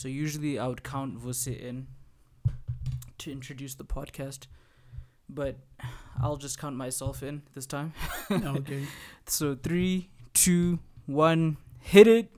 [0.00, 1.86] so usually I would count Vose in
[3.18, 4.46] to introduce the podcast,
[5.28, 5.58] but
[6.22, 7.92] I'll just count myself in this time.
[8.30, 8.86] okay.
[9.26, 12.34] So three, two, one, hit it.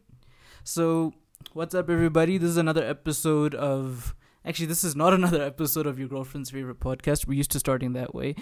[0.64, 1.14] So
[1.52, 2.36] what's up, everybody?
[2.36, 4.16] This is another episode of.
[4.44, 7.28] Actually, this is not another episode of your girlfriend's favorite podcast.
[7.28, 8.34] We're used to starting that way,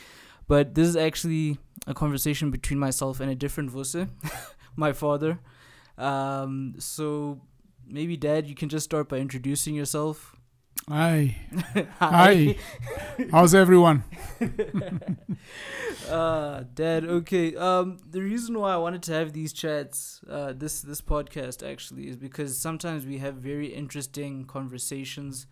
[0.49, 3.97] but this is actually a conversation between myself and a different Vose,
[4.77, 5.41] my father.
[5.99, 7.43] Um, so
[7.91, 10.35] maybe, Dad, you can just start by introducing yourself.
[10.89, 11.37] Hi.
[11.99, 12.57] Hi.
[13.31, 14.05] How's everyone?
[16.09, 20.81] uh dad okay um the reason why i wanted to have these chats uh this
[20.83, 25.47] this podcast actually is because sometimes we have very interesting conversations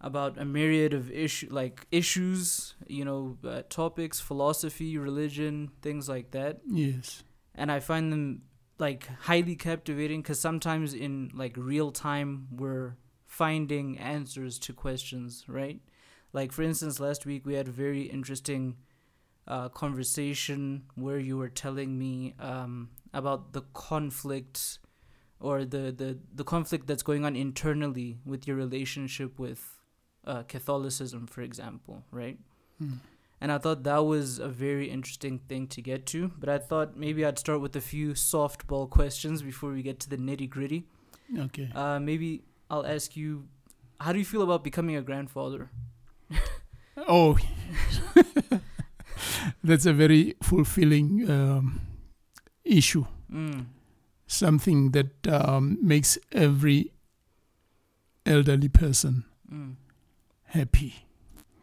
[0.00, 6.30] about a myriad of issue like issues you know uh, topics philosophy religion things like
[6.32, 7.22] that Yes.
[7.54, 8.42] and i find them
[8.82, 12.96] like highly captivating because sometimes in like real time we're
[13.26, 15.80] finding answers to questions right
[16.32, 18.76] like for instance last week we had a very interesting
[19.46, 24.78] uh, conversation where you were telling me um, about the conflict
[25.38, 29.80] or the, the, the conflict that's going on internally with your relationship with
[30.24, 32.38] uh, Catholicism, for example, right?
[32.78, 32.94] Hmm.
[33.42, 36.30] And I thought that was a very interesting thing to get to.
[36.38, 40.08] But I thought maybe I'd start with a few softball questions before we get to
[40.08, 40.84] the nitty gritty.
[41.46, 41.68] Okay.
[41.74, 43.48] Uh, maybe I'll ask you,
[43.98, 45.70] how do you feel about becoming a grandfather?
[47.08, 47.38] Oh,
[49.64, 51.80] that's a very fulfilling um,
[52.64, 53.06] issue.
[53.32, 53.64] Mm.
[54.26, 56.92] Something that um, makes every
[58.26, 59.74] elderly person Mm.
[60.44, 61.06] happy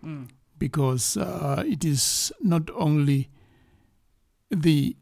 [0.03, 0.27] Mm.
[0.59, 3.29] Because uh, it is not only
[4.52, 4.95] the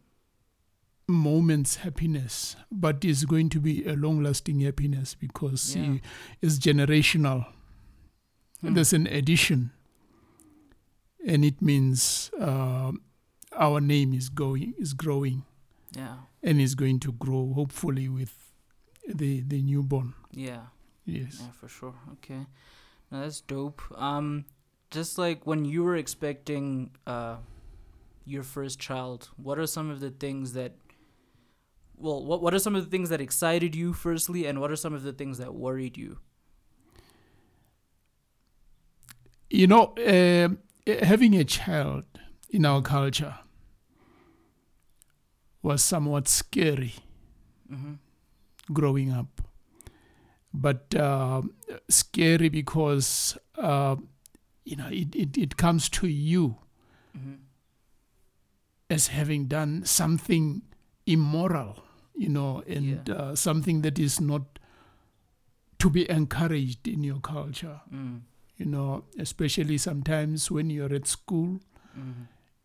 [1.08, 5.94] moment's happiness, but is going to be a long-lasting happiness because Yeah.
[5.94, 6.02] it
[6.42, 7.46] is generational.
[8.62, 8.74] Hmm.
[8.74, 9.72] There's an addition,
[11.26, 12.92] and it means uh,
[13.54, 15.44] our name is going is growing
[15.96, 16.18] Yeah.
[16.44, 18.34] and is going to grow hopefully with
[19.08, 20.14] the the newborn.
[20.32, 20.68] Yeah.
[21.06, 21.40] Yes.
[21.40, 21.96] Yeah, for sure.
[22.14, 22.46] Okay.
[23.12, 23.82] Now that's dope.
[23.96, 24.44] Um,
[24.92, 27.38] just like when you were expecting uh,
[28.26, 30.74] your first child, what are some of the things that
[31.98, 34.76] well, what what are some of the things that excited you firstly, and what are
[34.76, 36.20] some of the things that worried you?
[39.50, 40.50] You know, uh,
[41.04, 42.04] having a child
[42.50, 43.36] in our culture
[45.62, 46.94] was somewhat scary
[47.72, 47.94] Mm-hmm.
[48.72, 49.42] growing up,
[50.54, 51.42] but uh,
[51.90, 53.96] scary because uh,
[54.70, 56.46] you know it, it, it comes to you
[57.18, 57.36] Mm-hmm.
[58.90, 60.62] as having done something
[61.06, 61.84] immoral,
[62.16, 63.16] you know, and Yeah.
[63.16, 64.60] uh, something that is not
[65.80, 67.82] to be encouraged in your culture.
[67.94, 68.22] Mm.
[68.58, 71.60] You know, especially sometimes when you're at school
[71.98, 72.24] Mm-hmm.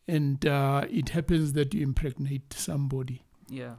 [0.09, 3.23] and uh, it happens that you impregnate somebody.
[3.49, 3.77] Yeah.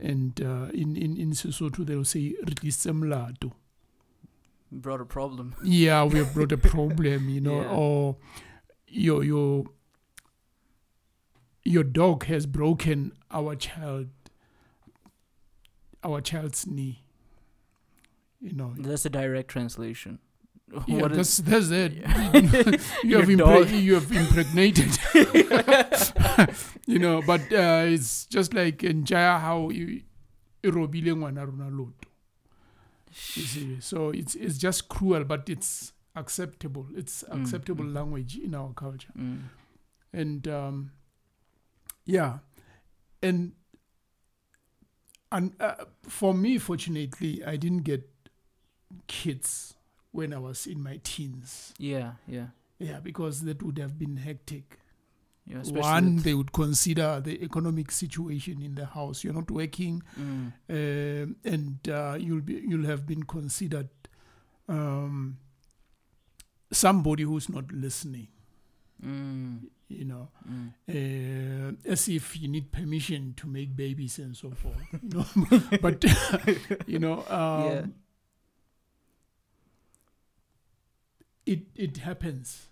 [0.00, 3.52] And uh, in, in, in Sesotho, they'll say, "Ritlisitse molato."
[4.76, 5.54] Brought a problem.
[5.62, 7.68] yeah, we have brought a problem, you know, Yeah.
[7.70, 8.16] or
[8.88, 9.64] your, your,
[11.64, 14.08] your dog has broken our child,
[16.02, 17.04] our child's knee.
[18.40, 20.18] You know, That's a direct translation.
[20.88, 21.92] yeah, What is- that's, that's it.
[23.04, 23.30] you, have
[23.72, 24.98] you have impregnated.
[26.86, 30.02] you know, but uh, it's just like in Jaya how you
[30.64, 32.08] robile ngwana rona loto.
[33.80, 36.86] So it's it's just cruel, but it's acceptable.
[36.96, 37.94] It's Mm, acceptable mm.
[37.94, 39.42] language in our culture, Mm.
[40.12, 40.90] and um,
[42.04, 42.38] yeah,
[43.22, 43.52] and
[45.32, 48.08] and uh, for me, fortunately, I didn't get
[49.06, 49.74] kids
[50.12, 51.74] when I was in my teens.
[51.78, 52.12] Yeah.
[52.28, 52.48] Yeah.
[52.78, 54.78] Yeah, because that would have been hectic.
[55.46, 55.62] Yeah.
[55.72, 59.22] One, they would consider the economic situation in the house.
[59.24, 60.52] You're not working, Mm.
[60.70, 63.90] um, and uh, you'll be you'll have been considered
[64.68, 65.36] um,
[66.72, 68.28] somebody who's not listening.
[69.04, 69.68] Mm.
[69.88, 70.72] You know, Mm.
[70.88, 74.80] uh, as if you need permission to make babies and so forth.
[75.02, 75.26] You know,
[75.82, 76.02] but
[76.86, 77.86] you know, um, Yeah.
[81.46, 82.68] it it happens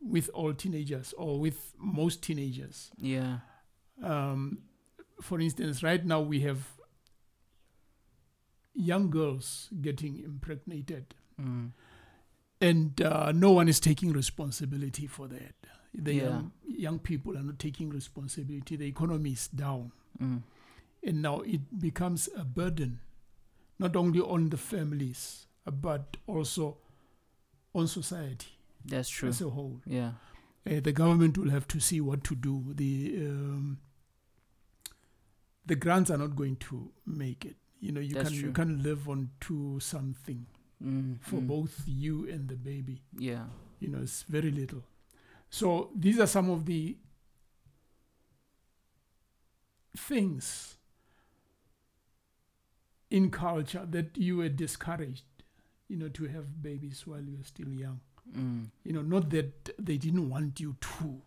[0.00, 2.90] with all teenagers or with most teenagers.
[2.98, 3.38] Yeah.
[4.02, 4.58] Um,
[5.20, 6.58] for instance, right now we have
[8.74, 11.72] young girls getting impregnated, Mm.
[12.60, 15.54] and uh, no one is taking responsibility for that.
[15.94, 16.22] The Yeah.
[16.22, 18.76] young, young people are not taking responsibility.
[18.76, 20.42] The economy is down, Mm.
[21.02, 23.00] and now it becomes a burden,
[23.78, 26.78] not only on the families but also
[27.74, 29.28] on society That's true.
[29.28, 29.80] as a whole.
[29.86, 30.12] Yeah.
[30.68, 32.72] Uh, the government will have to see what to do.
[32.74, 33.78] The um,
[35.66, 37.56] the grants are not going to make it.
[37.80, 40.46] You know, you That's can you can live on to something
[40.84, 41.46] Mm, for mm.
[41.48, 43.02] both you and the baby.
[43.18, 43.46] Yeah.
[43.80, 44.84] You know, it's very little.
[45.50, 46.96] So these are some of the
[49.96, 50.76] things
[53.10, 55.24] in culture that you were discouraged,
[55.88, 58.00] you know, to have babies while you were still young.
[58.36, 58.70] Mm.
[58.84, 61.22] You know, not that they didn't want you to,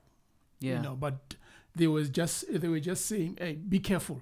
[0.60, 0.76] Yeah.
[0.78, 1.36] you know, but
[1.76, 4.22] they was just they were just saying, "Hey, be careful,"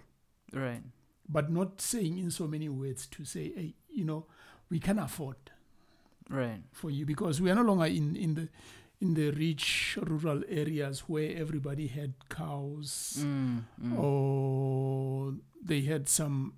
[0.53, 0.83] Right.
[1.27, 4.25] but not saying in so many words to say, "Hey, you know,
[4.69, 5.37] we can afford
[6.29, 6.61] Right.
[6.71, 8.49] for you because we are no longer in in the
[9.01, 13.97] in the rich rural areas where everybody had cows Mm, mm.
[13.97, 16.53] or they had some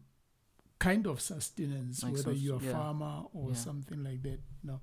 [0.79, 2.71] kind of sustenance, Like whether some- you're a yeah.
[2.71, 3.55] farmer or Yeah.
[3.57, 4.39] something like that.
[4.63, 4.81] No,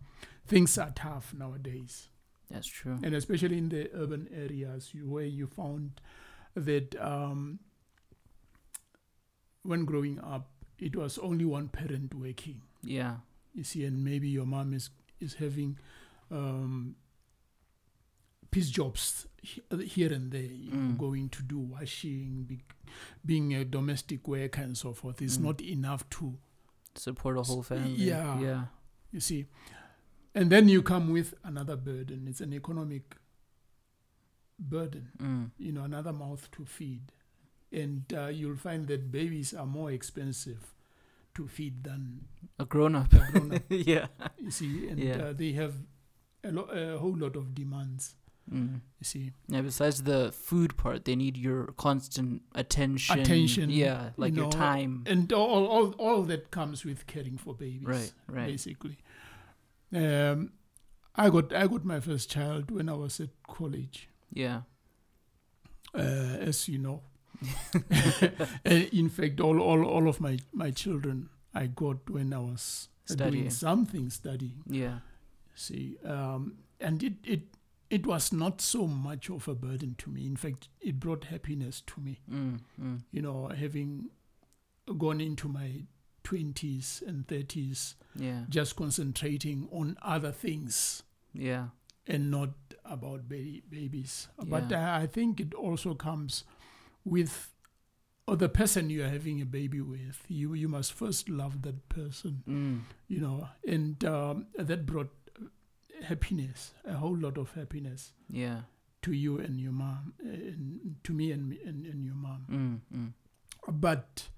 [0.48, 2.08] things are tough nowadays,
[2.50, 2.98] That's true.
[3.02, 6.00] and especially in the urban areas you, where you found
[6.54, 7.60] that um,
[9.62, 10.48] when growing up,
[10.78, 12.62] it was only one parent working.
[12.82, 13.16] Yeah.
[13.54, 14.90] You see, and maybe your mom is
[15.20, 15.76] is having
[16.30, 16.94] um,
[18.50, 20.98] piece jobs here and there, you know, Mm.
[20.98, 22.60] going to do washing, be,
[23.26, 25.20] being a domestic worker, and so forth.
[25.20, 25.42] Is Mm.
[25.42, 26.38] not enough to
[26.94, 27.94] Support a whole family.
[27.94, 28.40] yeah.
[28.40, 28.64] Yeah.
[29.12, 29.46] you see,
[30.38, 32.26] and then you come with another burden.
[32.28, 33.16] It's an economic
[34.58, 35.08] burden.
[35.18, 35.50] Mm.
[35.58, 37.12] You know, another mouth to feed,
[37.72, 40.74] and uh, you'll find that babies are more expensive
[41.34, 42.24] to feed than
[42.58, 43.12] A grown up.
[43.12, 43.62] a grown up.
[43.68, 44.06] yeah.
[44.38, 45.16] You see, and Yeah.
[45.28, 45.74] uh, they have
[46.44, 48.14] a, lo- a whole lot of demands.
[48.52, 48.80] Mm.
[48.98, 53.20] You see, Yeah, besides the food part, they need your constant attention.
[53.20, 55.04] Attention, Yeah, like you your know, time.
[55.06, 57.86] and all, all all that comes with caring for babies.
[57.86, 58.46] Right, right.
[58.46, 58.96] Basically,
[59.94, 60.52] um,
[61.14, 64.62] I got I got my first child when I was at college, Yeah.
[65.94, 65.98] uh,
[66.48, 67.02] as you know.
[68.64, 73.44] In fact, all, all all of my my children I got when I was Studying.
[73.44, 74.62] doing something studying.
[74.68, 74.98] Yeah.
[75.54, 77.40] See, um, and it, it
[77.90, 80.26] it was not so much of a burden to me.
[80.26, 82.20] In fact, it brought happiness to me.
[82.30, 82.60] Mm.
[82.80, 83.00] Mm.
[83.12, 84.10] You know, having
[84.98, 85.82] gone into my
[86.28, 88.44] twenties and thirties, Yeah.
[88.48, 91.02] just concentrating on other things
[91.32, 91.68] Yeah.
[92.06, 92.50] and not
[92.84, 94.28] about ba- babies.
[94.36, 94.96] But Yeah.
[95.02, 96.44] I, think it also comes
[97.04, 97.54] with
[98.26, 100.22] or the person you are having a baby with.
[100.28, 102.80] You you must first love that person Mm.
[103.08, 105.12] you know, and um, that brought
[106.02, 108.60] happiness, a whole lot of happiness Yeah.
[109.02, 112.44] to you and your mom, and to me and, and, and your mom.
[112.50, 112.80] Mm.
[112.98, 113.12] Mm.
[113.80, 114.28] But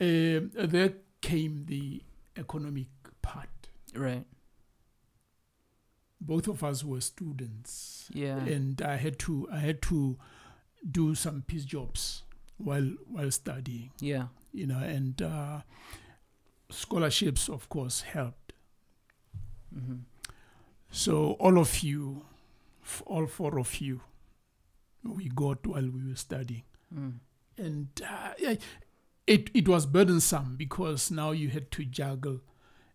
[0.00, 2.02] um there came the
[2.36, 2.88] economic
[3.22, 3.48] part.
[3.94, 4.24] Right.
[6.20, 8.38] Both of us were students, Yeah.
[8.38, 10.18] and I had to I had to
[10.88, 12.22] do some piece jobs
[12.58, 14.26] while while studying, yeah.
[14.52, 15.62] you know, and uh,
[16.70, 18.52] scholarships, of course, helped.
[19.76, 19.96] Mm-hmm.
[20.90, 22.24] So all of you,
[22.84, 24.00] f- all four of you,
[25.02, 26.62] we got while we were studying,
[26.94, 27.14] Mm.
[27.58, 28.54] and uh, yeah,
[29.26, 32.40] it it was burdensome because now you had to juggle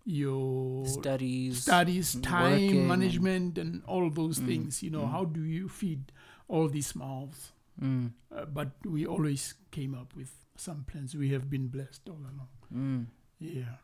[0.06, 1.64] your Studies.
[1.64, 4.82] studies, time and- management, and all those Mm, things.
[4.84, 5.12] You know, mm.
[5.12, 6.12] how do you feed
[6.48, 7.52] all these mouths?
[7.82, 8.12] Mm.
[8.34, 11.14] Uh, but we always came up with some plans.
[11.16, 12.48] We have been blessed all along.
[12.74, 13.06] Mm.
[13.40, 13.76] Yeah,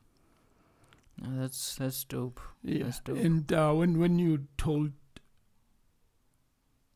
[1.22, 2.40] No, that's that's dope.
[2.64, 2.86] yeah.
[2.86, 3.18] That's dope.
[3.18, 4.92] And uh, when when you told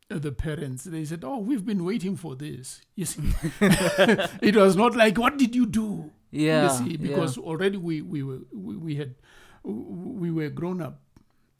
[0.09, 3.21] the parents, they said, "Oh, we've been waiting for this." You see,
[4.41, 6.63] it was not like, "What did you do?" Yeah.
[6.63, 7.07] you see, yeah.
[7.07, 9.15] because already we we were we, we had
[9.63, 11.01] we were grown up,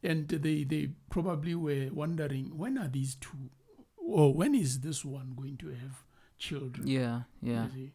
[0.04, 3.50] and they they probably were wondering when are these two,
[3.98, 6.04] or when is this one going to have
[6.38, 6.88] children?
[6.88, 7.22] Yeah.
[7.42, 7.66] Yeah.
[7.66, 7.92] you see.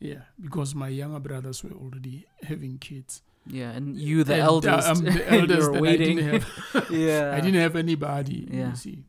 [0.00, 3.22] yeah, because my younger brothers were already having kids.
[3.48, 3.70] Yeah.
[3.70, 6.18] And you, the And, uh, eldest, I'm the eldest, you're waiting.
[6.18, 7.32] I didn't have yeah.
[7.32, 8.48] I didn't have anybody.
[8.50, 8.70] Yeah.
[8.70, 9.04] You see,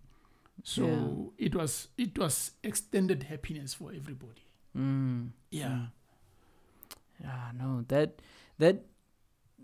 [0.63, 4.41] so it was it was extended happiness for everybody.
[4.75, 5.29] Mm.
[5.51, 5.67] Yeah.
[5.67, 5.89] Mm.
[7.21, 8.21] Yeah, no, that
[8.59, 8.85] that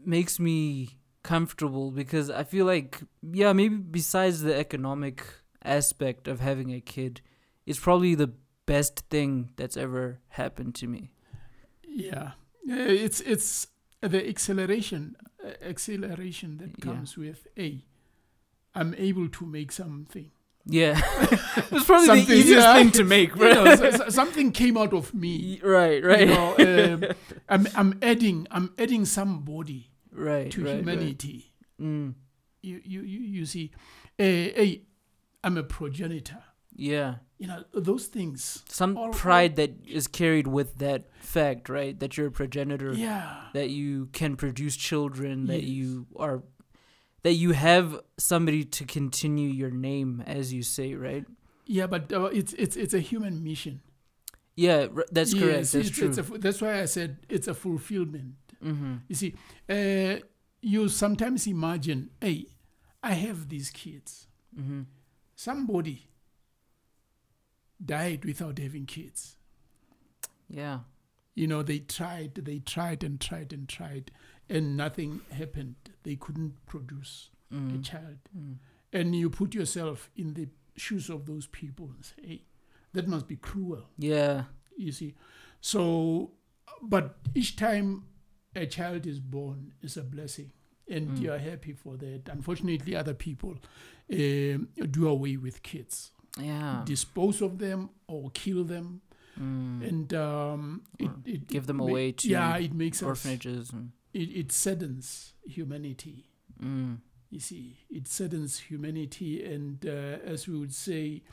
[0.06, 5.24] makes me comfortable because I feel like yeah, maybe besides the economic
[5.64, 7.22] aspect of having a kid,
[7.66, 8.32] it's probably the
[8.66, 11.12] best thing that's ever happened to me.
[11.88, 12.32] Yeah,
[12.66, 13.68] it's it's
[14.02, 16.86] the acceleration uh, acceleration that Yeah.
[16.94, 17.84] comes with a.
[18.76, 20.32] I'm able to make something.
[20.66, 20.96] Yeah.
[21.72, 22.74] it's probably the Something, easiest yeah.
[22.76, 25.60] thing to make, You know, so- so- something came out of me.
[25.64, 26.22] Right, right.
[26.22, 27.04] You know, um,
[27.50, 30.78] I'm I'm adding I'm adding somebody right to right, right.
[30.80, 31.52] humanity.
[31.82, 32.14] Mm,
[32.62, 33.72] You, you, you, you see,
[34.18, 34.82] eh, hey,
[35.44, 36.40] I'm a progenitor.
[36.76, 38.64] yeah You know, those things.
[38.70, 42.94] some All- all- pride that is carried with that fact right that you're a progenitor
[42.94, 43.52] Yeah.
[43.54, 46.44] that you can produce children that you are
[47.24, 51.26] that you have somebody to continue your name as you say right
[51.66, 53.82] Yeah, but uh, it's, it's, it's a human mission.
[54.56, 57.48] yeah r- that's correct Yes, that's it's, true It's a, that's why I said it's
[57.48, 58.36] a fulfillment.
[58.64, 58.96] mm-hmm.
[59.08, 59.34] You see,
[59.70, 60.20] uh,
[60.62, 62.46] you sometimes imagine, hey,
[63.02, 64.28] I have these kids.
[64.58, 64.82] Mm-hmm.
[65.36, 66.08] Somebody
[67.84, 69.36] died without having kids.
[70.50, 70.80] yeah
[71.36, 74.12] You know, they tried, they tried and tried and tried,
[74.50, 75.76] and nothing happened.
[76.04, 77.84] They couldn't produce a mm.
[77.84, 78.18] child.
[78.38, 78.56] Mm.
[78.92, 82.42] And you put yourself in the shoes of those people and say, hey,
[82.94, 83.84] that must be cruel.
[83.98, 84.44] yeah
[84.78, 85.14] you see
[85.62, 86.32] so
[86.82, 88.04] but each time
[88.56, 90.52] a child is born is a blessing
[90.90, 91.22] and Mm.
[91.22, 93.58] you are happy for that unfortunately other people
[94.12, 99.02] um, do away with kids yeah dispose of them or kill them
[99.40, 99.88] mm.
[99.88, 103.92] and um, it, it give them ma- away to yeah it makes us orphanages and
[104.14, 106.30] it, it saddens humanity
[106.62, 106.98] mm.
[107.30, 111.24] you see it saddens humanity and uh, as we would say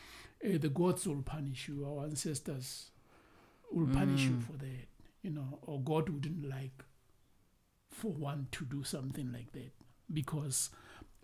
[0.44, 2.90] uh, the gods will punish you our ancestors
[3.72, 4.42] will punish you Mm.
[4.42, 4.86] for that
[5.22, 6.84] you know or god wouldn't like
[7.90, 9.72] for one to do something like that
[10.12, 10.70] because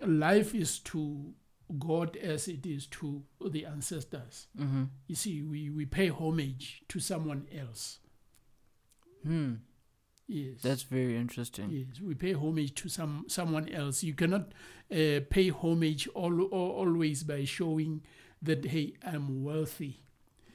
[0.05, 1.33] life is to
[1.79, 4.85] god as it is to the ancestors Mm-hmm.
[5.09, 7.99] you see we, we pay homage to someone else
[9.25, 9.55] Hmm.
[10.29, 11.71] Yes That's very interesting.
[11.71, 14.03] Yes, we pay homage to some someone else.
[14.03, 14.53] You cannot
[14.91, 18.03] uh, pay homage all, all, always by showing
[18.43, 20.01] that hey, I'm wealthy.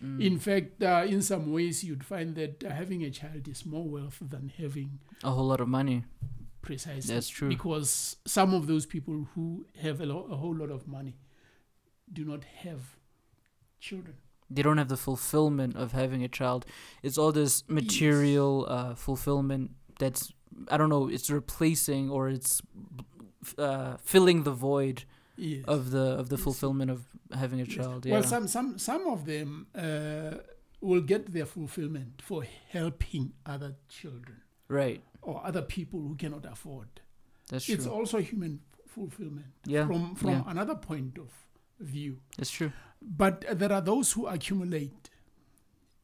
[0.03, 0.19] Mm.
[0.21, 3.87] In fact, uh, in some ways, you'd find that uh, having a child is more
[3.87, 6.03] wealth than having a whole lot of money.
[6.61, 7.13] precisely.
[7.13, 7.49] That's true.
[7.49, 11.17] Because some of those people who have a, lo- a whole lot of money
[12.11, 12.97] do not have
[13.79, 14.17] children.
[14.55, 16.65] They don't have the fulfillment of having a child.
[17.03, 20.33] It's all this material uh, fulfillment that's
[20.73, 21.07] I don't know.
[21.15, 22.61] It's replacing or it's
[23.57, 25.03] uh, filling the void
[25.37, 25.63] Yes.
[25.67, 26.43] of the of the Yes.
[26.43, 26.99] fulfillment of
[27.33, 27.75] having a Yes.
[27.75, 28.05] child.
[28.05, 28.13] Yeah.
[28.13, 30.31] Well, some some some of them uh,
[30.81, 35.01] will get their fulfillment for helping other children right.
[35.21, 36.87] or other people who cannot afford.
[37.49, 37.75] That's true.
[37.75, 39.87] It's also human fulfillment Yeah.
[39.87, 40.43] from from yeah.
[40.47, 41.29] another point of
[41.79, 42.19] view.
[42.37, 42.71] That's true.
[43.01, 45.09] But there are those who accumulate,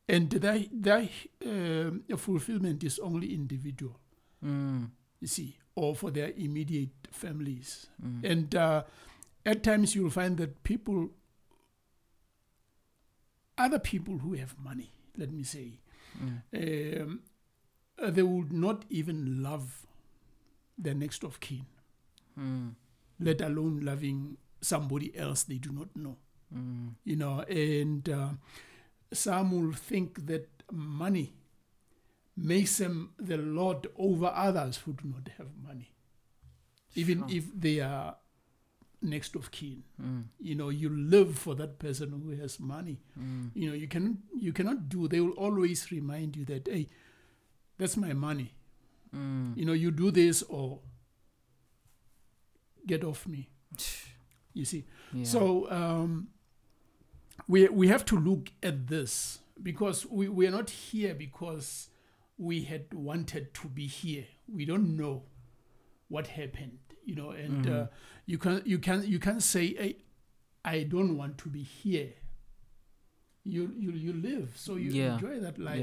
[0.09, 1.09] and their their
[1.45, 3.99] um, fulfillment is only individual.
[4.43, 4.89] Mm.
[5.19, 7.87] You see, or for their immediate families.
[8.03, 8.23] Mm.
[8.31, 8.83] And uh,
[9.45, 11.09] at times you'll find that people,
[13.57, 15.79] other people who have money, let me say,
[16.19, 17.01] Mm.
[17.01, 17.19] um,
[17.99, 19.85] uh, they would not even love
[20.77, 21.65] their next of kin,
[22.39, 22.73] Mm.
[23.19, 26.17] let alone loving somebody else they do not know.
[26.55, 26.93] Mm.
[27.03, 28.29] You know, and uh,
[29.11, 31.33] some will think that money
[32.35, 35.91] makes them the lord over others who do not have money,
[36.95, 37.37] even Sure.
[37.37, 38.15] if they are
[39.01, 39.83] next of kin.
[40.01, 40.23] Mm.
[40.39, 43.51] you know you live for that person who has money Mm.
[43.53, 46.87] you know you can you cannot do they will always remind you that hey
[47.77, 48.53] that's my money
[49.15, 49.55] Mm.
[49.55, 50.79] you know you do this or
[52.85, 53.49] get off me
[54.53, 55.23] you see Yeah.
[55.25, 56.27] so um
[57.47, 61.89] we we have to look at this because we, we are not here because
[62.37, 65.23] we had wanted to be here we don't know
[66.09, 67.89] what happened you know and uh, Mhm.
[68.25, 69.95] you can you can you can say hey,
[70.65, 72.13] i don't want to be here
[73.43, 75.13] you you you live so you Yeah.
[75.13, 75.79] enjoy that life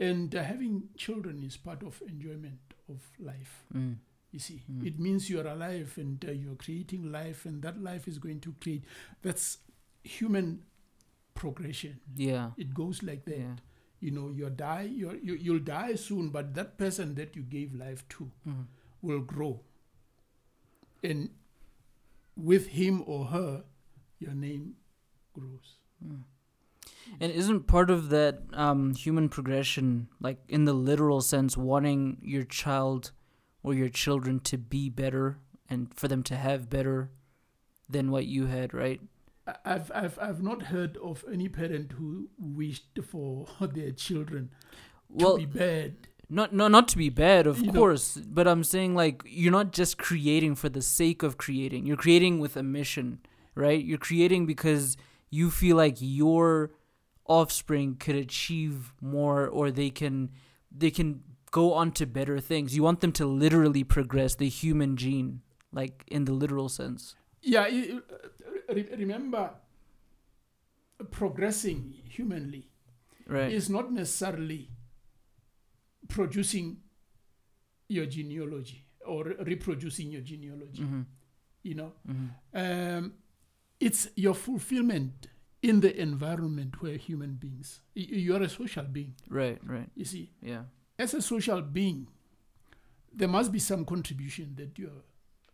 [0.00, 0.08] Yeah.
[0.08, 3.96] and uh, having children is part of enjoyment of life Mm.
[4.32, 4.86] you see Mm.
[4.86, 8.40] it means you are alive and uh, you're creating life and that life is going
[8.40, 8.84] to create
[9.22, 9.58] that's
[10.02, 10.62] human
[11.42, 12.50] progression Yeah.
[12.66, 13.56] it goes like that Yeah.
[14.06, 17.74] you know you're die you're, you, you'll die soon but that person that you gave
[17.84, 18.64] life to Mm.
[19.10, 19.52] will grow
[21.02, 21.30] and
[22.36, 23.64] with him or her
[24.18, 24.74] your name
[25.38, 26.20] grows Mm.
[27.20, 32.44] And isn't part of that um, human progression, like in the literal sense, wanting your
[32.44, 33.10] child
[33.62, 37.10] or your children to be better and for them to have better
[37.96, 39.00] than what you had, right?
[39.64, 44.50] I've, I've, I've not heard of any parent who wished for their children
[45.18, 45.94] to Well, be bad
[46.32, 49.50] not no, not to be bad, of You know- course, but I'm saying like you're
[49.50, 51.86] not just creating for the sake of creating.
[51.86, 53.18] You're creating with a mission,
[53.56, 53.82] right?
[53.84, 54.96] You're creating because
[55.30, 56.70] you feel like your
[57.26, 60.30] offspring could achieve more or they can
[60.70, 62.76] they can go on to better things.
[62.76, 65.40] You want them to literally progress the human gene,
[65.72, 67.16] like in the literal sense.
[67.42, 67.66] Yeah,
[68.74, 69.50] re- remember,
[71.10, 72.66] progressing humanly
[73.26, 73.52] Right.
[73.52, 74.68] is not necessarily
[76.08, 76.78] producing
[77.88, 80.82] your genealogy or reproducing your genealogy.
[80.82, 81.02] hmm
[81.62, 83.12] You know, hmm um,
[83.78, 85.26] it's your fulfillment
[85.62, 87.82] in the environment where human beings.
[87.94, 89.14] y- You are a social being.
[89.28, 89.58] Right.
[89.64, 89.90] Right.
[89.94, 90.64] You see, Yeah.
[90.98, 92.08] as a social being,
[93.12, 95.04] there must be some contribution that you're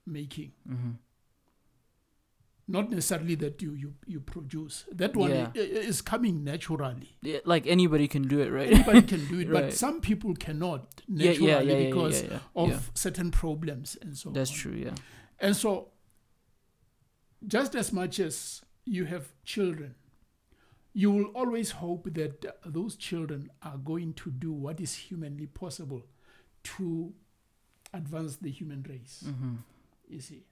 [0.07, 0.53] making.
[0.67, 0.93] hmm
[2.69, 4.85] Not necessarily that you you, you produce.
[4.91, 5.51] That one Yeah.
[5.55, 7.17] is coming naturally.
[7.23, 8.73] Yeah, like anybody can do it, right?
[8.73, 12.25] Anybody can do it, but some people cannot naturally yeah, because
[12.57, 14.57] of certain problems and so That's on.
[14.57, 14.73] true.
[14.73, 14.95] Yeah.
[15.39, 15.93] And so,
[17.47, 19.95] just as much as you have children,
[20.93, 26.03] you will always hope that those children are going to do what is humanly possible
[26.65, 27.13] to
[27.95, 29.23] advance the human race.
[29.25, 29.57] hmm
[30.09, 30.45] You see,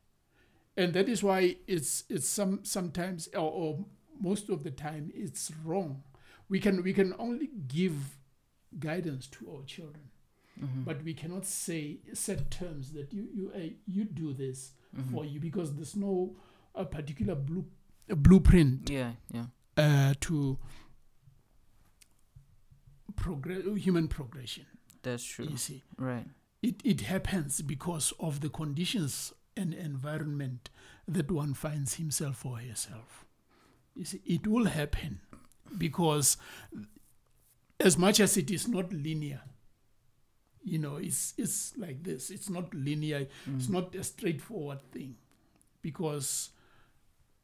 [0.77, 3.85] and that is why it's it's some sometimes or, or
[4.21, 6.03] most of the time it's wrong.
[6.49, 8.19] We can we can only give
[8.79, 10.11] guidance to our children,
[10.59, 15.03] hmm but we cannot say set terms that you you uh, you do this hmm
[15.13, 16.37] for you because there's no
[16.75, 17.65] a particular blue
[18.09, 19.13] a blueprint Yeah.
[19.33, 19.47] Yeah.
[19.77, 20.59] uh, to
[23.17, 24.67] progress human progression.
[25.03, 25.47] That's true.
[25.47, 26.27] You see, Right.
[26.63, 30.71] it it happens because of the conditions and environment
[31.07, 33.25] that one finds himself or herself.
[33.95, 35.21] You see, it will happen
[35.79, 36.37] because
[37.81, 39.43] as much as it is not linear,
[40.63, 42.31] you know, it's it's like this.
[42.31, 43.27] It's not linear.
[43.57, 43.71] It's Mm.
[43.71, 45.17] not a straightforward thing
[45.83, 46.51] because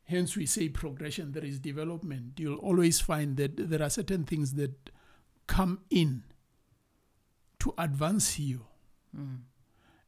[0.04, 4.54] hence we say progression there is development you'll always find that there are certain things
[4.54, 4.90] that
[5.46, 6.24] come in
[7.60, 8.66] to advance you
[9.16, 9.42] Mm.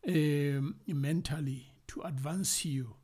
[0.09, 2.95] um, mentally to advance you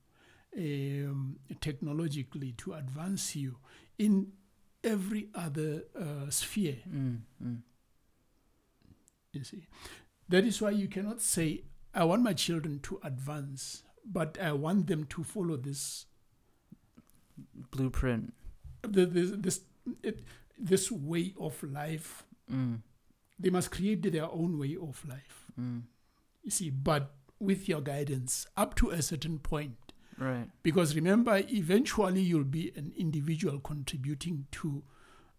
[0.56, 3.57] um, technologically to advance you
[3.98, 4.33] in
[4.85, 7.20] every other uh, sphere Mm.
[7.42, 7.62] Mm.
[9.33, 9.66] You see,
[10.29, 14.87] that is why you cannot say, "I want my children to advance, but I want
[14.87, 16.07] them to follow this
[17.70, 18.33] Blueprint.
[18.83, 19.61] the, this this
[20.03, 20.24] it,
[20.59, 22.81] this way of life." Mm.
[23.38, 25.44] They must create their own way of life.
[25.61, 25.83] Mm.
[26.42, 30.51] You see, but with your guidance up to a certain point, Right.
[30.62, 34.83] because remember, eventually you'll be an individual contributing to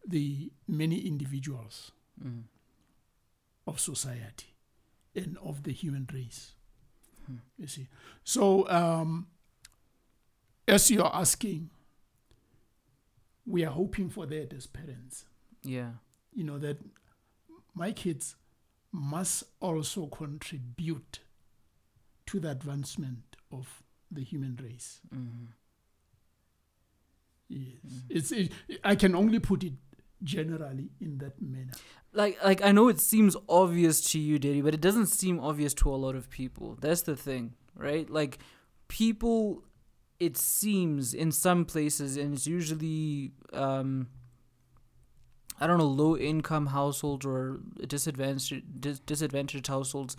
[0.07, 1.91] the many individuals
[2.23, 2.43] Mm.
[3.67, 4.55] of society
[5.15, 6.55] and of the human race.
[7.25, 7.38] Hmm.
[7.57, 7.88] You see.
[8.23, 9.27] So, um,
[10.67, 11.69] as you're asking,
[13.45, 15.25] we are hoping for that as parents.
[15.63, 15.93] Yeah.
[16.33, 16.79] You know, that
[17.73, 18.35] my kids
[18.91, 21.19] must also contribute
[22.29, 25.01] to the advancement of the human race.
[25.13, 25.47] Mm.
[27.47, 27.79] Yes.
[27.87, 28.01] Mm.
[28.09, 28.51] It's, it,
[28.83, 29.73] I can only put it
[30.21, 31.71] generally in that manner.
[32.13, 35.73] Like, like I know it seems obvious to you, Daddy, but it doesn't seem obvious
[35.75, 36.77] to a lot of people.
[36.79, 38.07] That's the thing, right?
[38.09, 38.37] Like,
[38.87, 39.63] people,
[40.19, 44.07] it seems in some places, and it's usually, um,
[45.59, 50.15] I don't know, low income households or disadvantaged dis- disadvantaged households,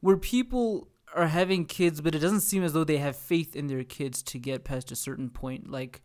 [0.00, 3.66] where people are having kids, but it doesn't seem as though they have faith in
[3.68, 5.70] their kids to get past a certain point.
[5.70, 6.02] Like,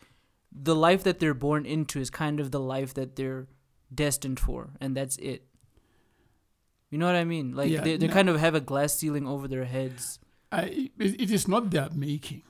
[0.52, 3.48] the life that they're born into is kind of the life that they're
[3.94, 5.46] destined for, and that's it.
[6.90, 7.56] You know what I mean?
[7.56, 8.14] Like Yeah, they, they no.
[8.14, 10.20] kind of have a glass ceiling over their heads.
[10.52, 12.42] I, it, it is not their making.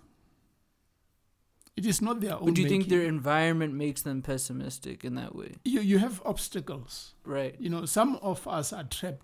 [1.75, 5.15] It is not their own But do you think their environment makes them pessimistic in
[5.15, 5.55] that way?
[5.63, 7.15] you, you have obstacles.
[7.25, 7.55] Right.
[7.59, 9.23] You know, some of us are trapped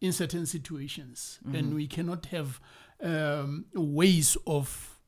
[0.00, 1.74] in certain situations and Mhm.
[1.74, 2.60] we cannot have
[3.02, 4.98] um, ways of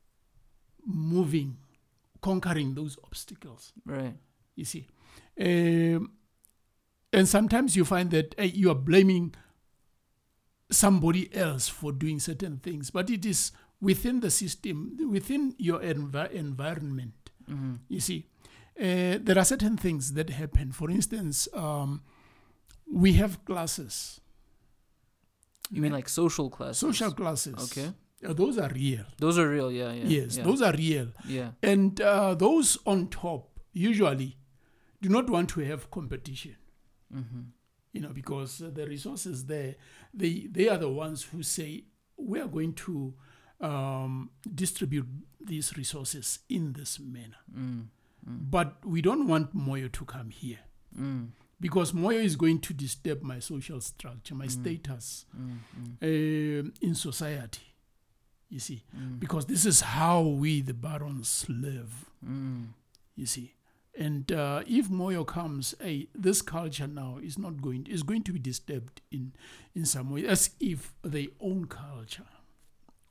[0.85, 1.57] moving,
[2.21, 3.73] conquering those obstacles.
[3.85, 4.17] Right.
[4.57, 4.87] You see.
[5.41, 6.13] Um,
[7.13, 9.35] and sometimes you find that you are blaming
[10.71, 16.31] somebody else for doing certain things, but it is within the system, within your envi-
[16.33, 17.31] environment.
[17.47, 18.27] hmm You see,
[18.79, 20.73] uh, there are certain things that happen.
[20.73, 22.03] For instance, um,
[22.91, 24.21] we have classes,
[25.71, 26.79] You mean like social classes?
[26.79, 27.55] social classes.
[27.71, 27.93] Okay.
[28.27, 29.05] Uh, those are real.
[29.19, 29.71] Those are real.
[29.71, 29.93] Yeah.
[29.93, 30.05] Yeah.
[30.07, 30.45] yes, Yeah.
[30.45, 31.09] those are real.
[31.27, 31.51] yeah.
[31.63, 34.37] And uh, those on top usually
[35.01, 36.57] do not want to have competition.
[37.13, 37.43] hmm
[37.93, 39.75] You know, because uh, the resources there,
[40.13, 41.85] they they are the ones who say
[42.17, 43.15] we are going to
[43.61, 45.07] um, distribute
[45.41, 47.41] these resources in this manner.
[47.51, 47.89] Mm.
[48.29, 48.51] Mm.
[48.51, 50.61] But we don't want Moyo to come here.
[50.99, 51.29] Mm.
[51.61, 56.95] Because Moyo is going to disturb my social structure, my status Mm, mm, uh, in
[56.95, 57.63] society.
[58.51, 62.07] You see, mm, because this is how we, the barons, live.
[62.25, 62.67] mm.
[63.17, 63.55] You see,
[63.99, 68.33] and uh, if Moyo comes, hey, this culture now is not going is going to
[68.33, 69.33] be disturbed in
[69.75, 72.29] in some way, as if they own culture.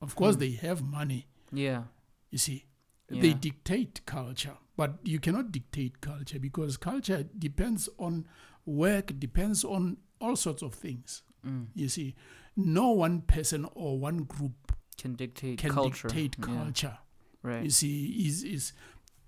[0.02, 0.40] Of course, Hmm.
[0.42, 1.28] they have money.
[1.52, 1.84] Yeah.
[2.32, 2.66] You see,
[3.10, 8.26] they dictate culture, but you cannot dictate culture because culture depends on
[8.66, 11.24] work, depends on all sorts of things.
[11.46, 11.68] Mm.
[11.76, 12.16] You see,
[12.56, 16.08] no one person or one group Can dictate can culture.
[16.08, 16.98] dictate Yeah, culture.
[17.44, 17.64] Right.
[17.64, 18.74] You see, is is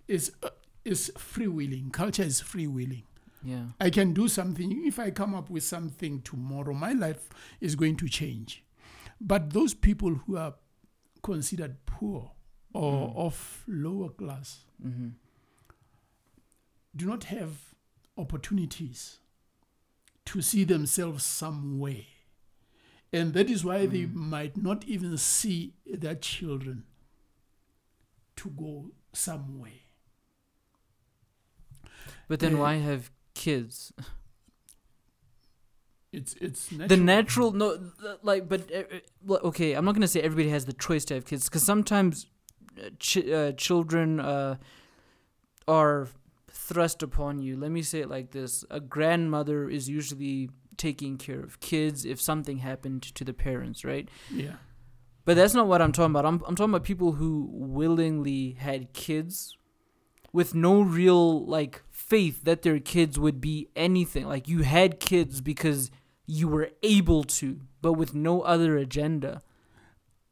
[0.08, 0.50] is uh,
[0.86, 1.90] is free willing.
[1.92, 3.04] Culture is free willing.
[3.44, 3.66] yeah.
[3.80, 4.84] I can do something.
[4.86, 7.30] If I come up with something tomorrow, my life
[7.62, 8.64] is going to change.
[9.22, 10.56] But those people who are
[11.24, 12.32] considered poor
[12.74, 13.16] or Mm.
[13.18, 15.10] of lower class Mm-hmm.
[16.96, 17.74] Do not have
[18.18, 19.20] opportunities
[20.26, 22.06] to see themselves somewhere.
[23.12, 24.14] And that is why they Mm.
[24.16, 26.84] might not even see their children
[28.36, 29.82] to go somewhere.
[32.28, 33.92] But then Uh, why have kids?
[36.12, 36.88] It's it's natural.
[36.88, 37.92] The natural no
[38.24, 38.84] like but uh,
[39.34, 41.62] uh, okay, I'm not going to say everybody has the choice to have kids cuz
[41.64, 42.26] sometimes
[42.78, 44.58] uh, ch- uh, children uh,
[45.68, 46.08] are
[46.52, 47.58] thrust upon you.
[47.58, 48.64] Let me say it like this.
[48.70, 54.10] A grandmother is usually taking care of kids if something happened to the parents, right?
[54.32, 54.54] yeah.
[55.26, 56.26] But that's not what I'm talking about.
[56.26, 59.56] I'm I'm talking about people who willingly had kids
[60.34, 64.26] with no real like faith that their kids would be anything.
[64.28, 65.92] Like you had kids because
[66.26, 69.42] you were able to, but with no other agenda.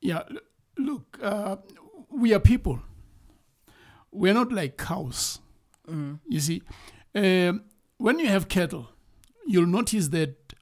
[0.01, 0.37] Yeah, l-
[0.77, 1.57] look, uh,
[2.09, 2.79] we are people.
[4.11, 5.39] We're not like cows.
[5.89, 6.19] Mm.
[6.27, 6.61] You see,
[7.15, 7.63] um,
[7.97, 8.89] when you have cattle,
[9.45, 10.53] you'll notice that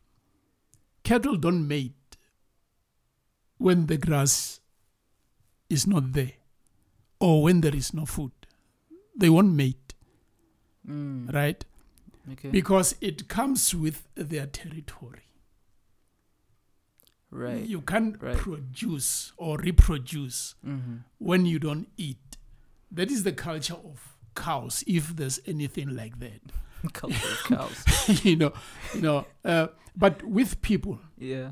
[1.03, 2.17] cattle don't mate
[3.57, 4.59] when the grass
[5.69, 6.33] is not there
[7.19, 8.31] or when there is no food.
[9.17, 9.93] They won't mate,
[10.87, 11.33] Mm.
[11.33, 11.63] right?
[12.33, 12.49] Okay.
[12.49, 15.21] Because it comes with their territory.
[17.31, 17.65] right.
[17.65, 18.37] You can't right.
[18.37, 20.97] produce or reproduce mm-hmm.
[21.17, 22.37] when you don't eat.
[22.91, 26.41] That is the culture of cows, if there's anything like that.
[26.93, 28.25] Culture of cows.
[28.25, 28.53] you know,
[28.93, 29.25] you know.
[29.43, 31.51] Uh, but with people, Yeah.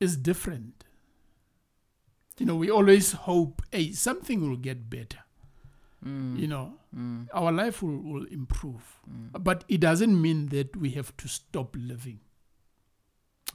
[0.00, 0.84] it's different.
[2.38, 5.18] You know, we always hope, hey, something will get better.
[6.04, 6.38] Mm.
[6.38, 7.28] You know, Mm.
[7.32, 8.98] our life will, will improve.
[9.08, 9.42] Mm.
[9.44, 12.20] But it doesn't mean that we have to stop living.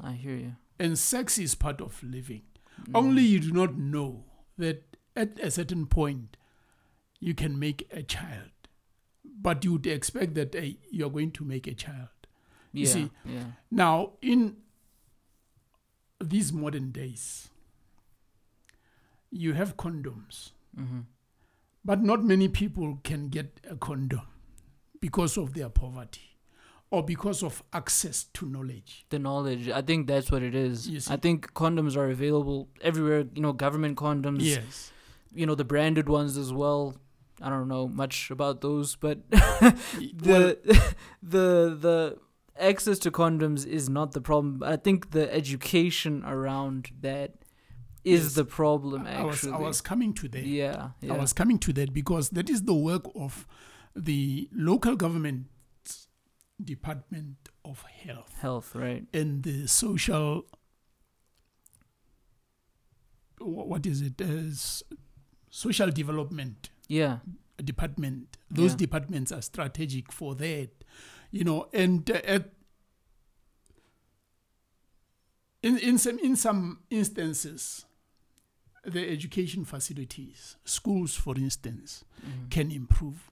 [0.01, 0.55] I hear you.
[0.79, 2.43] And sex is part of living.
[2.83, 2.91] Mm.
[2.95, 4.23] Only you do not know
[4.57, 6.37] that at a certain point
[7.19, 8.51] you can make a child.
[9.41, 12.09] But you would expect that hey, you're going to make a child.
[12.73, 12.79] yeah.
[12.81, 13.43] you see, yeah.
[13.71, 14.57] Now, in
[16.23, 17.49] these modern days,
[19.31, 20.99] you have condoms, Mm-hmm.
[21.85, 24.23] but not many people can get a condom
[24.99, 26.37] because of their poverty
[26.91, 29.05] or because of access to knowledge.
[29.09, 29.69] the knowledge.
[29.69, 31.09] I think that's what it is.
[31.09, 33.23] I think condoms are available everywhere.
[33.33, 34.41] You know, government condoms.
[34.41, 34.91] Yes.
[35.35, 36.95] You know, the branded ones as well.
[37.41, 40.57] I don't know much about those, but the
[41.21, 42.17] the the
[42.57, 44.63] access to condoms is not the problem.
[44.63, 47.33] I think the education around that
[48.05, 48.33] is Yes.
[48.35, 49.05] the problem.
[49.05, 50.43] I was, Actually, I was coming to that.
[50.45, 51.13] yeah, yeah.
[51.13, 53.45] I was coming to that because that is the work of
[53.95, 55.47] the local government
[56.63, 59.03] department of health health, right?
[59.13, 60.45] and the social
[63.39, 64.83] what is it uh, as
[65.63, 67.19] social development Yeah,
[67.63, 68.77] department those Yeah.
[68.85, 70.69] departments are strategic for that
[71.31, 72.51] you know and uh, at
[75.63, 77.85] in in some in some instances
[78.83, 82.49] the education facilities schools for instance Mhm.
[82.51, 83.31] can improve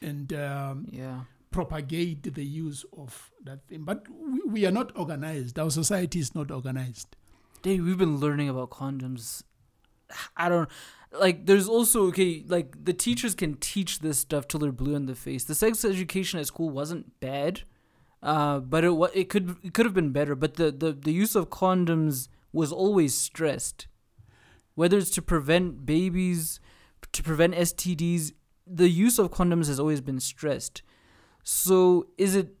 [0.00, 1.24] and um, yeah.
[1.50, 6.34] propagate the use of that thing but we, we are not organized our society is
[6.34, 7.16] not organized
[7.62, 9.44] Dude, we've been learning about condoms.
[10.36, 10.68] I don't
[11.18, 11.46] like.
[11.46, 15.14] There's also okay, like the teachers can teach this stuff till they're blue in the
[15.14, 15.44] face.
[15.44, 17.62] The sex education at school wasn't bad,
[18.22, 20.34] uh, but it it could it could have been better.
[20.34, 23.86] But the, the the use of condoms was always stressed,
[24.74, 26.60] whether it's to prevent babies,
[27.12, 28.32] to prevent STDs.
[28.66, 30.82] The use of condoms has always been stressed.
[31.42, 32.54] So is it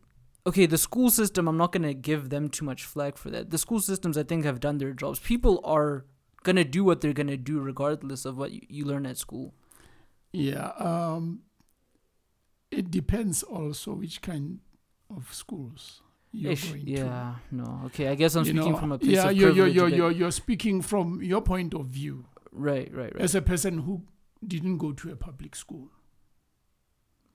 [0.46, 3.50] okay, the school system, I'm not going to give them too much flack for that.
[3.50, 5.18] The school systems, I think, have done their jobs.
[5.20, 6.04] People are
[6.44, 9.18] going to do what they're going to do regardless of what you, you learn at
[9.18, 9.54] school.
[10.32, 10.72] Yeah.
[10.78, 11.42] Um,
[12.70, 14.60] it depends also which kind
[15.14, 16.00] of schools
[16.32, 16.90] you're Ish, going to.
[16.90, 17.82] yeah, no.
[17.86, 19.88] Okay, I guess I'm You speaking know, from a place yeah, of you're, you're, you're,
[19.88, 24.02] you're, you're speaking from your point of view right, right, right, as a person who
[24.46, 25.88] didn't go to a public school.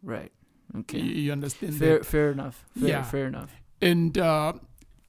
[0.03, 0.31] right.
[0.73, 2.05] You, Okay, you understand fair, that?
[2.05, 2.65] fair enough.
[2.77, 3.03] Fair, Yeah.
[3.03, 3.55] fair enough.
[3.81, 4.53] And uh,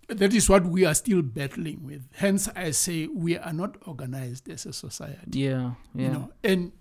[0.09, 2.03] that is what we are still battling with.
[2.15, 5.41] Hence, I say we are not organized as a society.
[5.41, 6.03] Yeah, yeah.
[6.03, 6.73] You know, and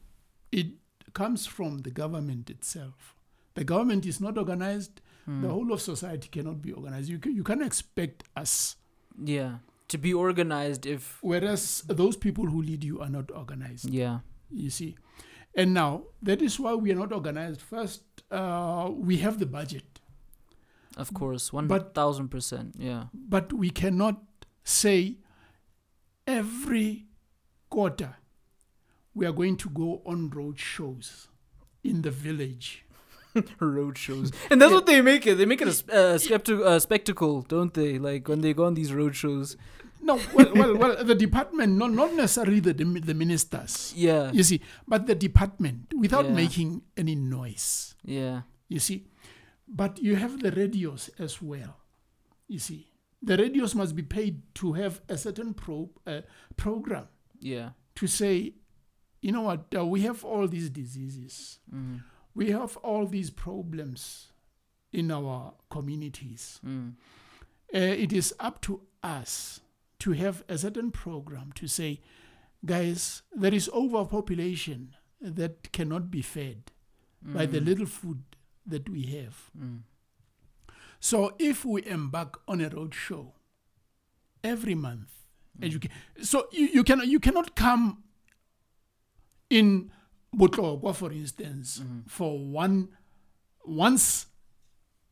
[0.52, 0.68] it
[1.14, 3.16] comes from the government itself.
[3.56, 5.02] The government is not organized.
[5.28, 5.42] Mm.
[5.42, 7.10] The whole of society cannot be organized.
[7.10, 8.78] You, ca- you can't expect us
[9.24, 9.56] yeah,
[9.88, 14.20] to be organized if whereas those people who lead you are not organized yeah,
[14.52, 14.96] you see
[15.56, 19.97] and now that is why we are not organized first uh, we have the budget
[20.98, 22.76] of course, one But- thousand percent.
[22.78, 24.22] Yeah, but we cannot
[24.64, 25.18] say
[26.26, 27.06] every
[27.70, 28.16] quarter
[29.14, 31.28] we are going to go on road shows
[31.84, 32.84] in the village
[33.60, 35.36] road shows, and that's what they make it.
[35.36, 37.98] They make it a, skeptic, uh, spectacle, don't they?
[38.00, 39.56] Like when they go on these road shows.
[40.02, 42.72] no well well, well the department not, not necessarily the,
[43.10, 46.38] the ministers Yeah, you see but the department without Yeah.
[46.38, 49.10] making any noise yeah, You see,
[49.68, 51.78] but you have the radios as well.
[52.48, 52.88] You see,
[53.22, 56.22] the radios must be paid to have a certain pro uh,
[56.56, 57.08] program
[57.40, 57.72] yeah.
[57.96, 58.54] to say,
[59.22, 62.02] you know what, uh, we have all these diseases, Mm,
[62.34, 64.28] we have all these problems
[64.94, 66.60] in our communities.
[66.66, 66.94] mm,
[67.74, 69.60] Uh, it is up to us
[70.00, 72.00] to have a certain program to say,
[72.64, 76.72] guys, there is overpopulation that cannot be fed
[77.22, 78.24] by the mm, little food
[78.68, 79.50] that we have.
[79.58, 79.80] mm.
[81.00, 83.34] So if we embark on a road show
[84.44, 85.10] every month,
[85.62, 85.92] educate.
[86.22, 88.04] So you, you cannot you cannot come
[89.50, 89.92] in
[90.36, 92.10] Botlokwa, for instance, Mhm.
[92.10, 92.90] for one
[93.66, 94.28] once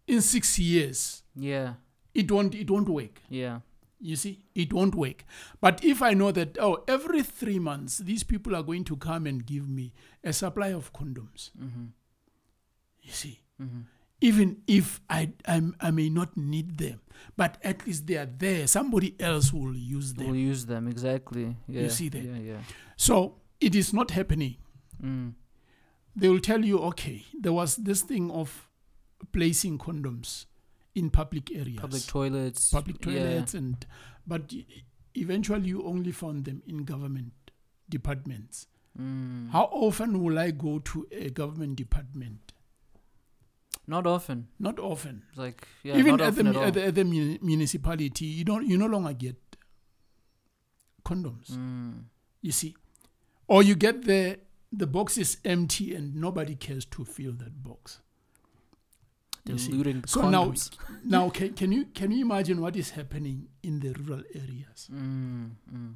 [0.07, 1.23] in six years.
[1.35, 1.75] Yeah,
[2.13, 3.21] It won't it won't work.
[3.29, 3.61] yeah,
[3.99, 5.23] You see, it won't work.
[5.61, 9.25] But if I know that oh, every three months these people are going to come
[9.25, 11.85] and give me a supply of condoms, mm-hmm,
[13.01, 13.81] you see, mm-hmm.
[14.21, 17.01] even if I I'm, I may not need them,
[17.37, 18.67] but at least they are there.
[18.67, 20.27] Somebody else will use them.
[20.27, 21.55] We'll use them exactly.
[21.67, 22.23] Yeah, see that?
[22.23, 22.57] Yeah, yeah.
[22.97, 24.57] So it is not happening.
[25.03, 25.33] Mm.
[26.15, 28.69] They will tell you, okay, there was this thing of
[29.33, 30.45] placing condoms
[30.93, 32.69] in public areas, Public toilets.
[32.69, 33.13] public yeah.
[33.13, 33.85] toilets, and
[34.25, 34.53] but
[35.13, 37.33] eventually you only found them in government
[37.89, 38.67] departments.
[38.99, 39.51] Mm.
[39.51, 42.53] How often will I go to a government department?
[43.87, 44.47] Not often.
[44.59, 45.23] Not often.
[45.35, 48.77] Like yeah, Even not at often the, at the at the municipality, you don't you
[48.77, 49.35] no longer get
[51.03, 51.51] condoms.
[51.51, 52.05] Mm.
[52.41, 52.75] You see,
[53.47, 54.39] or you get the
[54.71, 57.99] the box is empty and nobody cares to fill that box.
[59.45, 60.53] Diluting So now,
[61.03, 64.89] now can, can you can you imagine what is happening in the rural areas?
[64.91, 65.93] Mm, mm.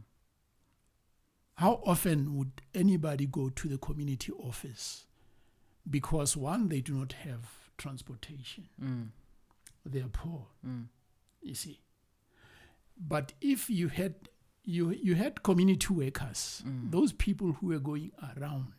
[1.56, 5.06] How often would anybody go to the community office?
[5.90, 8.68] Because one, they do not have transportation.
[8.82, 9.08] Mm,
[9.86, 10.46] They are poor.
[10.66, 10.86] mm.
[11.42, 11.80] you see
[12.98, 14.14] but if you had
[14.66, 16.92] you you had community workers Mm.
[16.92, 18.74] those people who were going around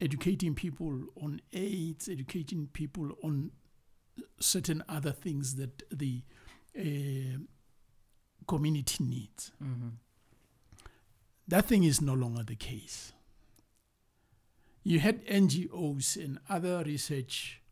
[0.00, 3.50] educating people on aids educating people on
[4.40, 6.22] certain other things that the
[6.78, 7.38] uh,
[8.46, 9.92] community needs Mhm.
[11.48, 13.12] that thing is no longer the case
[14.82, 17.62] you had ngos and other research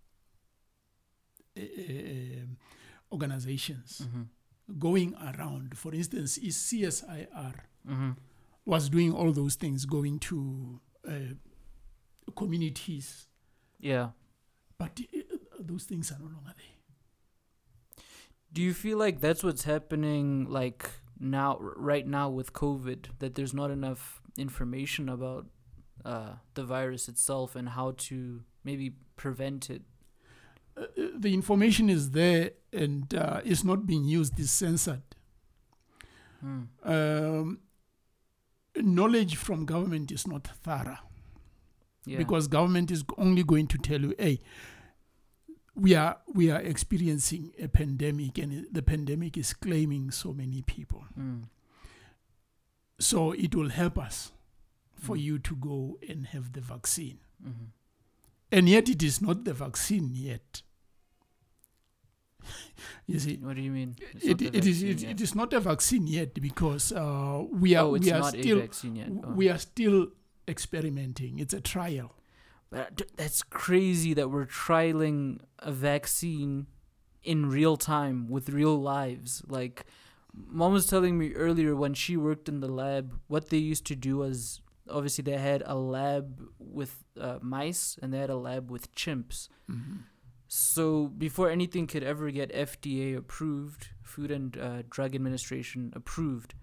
[1.57, 2.47] uh,
[3.11, 4.29] organizations Mhm.
[4.79, 5.77] going around.
[5.77, 7.55] For instance, is CSIR
[7.87, 8.17] Mhm.
[8.65, 11.35] was doing all those things, going to uh,
[12.37, 13.29] communities,
[13.81, 14.11] Yeah.
[14.77, 18.05] but uh, those things are no longer there.
[18.53, 23.55] Do you feel like that's what's happening like now right now with COVID that there's
[23.55, 25.47] not enough information about
[26.05, 29.83] uh, the virus itself and how to maybe prevent it?
[30.77, 35.03] Uh, uh, the information is there and uh, is not being used, it's censored.
[36.41, 36.63] Hmm.
[36.85, 37.59] Um,
[38.77, 40.99] knowledge from government is not thorough.
[42.05, 42.17] Yeah.
[42.17, 44.41] because government is only going to tell you, "Hey,
[45.79, 51.05] we are we are experiencing a pandemic, and the pandemic is claiming so many people.
[51.19, 51.45] Mm.
[52.99, 54.33] So it will help us
[54.99, 55.23] for Mm.
[55.23, 57.69] you to go and have the vaccine, Mhm.
[58.53, 60.63] and yet it is not the vaccine yet.
[63.07, 63.97] you see, What do you mean?
[64.15, 67.85] It's it, it is it, it is not a vaccine yet because uh, we are
[67.85, 69.09] oh, it's we are not a still vaccine yet.
[69.25, 69.33] Oh.
[69.33, 70.09] we are still
[70.47, 71.39] experimenting.
[71.39, 72.15] It's a trial.
[72.71, 76.67] But that's crazy that we're trialing a vaccine
[77.23, 79.43] in real time with real lives.
[79.49, 79.87] Like,
[80.35, 83.97] mom was telling me earlier when she worked in the lab, what they used to
[83.97, 88.71] do was obviously they had a lab with uh, mice and they had a lab
[88.71, 89.49] with chimps.
[89.71, 90.05] Mhm.
[90.49, 96.55] So before anything could ever get FDA approved, Food and uh, Drug Administration approved,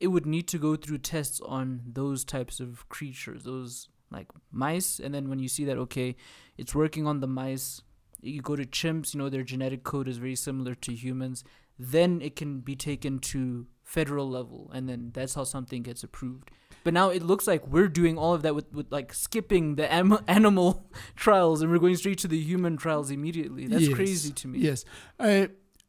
[0.00, 4.98] it would need to go through tests on those types of creatures, those like mice.
[4.98, 6.16] And then when you see that okay,
[6.56, 7.82] it's working on the mice,
[8.22, 9.12] you go to chimps.
[9.12, 11.44] You know their genetic code is very similar to humans.
[11.78, 16.50] Then it can be taken to federal level, and then that's how something gets approved.
[16.84, 19.86] But now it looks like we're doing all of that with, with like skipping the
[19.92, 20.70] am- animal
[21.16, 23.66] trials and we're going straight to the human trials immediately.
[23.66, 23.94] That's Yes.
[23.94, 24.58] crazy to me.
[24.60, 24.84] Yes,
[25.18, 25.46] uh,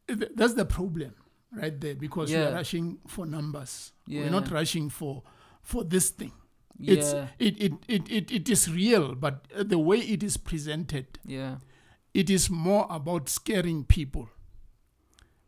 [0.08, 1.14] th- that's the problem
[1.52, 2.46] right there because Yeah.
[2.50, 3.92] we're rushing for numbers.
[4.08, 4.22] Yeah.
[4.24, 5.24] We're not rushing for
[5.62, 6.32] for this thing.
[6.80, 6.94] Yeah.
[6.94, 11.20] It's it, it, it, it, it is real, but uh, the way it is presented,
[11.26, 11.58] yeah.
[12.14, 14.30] it is more about scaring people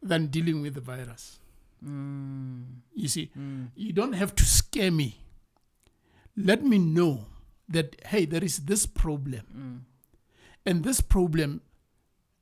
[0.03, 1.39] than dealing with the virus.
[1.83, 2.63] Mm,
[2.93, 5.17] You see, mm, you don't have to scare me.
[6.37, 7.25] Let me know
[7.69, 9.79] that hey, there is this problem, mm.
[10.65, 11.61] and this problem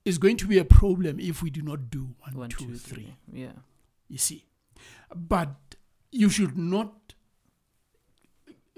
[0.05, 2.75] is going to be a problem if we do not do one, One, two, two,
[2.77, 3.13] three.
[3.31, 3.41] three.
[3.41, 3.51] Yeah.
[4.07, 4.45] You see,
[5.15, 5.55] but
[6.11, 7.13] you should not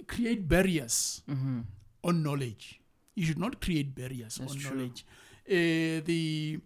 [0.07, 1.59] create barriers Mm-hmm.
[2.03, 2.79] on knowledge.
[3.15, 4.75] You should not create barriers That's on true.
[4.77, 5.05] knowledge.
[5.49, 6.59] Uh, the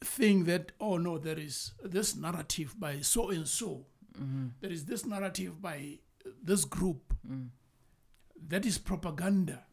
[0.00, 3.86] thing that oh no, there is this narrative by so and so.
[4.18, 4.46] Mm-hmm.
[4.60, 5.98] There is this narrative by
[6.42, 7.14] this group.
[7.28, 7.48] Mm.
[8.48, 9.64] That is propaganda.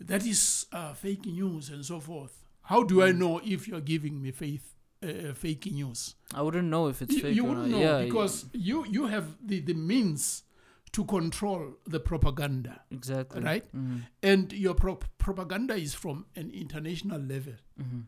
[0.00, 2.44] That is uh, fake news and so forth.
[2.62, 3.18] How do I Mm.
[3.18, 6.14] know if you're giving me faith, uh, fake news?
[6.34, 7.80] I wouldn't know if it's you, fake you wouldn't not.
[7.80, 10.44] know yeah, because you you have the, the means
[10.92, 13.42] to control the propaganda, exactly.
[13.42, 13.64] right?
[13.74, 13.98] Mm-hmm.
[14.22, 18.00] And your pro- propaganda is from an international level Mm-hmm.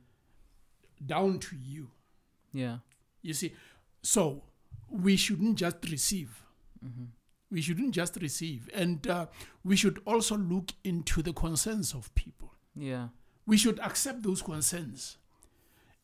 [1.04, 1.90] Down to you.
[2.52, 2.78] Yeah.
[3.22, 3.54] You see,
[4.02, 4.42] so
[4.88, 6.42] we shouldn't just receive.
[6.84, 7.04] Mm-hmm.
[7.50, 9.26] We shouldn't just receive, and uh,
[9.64, 12.52] we should also look into the concerns of people.
[12.76, 13.08] Yeah.
[13.44, 15.16] We should accept those concerns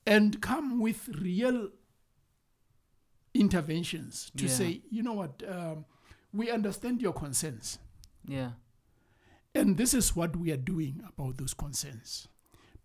[0.04, 1.68] and come with real
[3.35, 4.50] interventions to Yeah.
[4.50, 5.85] say, you know what, um,
[6.32, 7.78] we understand your concerns,
[8.26, 8.52] Yeah.
[9.54, 12.28] and this is what we are doing about those concerns.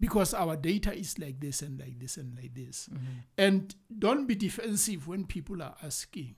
[0.02, 2.90] Because our data is like this and like this and like this.
[2.92, 3.06] Mm-hmm.
[3.38, 6.36] And don't be defensive when people are asking.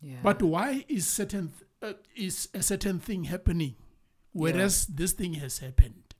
[0.00, 0.18] Yeah.
[0.22, 3.74] But why is certain th- uh, is a certain thing happening,
[4.32, 6.14] whereas this thing has happened?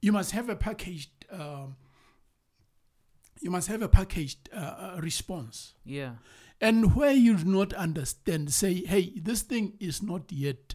[0.00, 1.10] You must have a packaged.
[1.30, 1.76] Um,
[3.40, 4.56] you must have a packaged uh,
[4.96, 6.14] uh, response, yeah.
[6.60, 10.74] and where you do not understand, say, "Hey, this thing is not yet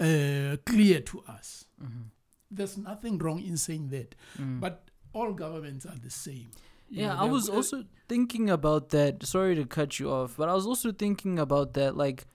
[0.00, 2.15] uh, clear to us." Mm-hmm.
[2.50, 4.60] There's nothing wrong in saying that, Mm.
[4.60, 6.48] but all governments are the same.
[6.88, 9.24] You Yeah, know, I was also thinking about that.
[9.26, 11.96] Sorry to cut you off, but I was also thinking about that.
[11.96, 12.26] Like,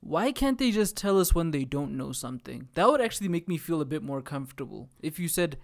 [0.00, 2.68] why can't they just tell us when they don't know something?
[2.74, 4.88] That would actually make me feel a bit more comfortable.
[5.00, 5.58] If you said,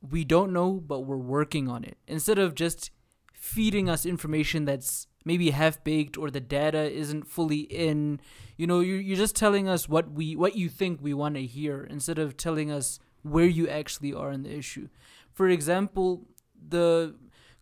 [0.00, 2.90] we don't know, but we're working on it, instead of just
[3.34, 8.20] feeding us information that's maybe half baked or the data isn't fully in.
[8.56, 11.44] You know, you're, you're just telling us what we what you think we want to
[11.44, 12.98] hear instead of telling us
[13.30, 14.88] where you actually are in the issue.
[15.32, 16.26] For example,
[16.68, 17.14] the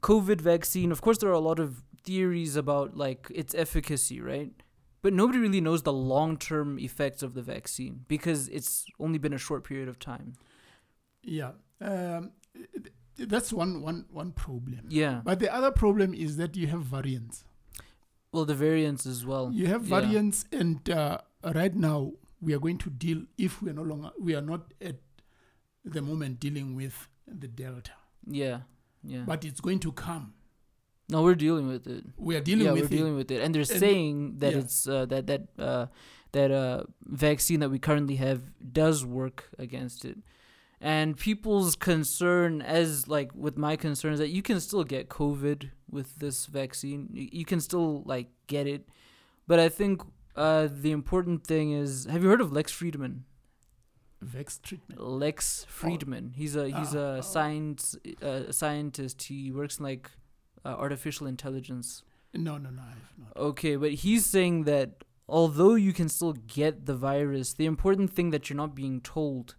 [0.02, 4.52] COVID vaccine, of course, there are a lot of theories about like its efficacy, right?
[5.02, 9.34] But nobody really knows the long term effects of the vaccine because it's only been
[9.34, 10.34] a short period of time.
[11.22, 12.32] Yeah, um,
[13.18, 14.86] that's one one one problem.
[14.88, 15.20] Yeah.
[15.24, 17.44] But the other problem is that you have variants.
[18.32, 19.50] Well, the variants as well.
[19.52, 20.00] You have yeah.
[20.00, 21.18] variants, and uh,
[21.54, 23.24] right now we are going to deal.
[23.38, 24.96] If we are no longer, we are not at
[25.84, 27.92] the moment dealing with the delta,
[28.26, 28.60] Yeah.
[29.02, 29.24] Yeah.
[29.26, 30.34] but it's going to come.
[31.10, 32.04] no, we're dealing with it.
[32.16, 32.98] We are dealing yeah, with we're it.
[32.98, 34.58] dealing with it, and they're And- saying that yeah.
[34.60, 35.86] it's uh, that that uh,
[36.32, 38.40] that uh, vaccine that we currently have
[38.72, 40.16] does work against it.
[40.80, 46.16] And people's concern, as like with my concerns, that you can still get COVID with
[46.16, 47.08] this vaccine.
[47.12, 48.88] You, you can still like get it,
[49.46, 50.02] but I think
[50.36, 53.24] uh, the important thing is: Have you heard of Lex Fridman?
[54.24, 55.00] Vex treatment.
[55.00, 56.34] Lex Fridman.
[56.34, 57.20] He's a he's Ah, a oh.
[57.20, 59.22] science uh, scientist.
[59.24, 60.10] He works in like
[60.64, 62.02] uh, artificial intelligence.
[62.32, 63.36] No, no, no, I have not.
[63.36, 68.30] Okay, but he's saying that although you can still get the virus, the important thing
[68.30, 69.54] that you're not being told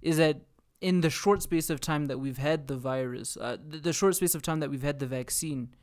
[0.00, 0.42] is that
[0.80, 4.14] in the short space of time that we've had the virus, uh, the, the short
[4.16, 5.74] space of time that we've had the vaccine,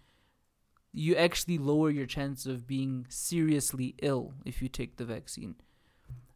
[0.92, 5.56] you actually lower your chance of being seriously ill if you take the vaccine.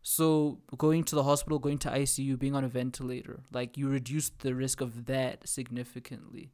[0.03, 4.29] So going to the hospital, going to ICU, being on a ventilator, like you reduce
[4.29, 6.51] the risk of that significantly.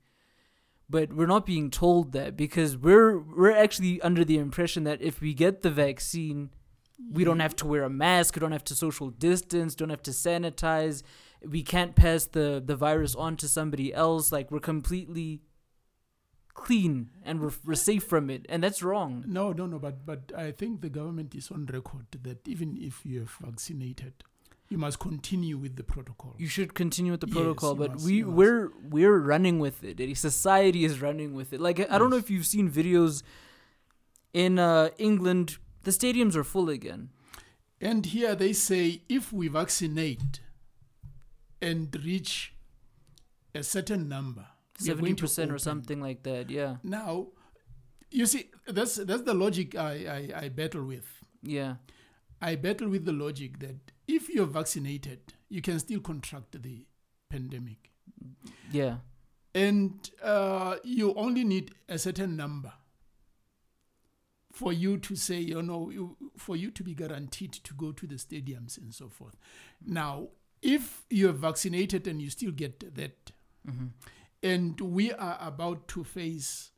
[0.87, 5.19] But we're not being told that because we're we're actually under the impression that if
[5.19, 6.51] we get the vaccine,
[7.11, 10.03] we don't have to wear a mask, we don't have to social distance, don't have
[10.03, 11.01] to sanitize,
[11.43, 14.31] we can't pass the the virus on to somebody else.
[14.31, 15.41] Like we're completely
[16.53, 19.23] clean and we're, we're safe from it, and that's wrong.
[19.27, 19.79] No, no, no.
[19.79, 24.13] But but I think the government is on record that even if you have vaccinated,
[24.69, 26.35] you must continue with the protocol.
[26.37, 30.17] You should continue with the protocol, you but must, we we're we're running with it.
[30.17, 31.59] Society is running with it.
[31.59, 33.23] Like I don't know if you've seen videos
[34.33, 35.57] in uh, England.
[35.83, 37.09] The stadiums are full again.
[37.81, 40.41] And here they say if we vaccinate
[41.61, 42.53] and reach
[43.55, 44.47] a certain number,
[44.81, 46.49] we are Seventy going to percent or something like that.
[46.49, 47.27] Yeah, Now,
[48.11, 51.05] you see, that's that's the logic I, I, I battle with.
[51.43, 51.75] yeah,
[52.41, 55.19] I battle with the logic that if you're vaccinated,
[55.49, 56.85] you can still contract the
[57.29, 57.91] pandemic.
[58.71, 58.97] yeah,
[59.53, 62.71] And uh, you only need a certain number
[64.51, 68.15] for you to say, you know, for you to be guaranteed to go to the
[68.15, 69.35] stadiums and so forth.
[69.85, 70.29] Now,
[70.61, 73.31] if you're vaccinated and you still get that,
[73.65, 73.87] hmm
[74.43, 76.71] and we are about to face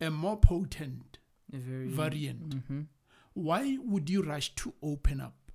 [0.00, 1.18] a more potent
[1.52, 2.82] variant, hmm
[3.32, 5.52] why would you rush to open up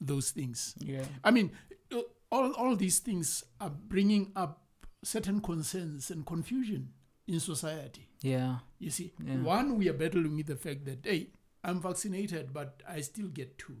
[0.00, 0.74] those things?
[0.78, 1.52] Yeah, I mean,
[1.92, 2.00] uh,
[2.30, 4.66] all, all these things are bringing up
[5.04, 6.92] certain concerns and confusion
[7.28, 8.08] in society.
[8.20, 9.42] yeah, You see, Yeah.
[9.42, 11.28] one, we are battling with the fact that, hey,
[11.62, 13.76] I'm vaccinated, but I still get to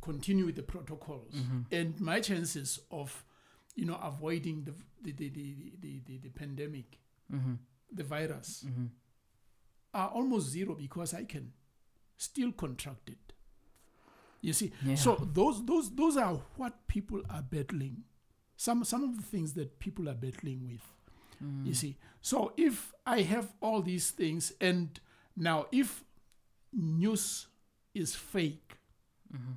[0.00, 1.34] continue with the protocols.
[1.34, 1.66] Mhm.
[1.70, 3.24] And my chances of,
[3.80, 4.72] you know, avoiding the,
[5.02, 6.98] the, the, the, the, the, the pandemic,
[7.30, 7.54] hmm
[7.92, 8.86] the virus, hmm
[9.92, 11.52] are almost zero because I can
[12.16, 13.32] still contract it.
[14.42, 14.94] You see, Yeah.
[14.96, 18.04] so those those those are what people are battling.
[18.56, 20.84] Some some of the things that people are battling with.
[21.42, 21.66] Mm.
[21.66, 25.00] You see, so if I have all these things, and
[25.36, 26.04] now if
[26.72, 27.48] news
[27.94, 28.78] is fake,
[29.34, 29.56] Mhm.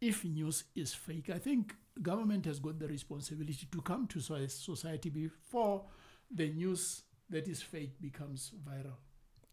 [0.00, 5.08] if news is fake, I think government has got the responsibility to come to society
[5.10, 5.84] before
[6.30, 8.96] the news that is fake becomes viral.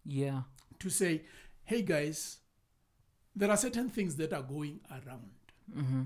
[0.05, 0.41] yeah,
[0.79, 1.23] To say,
[1.63, 2.37] hey guys,
[3.35, 5.31] there are certain things that are going around.
[5.73, 6.03] hmm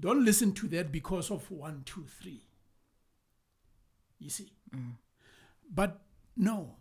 [0.00, 2.42] Don't listen to that because of one, two, three.
[4.18, 4.52] You see?
[4.74, 4.92] Mm.
[5.72, 6.00] But
[6.36, 6.76] no.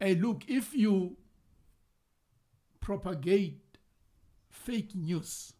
[0.00, 1.16] Hey, look, if you
[2.80, 3.60] propagate
[4.50, 5.52] fake news,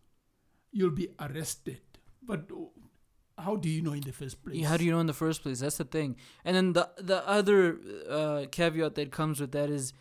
[0.74, 1.80] you'll be arrested.
[2.22, 4.56] But uh, how do you know in the first place?
[4.56, 5.60] Yeah, how do you know in the first place?
[5.60, 6.16] That's the thing.
[6.44, 7.78] And then the the other
[8.10, 9.92] uh, caveat that comes with that is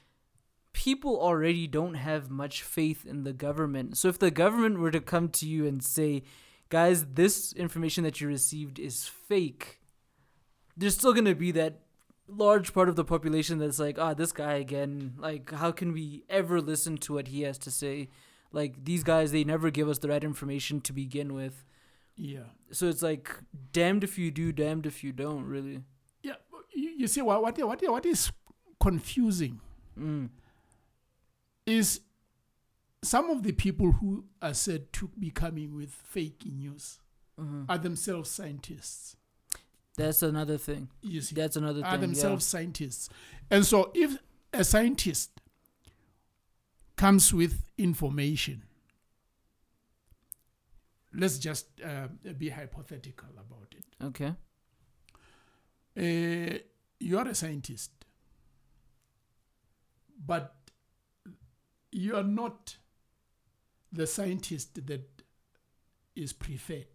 [0.74, 3.98] people already don't have much faith in the government.
[3.98, 6.24] So if the government were to come to you and say,
[6.70, 9.80] "Guys, this information that you received is fake,"
[10.76, 11.82] there's still going to be that
[12.28, 15.14] large part of the population that's like, "Ah, this guy again.
[15.18, 18.10] Like, how can we ever listen to what he has to say?"
[18.54, 21.66] Like these guys, they never give us the right information to begin with.
[22.16, 22.46] Yeah.
[22.72, 23.30] So it's like
[23.74, 25.82] damned if you do, damned if you don't, really.
[26.22, 26.36] Yeah.
[26.74, 28.32] You, you see, what, what, what, what is
[28.80, 29.60] confusing
[30.00, 30.30] Mm.
[31.68, 32.00] is
[33.04, 37.00] some of the people who are said to be coming with fake news
[37.38, 39.16] hmm are themselves scientists.
[39.98, 40.90] That's another thing.
[41.04, 42.02] You see, That's another are thing.
[42.02, 43.10] themselves scientists.
[43.52, 44.18] And so if
[44.52, 45.30] a scientist
[46.96, 48.64] comes with information,
[51.14, 53.86] let's just uh, be hypothetical about it.
[54.04, 54.34] Okay.
[55.96, 56.58] Uh,
[57.00, 57.92] you are a scientist,
[60.26, 60.56] but
[61.92, 62.78] you are not
[63.92, 65.24] the scientist that
[66.16, 66.88] is preferred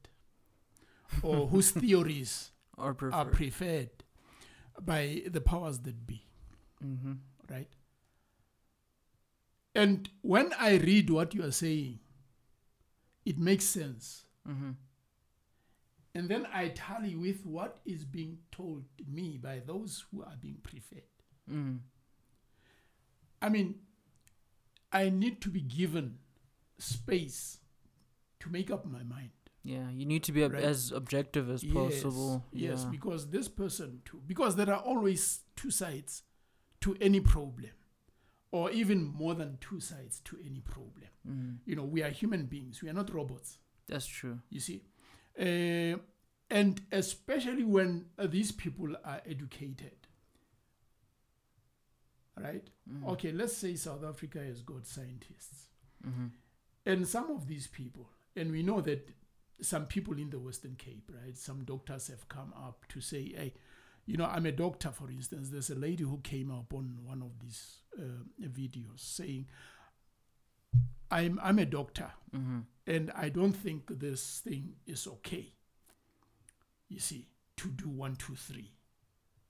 [1.22, 3.90] or whose theories Or are preferred
[4.80, 6.24] by the powers that be,
[6.84, 7.14] mm-hmm.
[7.50, 7.68] right?
[9.78, 12.00] And when I read what you are saying,
[13.24, 14.24] it makes sense.
[14.48, 14.70] Mm-hmm.
[16.16, 20.58] And then I tally with what is being told me by those who are being
[20.64, 21.02] preferred.
[21.48, 21.76] Mm-hmm.
[23.40, 23.76] I mean,
[24.90, 26.18] I need to be given
[26.78, 27.58] space
[28.40, 29.30] to make up my mind.
[29.62, 30.64] Yeah, you need to be Right.
[30.64, 32.44] as objective as possible.
[32.52, 32.90] Yes, yeah.
[32.90, 36.22] because this person too, because there are always two sides
[36.80, 37.70] to any problem,
[38.50, 41.08] or even more than two sides to any problem.
[41.28, 43.58] mm You know, we are human beings, we are not robots.
[43.86, 44.38] That's true.
[44.50, 44.82] You see,
[45.38, 45.98] uh,
[46.50, 50.06] and especially when uh, these people are educated,
[52.40, 52.68] right?
[52.90, 53.08] Mm.
[53.12, 55.68] Okay, let's say South Africa has got scientists.
[56.06, 56.26] Mm-hmm.
[56.86, 59.10] And some of these people, and we know that
[59.60, 61.36] some people in the Western Cape, right?
[61.36, 63.54] Some doctors have come up to say, hey,
[64.06, 65.50] you know, I'm a doctor, for instance.
[65.50, 67.78] There's a lady who came up on one of these
[68.42, 69.46] videos saying,
[71.10, 72.58] I'm, I'm a doctor Mm-hmm.
[72.86, 75.54] and I don't think this thing is okay.
[76.90, 77.26] You see,
[77.56, 78.70] to do one, two, three,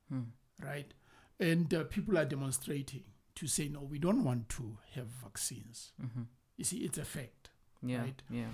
[0.08, 0.20] Hmm.
[0.64, 0.94] right?
[1.40, 3.02] And uh, people are demonstrating
[3.34, 5.90] to say, no, we don't want to have vaccines.
[6.00, 6.22] Mm-hmm.
[6.56, 7.50] You see, it's a fact.
[7.82, 8.02] Yeah.
[8.02, 8.22] Right.
[8.30, 8.50] Yeah.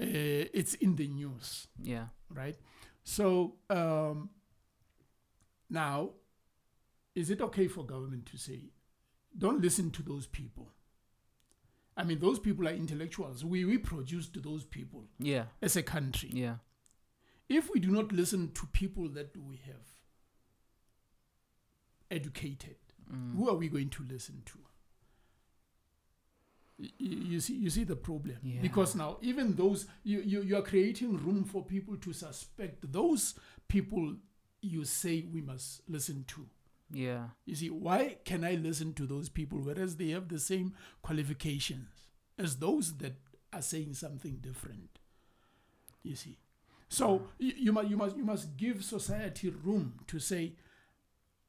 [0.00, 2.06] Uh, it's in the news, Yeah.
[2.30, 2.56] right?
[3.04, 4.28] So um,
[5.70, 6.10] now,
[7.14, 8.70] is it okay for government to say,
[9.36, 10.68] don't listen to those people?
[11.96, 13.44] I mean, those people are intellectuals.
[13.44, 15.44] We, we produced those people Yeah.
[15.60, 16.30] as a country.
[16.32, 16.56] Yeah.
[17.48, 19.86] If we do not listen to people that we have
[22.10, 22.76] educated,
[23.12, 23.34] Mm.
[23.36, 24.58] who are we going to listen to?
[26.78, 28.60] Y- You see, you see the problem Yeah.
[28.62, 33.34] because now even those you, you you are creating room for people to suspect those
[33.68, 34.16] people
[34.62, 36.48] you say we must listen to.
[36.92, 37.28] Yeah.
[37.44, 41.88] You see, why can I listen to those people whereas they have the same qualifications
[42.38, 43.14] as those that
[43.52, 44.98] are saying something different?
[46.02, 46.38] You see,
[46.88, 50.52] so you, you must you must you must give society room to say,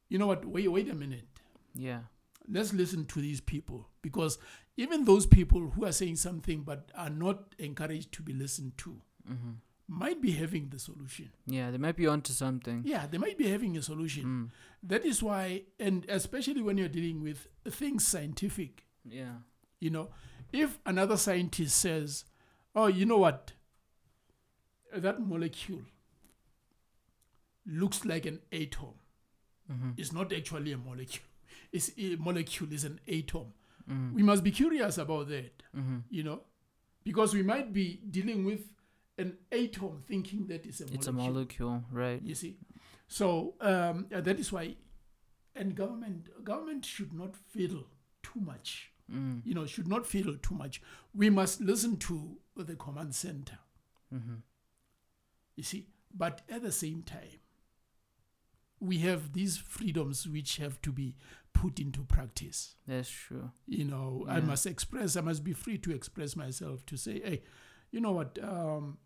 [0.09, 0.45] you know what?
[0.45, 1.27] Wait, wait a minute.
[1.75, 1.99] Yeah.
[2.47, 4.37] Let's listen to these people because
[4.77, 9.01] even those people who are saying something but are not encouraged to be listened to
[9.29, 9.51] Mm-hmm.
[9.93, 11.29] Might be having the solution.
[11.45, 11.71] Yeah.
[11.71, 12.81] They might be onto something.
[12.85, 14.23] Yeah, they might be having a solution.
[14.25, 14.49] Mm.
[14.91, 19.35] That is why, and especially when you're dealing with things scientific, Yeah.
[19.79, 20.09] you know,
[20.51, 22.25] if another scientist says,
[22.75, 23.53] oh, you know what,
[24.95, 25.81] that molecule
[27.65, 28.95] looks like an atom,
[29.71, 29.91] Mm-hmm.
[29.95, 31.23] it's not actually a molecule.
[31.71, 33.53] It's a molecule is an atom.
[33.89, 34.13] Mm-hmm.
[34.15, 35.99] We must be curious about that, Mm-hmm.
[36.09, 36.41] you know,
[37.03, 38.61] because we might be dealing with
[39.18, 40.99] an atom thinking that it's a molecule.
[40.99, 42.22] It's a molecule, right?
[42.24, 42.57] You see,
[43.07, 44.76] so um, uh, that is why,
[45.55, 47.86] and government government should not fiddle
[48.24, 48.91] too much.
[49.11, 49.41] Mm.
[49.45, 50.82] You know, should not fiddle too much.
[51.14, 53.59] We must listen to the command center.
[54.14, 54.36] Mm-hmm.
[55.55, 57.39] You see, but at the same time,
[58.80, 61.16] we have these freedoms which have to be
[61.53, 62.76] put into practice.
[62.88, 63.51] That's true.
[63.68, 65.16] You know, I must express.
[65.16, 67.43] I must be free to express myself to say, hey,
[67.93, 68.37] you know what?
[68.43, 68.97] Um,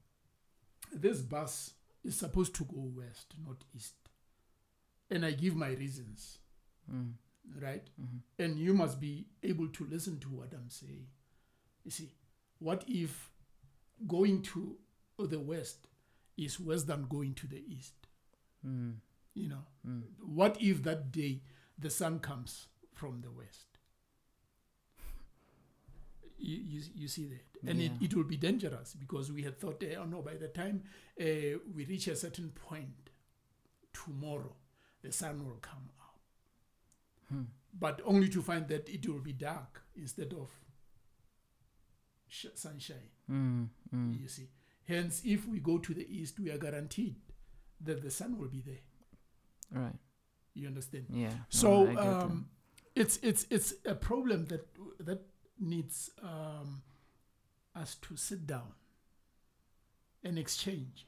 [0.91, 1.73] this bus
[2.03, 3.95] is supposed to go west, not east,
[5.11, 6.39] and I give my reasons.
[6.91, 7.13] Mm.
[7.61, 7.89] right?
[7.99, 8.21] Mhm.
[8.39, 11.07] And you must be able to listen to what I'm saying.
[11.85, 12.11] You see,
[12.59, 13.31] what if
[14.07, 14.77] going to
[15.17, 15.88] the west
[16.38, 18.07] is worse than going to the east?
[18.65, 18.95] Mm.
[19.33, 20.03] You know, Mm.
[20.19, 21.41] what if that day
[21.77, 23.79] the sun comes from the west?
[26.39, 27.47] You, you, you see that?
[27.66, 28.05] And it, Yeah.
[28.08, 30.84] it will be dangerous because we had thought, eh, oh no, by the time
[31.20, 33.10] uh, we reach a certain point,
[33.93, 34.55] tomorrow
[35.01, 36.20] the sun will come up.
[37.30, 37.43] Hmm.
[37.80, 40.49] but only to find that it will be dark instead of
[42.28, 43.10] sh- sunshine.
[43.30, 43.68] Mm.
[43.93, 44.22] Mm.
[44.22, 44.47] You see,
[44.88, 47.16] hence, if we go to the east, we are guaranteed
[47.82, 49.82] that the sun will be there.
[49.82, 49.95] Right.
[50.53, 51.05] You understand?
[51.10, 51.34] Yeah.
[51.49, 51.97] So that.
[51.99, 52.49] um,
[52.95, 54.66] it's it's it's a problem that
[54.99, 55.22] that
[55.60, 56.82] needs um,
[57.82, 58.71] us to sit down
[60.23, 61.05] and exchange,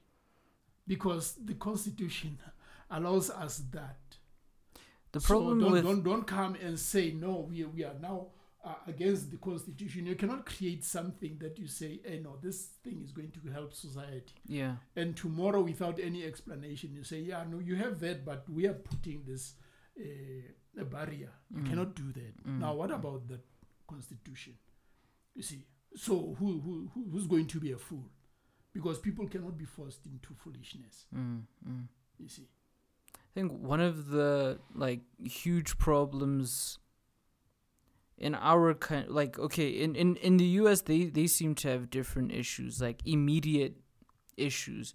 [0.88, 2.38] because the Constitution
[2.90, 4.00] allows us that.
[5.12, 7.48] the So problem don't, with don't don't come and say no.
[7.50, 8.28] We we are now
[8.64, 10.06] uh, against the constitution.
[10.06, 13.74] You cannot create something that you say, "Hey, no, this thing is going to help
[13.74, 14.76] society." yeah.
[14.96, 18.74] And tomorrow, without any explanation, you say, "Yeah, no, you have that, but we are
[18.92, 19.54] putting this
[20.00, 21.32] uh, a barrier.
[21.56, 21.70] You Mm.
[21.70, 22.60] cannot do that." Mm.
[22.60, 23.40] Now, what about the
[23.88, 24.54] constitution?
[25.36, 25.66] You see,
[25.96, 28.06] so who, who who who's going to be a fool?
[28.74, 31.06] Because people cannot be forced into foolishness.
[31.16, 31.42] Mm.
[31.68, 31.88] Mm.
[32.20, 32.48] You see.
[33.16, 36.80] I think one of the like huge problems
[38.18, 41.90] in our kind like okay in, in in the US they they seem to have
[41.90, 43.76] different issues like immediate
[44.36, 44.94] issues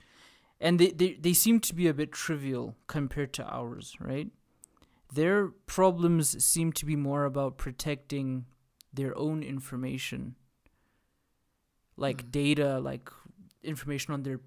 [0.60, 4.28] and they, they they seem to be a bit trivial compared to ours right
[5.12, 8.44] their problems seem to be more about protecting
[8.92, 10.34] their own information
[11.96, 12.30] like Mm.
[12.32, 13.08] data like
[13.62, 14.40] information on their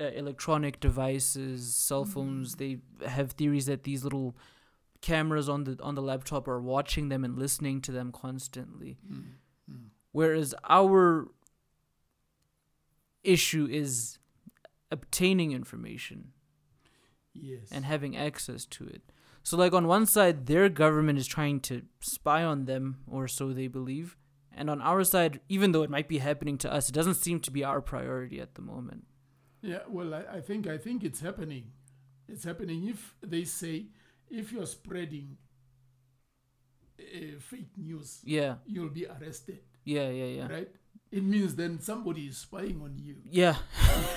[0.00, 2.56] uh, electronic devices, cell phones.
[2.56, 4.36] They have theories that these little
[5.00, 8.98] cameras on the on the laptop are watching them and listening to them constantly.
[9.10, 9.24] Mm.
[9.70, 9.84] Mm.
[10.12, 11.28] Whereas our
[13.22, 14.18] issue is
[14.90, 16.32] obtaining information.
[17.36, 17.72] Yes.
[17.72, 19.02] and having access to it.
[19.42, 23.52] So, like, on one side, their government is trying to spy on them, or so
[23.52, 24.16] they believe.
[24.56, 27.40] And on our side, even though it might be happening to us, it doesn't seem
[27.40, 29.04] to be our priority at the moment.
[29.62, 31.72] Yeah, well, I, I think I think it's happening.
[32.28, 33.86] It's happening if they say
[34.30, 35.36] if you're spreading
[37.00, 40.48] uh, fake news, Yeah, you'll be arrested, yeah, yeah, yeah.
[40.48, 40.68] right?
[41.10, 43.16] It means then somebody is spying on you.
[43.30, 43.56] Yeah.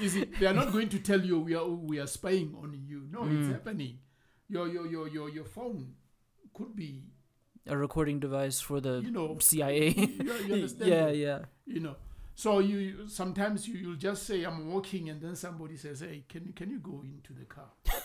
[0.00, 2.74] You see, they are not going to tell you we are we are spying on
[2.86, 3.06] you.
[3.10, 3.52] No, it's Mm.
[3.52, 3.98] happening.
[4.48, 5.94] Your your your your your phone
[6.54, 7.04] could be,
[7.68, 9.90] A recording device for the you know, CIA.
[9.90, 10.06] you,
[10.48, 11.16] you yeah, that?
[11.16, 11.38] yeah.
[11.66, 11.96] you know
[12.34, 16.24] so you- you sometimes you you'll just say i'm walking and then somebody says hey
[16.28, 17.70] can you can you go into the car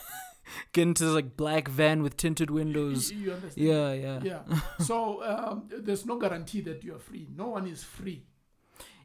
[0.73, 3.11] Get into this like black van with tinted windows.
[3.11, 4.19] you, you understand Yeah, yeah.
[4.23, 8.23] yeah so um, there's no guarantee that you're free no one is free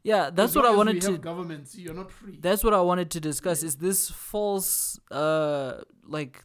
[0.03, 3.19] Yeah, that's what I wanted to governments you're not free That's what I wanted to
[3.19, 3.63] discuss.
[3.69, 5.71] Is this false, uh,
[6.07, 6.43] like,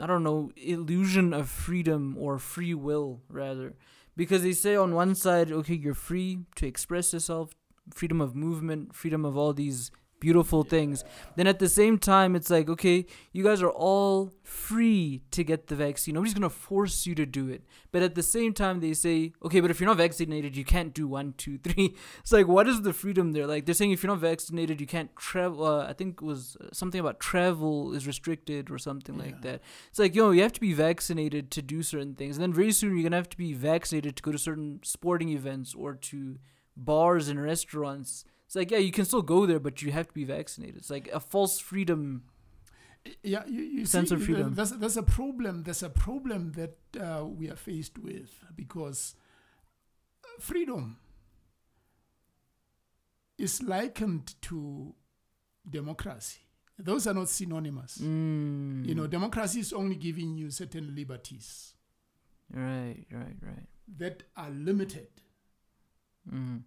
[0.00, 3.74] I don't know, illusion of freedom or free will, rather?
[4.16, 7.54] Because they say on one side, okay, you're free to express yourself,
[7.94, 9.90] freedom of movement, freedom of all these
[10.20, 11.04] beautiful things.
[11.36, 15.66] Then at the same time, it's like, okay, you guys are all free to get
[15.66, 16.14] the vaccine.
[16.14, 17.62] Nobody's going to force you to do it.
[17.92, 20.94] But at the same time, they say, okay, but if you're not vaccinated, you can't
[20.94, 21.94] do one, two, three.
[22.20, 23.46] It's like, what is the freedom there?
[23.46, 25.64] Like, they're saying if you're not vaccinated, you can't travel.
[25.64, 29.60] Uh, I think it was uh, something about travel is restricted or something like that.
[29.88, 32.36] It's like, yo, you have to be vaccinated to do certain things.
[32.36, 34.80] And then very soon, you're going to have to be vaccinated to go to certain
[34.82, 36.38] sporting events or to
[36.76, 38.24] bars and restaurants.
[38.46, 40.76] It's like, yeah, you can still go there, but you have to be vaccinated.
[40.76, 42.22] It's like a false freedom.
[43.22, 44.54] yeah you, you Sense see, of freedom.
[44.54, 49.14] there's, there's a problem there's a problem that uh, we are faced with because
[50.40, 50.96] freedom
[53.38, 54.94] is likened to
[55.68, 56.40] democracy
[56.78, 61.74] those are not synonymous Mm, you know democracy is only giving you certain liberties
[62.52, 63.66] Right, right, right.
[63.98, 65.08] that are limited
[66.32, 66.62] Mm,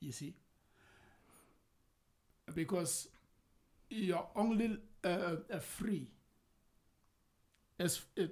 [0.00, 0.34] you see
[2.54, 3.08] because
[3.90, 6.10] you're only uh, uh, free
[7.78, 8.22] as uh,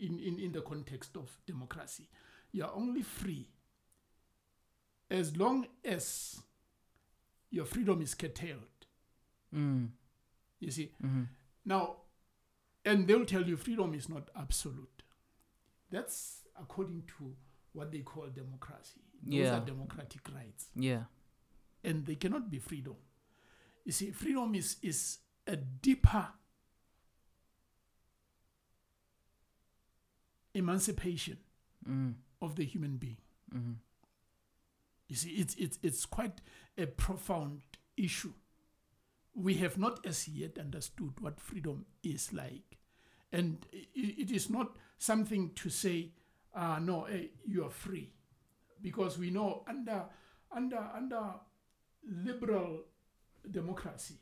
[0.00, 2.08] in, in in the context of democracy.
[2.52, 3.48] You're only free
[5.10, 6.40] as long as
[7.50, 8.86] your freedom is curtailed.
[9.54, 9.88] Mm,
[10.60, 10.92] you see?
[11.04, 11.28] Mm,
[11.64, 11.96] now
[12.84, 15.02] and they'll tell you freedom is not absolute.
[15.90, 17.34] That's according to
[17.72, 19.00] what they call democracy.
[19.22, 19.56] Those Yeah.
[19.58, 20.68] are democratic rights.
[20.74, 21.04] Yeah.
[21.84, 22.96] and they cannot be freedom.
[23.88, 25.16] You see, freedom is is
[25.46, 26.28] a deeper
[30.54, 31.38] emancipation
[31.88, 33.16] Mm, of the human being.
[33.54, 33.76] mm,
[35.08, 36.40] You see, it's it's it's quite
[36.76, 37.62] a profound
[37.96, 38.34] issue.
[39.34, 42.78] We have not as yet understood what freedom is like,
[43.32, 46.12] and it is not something to say,
[46.54, 48.12] uh, "No, eh, you are free,"
[48.82, 50.04] because we know under
[50.50, 51.34] under under
[52.04, 52.84] liberal
[53.50, 54.14] democracy,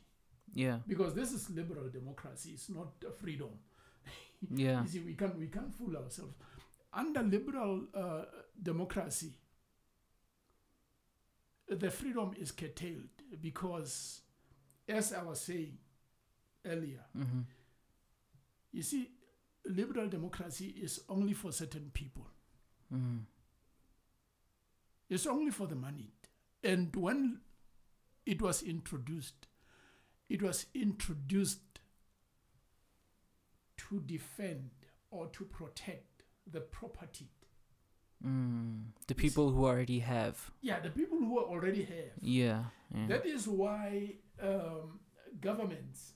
[0.53, 0.79] yeah.
[0.87, 2.89] because this is liberal democracy, it's not
[3.19, 3.49] freedom.
[4.51, 4.83] Yeah.
[4.83, 6.35] You see, we can't we can't fool ourselves.
[6.93, 8.25] Under liberal uh,
[8.61, 9.31] democracy,
[11.67, 13.09] the freedom is curtailed
[13.41, 14.21] because,
[14.87, 15.77] as I was saying
[16.65, 17.41] earlier, Mm-hmm.
[18.71, 19.09] you see,
[19.65, 22.27] liberal democracy is only for certain people.
[22.93, 23.17] Mm-hmm.
[25.09, 26.11] It's only for the money,
[26.63, 27.39] And when
[28.27, 29.47] it was introduced,
[30.29, 31.79] it was introduced
[33.77, 34.71] to defend
[35.11, 37.29] or to protect the property.
[38.25, 38.87] Mm.
[39.07, 40.51] The people who already have.
[40.61, 42.17] Yeah, the people who already have.
[42.21, 42.63] Yeah.
[42.93, 43.07] yeah.
[43.07, 44.99] That is why um,
[45.39, 46.13] governments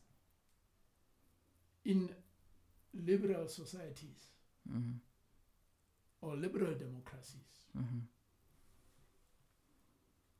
[1.85, 2.09] in
[2.93, 4.31] liberal societies
[4.69, 4.97] mm-hmm.
[6.21, 7.99] or liberal democracies Mm-hmm.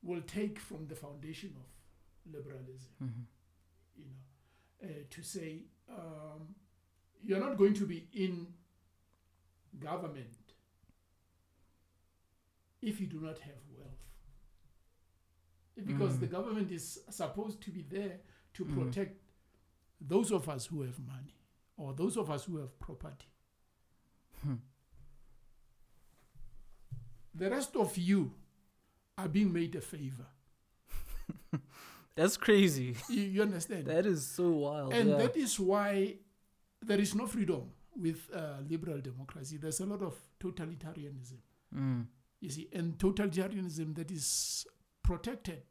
[0.03, 2.91] Will take from the foundation of liberalism.
[3.03, 3.21] Mm-hmm.
[3.97, 6.55] you know, uh, to say um,
[7.23, 8.47] you're not going to be in
[9.79, 10.53] government
[12.81, 14.03] if you do not have wealth.
[15.85, 16.19] Because Mm.
[16.21, 18.19] the government is supposed to be there
[18.53, 18.73] to Mm.
[18.73, 19.21] protect
[19.99, 21.35] those of us who have money
[21.77, 23.27] or those of us who have property.
[24.43, 24.55] Hmm.
[27.35, 28.33] The rest of you
[29.22, 30.26] are being made a favor.
[32.15, 32.95] That's crazy.
[33.09, 33.86] You, you understand?
[33.86, 34.93] That is so wild.
[34.93, 35.17] and yeah.
[35.17, 36.15] that is why
[36.82, 39.57] there is no freedom with uh, liberal democracy.
[39.57, 41.38] There's a lot of totalitarianism,
[41.76, 42.05] mm.
[42.39, 44.65] you see, and totalitarianism that is
[45.03, 45.63] protected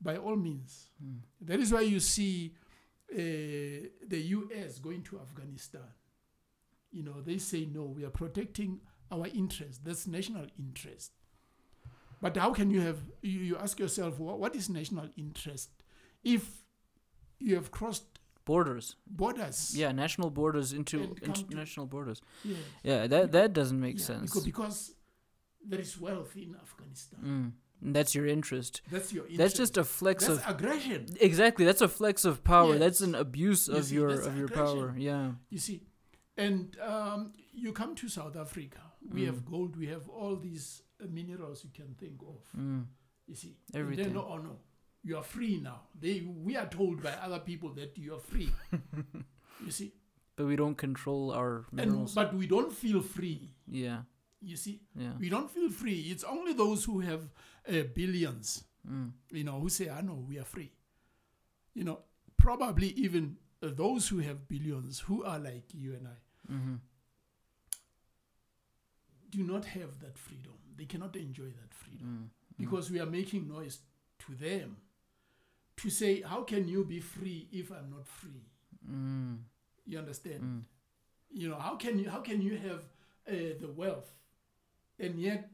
[0.00, 0.90] by all means.
[1.04, 1.20] Mm.
[1.40, 2.54] That is why you see
[3.12, 3.16] uh,
[4.06, 5.88] the US going to Afghanistan,
[6.90, 8.80] you know, they say no, we are protecting
[9.10, 9.84] our interest.
[9.84, 11.12] That's national interest.
[12.20, 15.70] But how can you have, you, you ask yourself, what, what is national interest
[16.24, 16.62] if
[17.38, 18.04] you have crossed
[18.44, 18.96] Borders.
[19.06, 19.76] borders?
[19.76, 22.20] Yeah, national borders into come to- international borders.
[22.44, 22.56] Yeah.
[22.82, 24.30] Yeah, that that doesn't make Yeah, sense.
[24.30, 24.94] Because, because
[25.64, 27.20] there is wealth in Afghanistan.
[27.24, 27.52] Mm.
[27.84, 28.80] And that's your interest.
[28.90, 29.38] That's your interest.
[29.38, 31.06] That's just a flex That's of aggression.
[31.20, 31.64] exactly.
[31.66, 32.76] That's a flex of power.
[32.78, 34.76] That's an abuse You of see, your of your aggression.
[34.78, 34.94] power.
[34.96, 35.32] Yeah.
[35.50, 35.82] You see,
[36.36, 38.80] and um, you come to South Africa.
[39.12, 39.26] We Mm.
[39.26, 39.76] have gold.
[39.76, 42.42] We have all these minerals you can think of.
[42.60, 42.86] Mm.
[43.26, 44.06] You see, Everything.
[44.06, 44.56] And then, oh no,
[45.02, 45.82] you are free now.
[45.98, 48.50] They we are told by other people that you are free.
[49.64, 49.92] you see,
[50.36, 52.14] But we don't control our and minerals.
[52.14, 53.50] but we don't feel free.
[53.66, 54.02] yeah.
[54.40, 55.14] You see, Yeah.
[55.18, 56.00] we don't feel free.
[56.12, 57.22] It's only those who have
[57.68, 59.10] uh, billions, Mm.
[59.32, 60.70] you know, who say, "I know we are free."
[61.74, 61.98] You know,
[62.36, 66.16] probably even uh, those who have billions, who are like you and I,
[66.52, 66.76] Mm-hmm.
[69.30, 70.54] do not have that freedom.
[70.78, 72.28] They cannot enjoy that freedom Mm.
[72.56, 73.78] because we are making noise
[74.20, 74.76] to them
[75.76, 78.44] to say, How can you be free if I'm not free?
[78.88, 79.38] Mm.
[79.86, 80.42] You understand?
[80.42, 80.62] Mm.
[81.30, 82.82] You know, how can you how can you have
[83.28, 84.10] uh, the wealth
[84.98, 85.50] and yet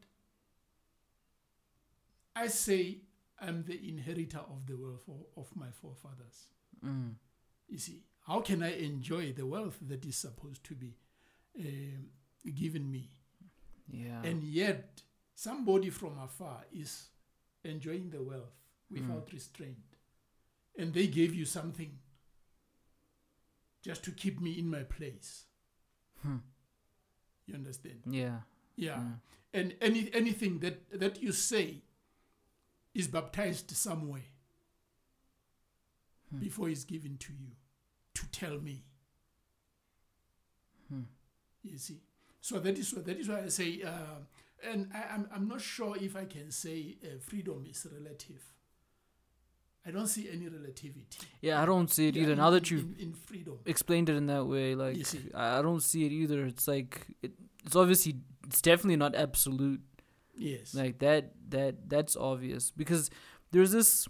[2.36, 2.98] I say
[3.40, 6.48] I'm the inheritor of the wealth of, of my forefathers.
[6.84, 7.14] Mm.
[7.68, 10.96] You see, how can I enjoy the wealth that is supposed to be
[11.58, 12.06] um,
[12.54, 13.10] given me?
[13.86, 14.22] Yeah.
[14.24, 15.02] and yet
[15.35, 17.09] somebody from afar is
[17.64, 18.55] enjoying the wealth
[18.91, 19.97] without restraint
[20.78, 21.99] and they gave you something
[23.82, 25.45] just to keep me in my place
[26.22, 26.37] Hmm.
[27.47, 28.41] you understand yeah.
[28.76, 29.18] yeah Mm.
[29.53, 31.82] and any anything that that you say
[32.95, 34.28] is baptized somewhere
[36.30, 36.39] Hmm.
[36.39, 37.51] before it's given to you
[38.14, 38.85] to tell me
[40.89, 41.03] Hmm.
[41.62, 42.01] you see
[42.41, 44.18] so that is what that is why i say uh,
[44.70, 48.42] and I, I'm, I'm not sure if i can say uh, freedom is relative
[49.86, 52.32] i don't see any relativity Yeah, I don't see it Yeah, either.
[52.32, 54.96] in- Now that you've in, in freedom explained it in that way, like.
[55.34, 56.46] I don't see it either.
[56.46, 56.92] It's like
[57.22, 57.32] it,
[57.66, 58.14] it's obviously
[58.46, 59.82] it's definitely not absolute.
[60.50, 63.10] yes Like that that that's obvious because
[63.52, 64.08] there's this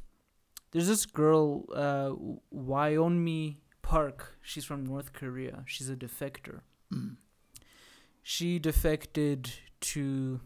[0.71, 1.45] there's this girl
[1.85, 2.11] uh
[2.55, 4.19] Yeonmi Park.
[4.43, 5.57] She's from North Korea.
[5.67, 6.57] She's a defector.
[6.93, 7.17] Mm.
[8.23, 9.41] She defected
[9.93, 10.41] to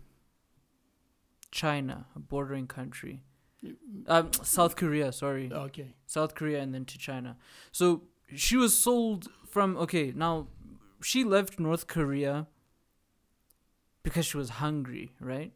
[1.51, 3.22] China, a bordering country.
[4.07, 5.51] Um, South Korea, sorry.
[5.53, 7.36] okay South Korea and then to China.
[7.72, 8.03] So
[8.34, 10.47] she was sold from okay, now
[11.03, 12.47] she left North Korea
[14.03, 15.53] because she was hungry, right?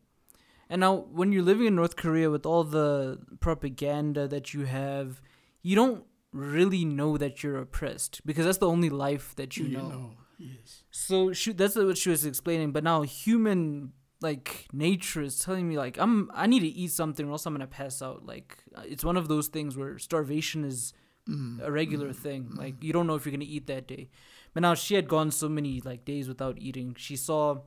[0.69, 5.21] And now when you're living in North Korea with all the propaganda that you have,
[5.63, 10.13] you don't really know that you're oppressed because that's the only life that you, know.
[10.47, 12.73] Yes So she that's what she was explaining.
[12.73, 17.27] But now human like nature is telling me like I'm I need to eat something
[17.29, 18.25] or else I'm gonna pass out.
[18.33, 20.93] Like uh, it's one of those things where starvation is
[21.29, 21.61] Mm.
[21.63, 22.51] a regular thing.
[22.63, 24.09] Like you don't know if you're gonna eat that day.
[24.55, 26.97] But now she had gone so many like days without eating.
[26.99, 27.61] She saw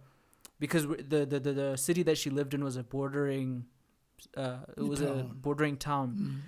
[0.60, 3.64] because the the the, the city that she lived in was a bordering.
[4.36, 5.14] Uh, it was a
[5.46, 6.42] bordering town, Mm.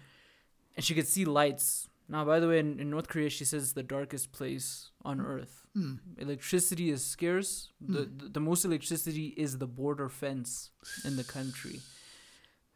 [0.76, 1.87] and she could see lights.
[2.10, 5.20] Now, by the way, in, in North Korea, she says it's the darkest place on
[5.22, 6.00] earth Mm.
[6.18, 7.72] electricity is scarce.
[7.80, 10.72] The, the the most electricity is the border fence
[11.06, 11.82] in the country.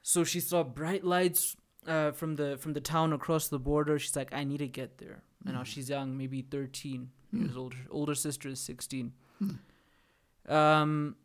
[0.03, 1.55] So she saw bright lights
[1.87, 3.97] uh, from the from the town across the border.
[3.97, 5.23] She's like, I need to get there.
[5.45, 7.73] And now she's young, maybe thirteen years old.
[7.73, 9.13] Her older sister is sixteen.
[10.47, 11.15] Um.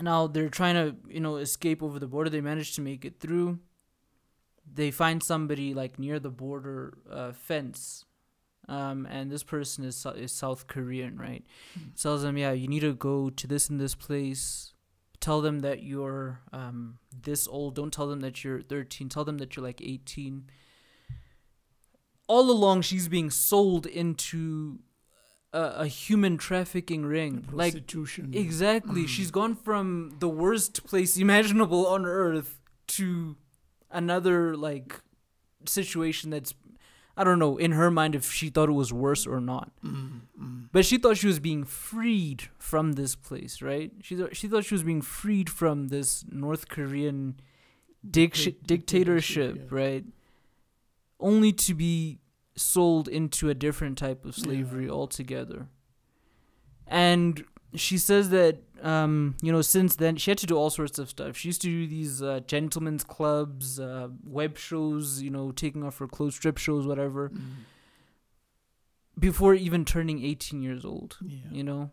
[0.00, 2.30] Now they're trying to you know escape over the border.
[2.30, 3.58] They managed to make it through.
[4.72, 8.04] They find somebody like near the border uh, fence
[8.68, 11.44] um, and this person is, is South Korean, right?
[12.00, 14.72] Tells them, yeah, you need to go to this and this place.
[15.20, 17.76] Tell them that you're um, this old.
[17.76, 19.08] Don't tell them that you're 13.
[19.08, 20.50] Tell them that you're like 18.
[22.28, 24.80] All along, she's being sold into
[25.52, 27.46] a, a human trafficking ring.
[27.52, 29.06] Like, prostitution exactly.
[29.06, 32.58] She's gone from the worst place imaginable on earth
[32.88, 33.36] to
[33.90, 35.00] another, like,
[35.66, 36.54] situation that's
[37.18, 39.72] I don't know in her mind if she thought it was worse or not.
[39.82, 40.68] Mm, mm.
[40.70, 43.90] But she thought she was being freed from this place, right?
[44.02, 47.40] She thought she thought she was being freed from this North Korean
[48.08, 50.04] dic- Dicta- dictatorship, dictatorship, right?
[51.18, 52.18] Only to be
[52.54, 54.90] sold into a different type of slavery Yeah.
[54.92, 55.68] altogether.
[56.86, 60.98] And she says that um, you know since then she had to do all sorts
[60.98, 61.36] of stuff.
[61.36, 65.98] She used to do these uh, gentlemen's clubs, uh, web shows, you know, taking off
[65.98, 67.30] her clothes, strip shows, whatever.
[67.30, 67.40] Mm.
[69.18, 71.38] before even turning 18 years old Yeah.
[71.50, 71.90] you know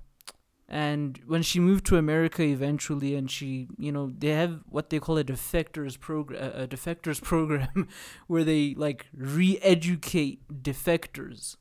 [0.68, 5.00] and when she moved to america eventually and she you know they have what they
[5.00, 7.88] call a defectors program a defectors program
[8.28, 11.56] where they like re-educate defectors.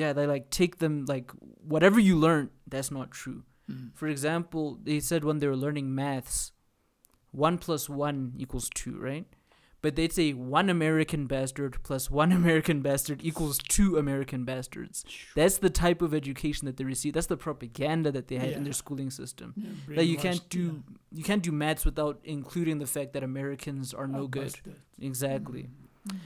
[0.00, 1.28] Yeah they like take them like
[1.74, 2.44] whatever you learn
[2.74, 3.40] that's not true
[3.70, 3.88] Mm.
[4.00, 6.52] for example they said when they were learning maths
[7.32, 9.26] 1 plus 1 equals 2 right
[9.82, 10.28] but they'd say
[10.58, 15.04] one american bastard plus one american bastard equals two american bastards
[15.38, 17.12] that's the type of education that they receive.
[17.16, 19.48] That's the propaganda that they had in their schooling system.
[19.56, 20.62] Yeah, That you can't do
[21.18, 24.52] you can't do maths without including the fact that Americans are no good.
[25.10, 25.62] Exactly.
[26.08, 26.16] Mm.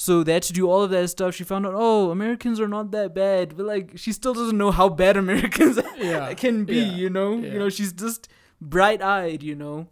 [0.00, 1.34] So they had to do all of that stuff.
[1.34, 4.70] She found out, oh, Americans are not that bad, but like she still doesn't know
[4.70, 6.32] how bad Americans Yeah.
[6.42, 6.76] can be.
[6.76, 7.52] yeah, You know, yeah.
[7.54, 8.28] you know, she's just
[8.60, 9.42] bright eyed.
[9.42, 9.88] You know,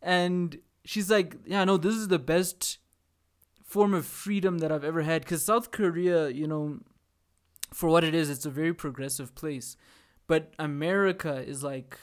[0.00, 2.78] and she's like, yeah, no, this is the best
[3.64, 5.22] form of freedom that I've ever had.
[5.22, 6.78] Because South Korea, you know,
[7.74, 9.76] for what it is, it's a very progressive place,
[10.28, 11.98] but America is like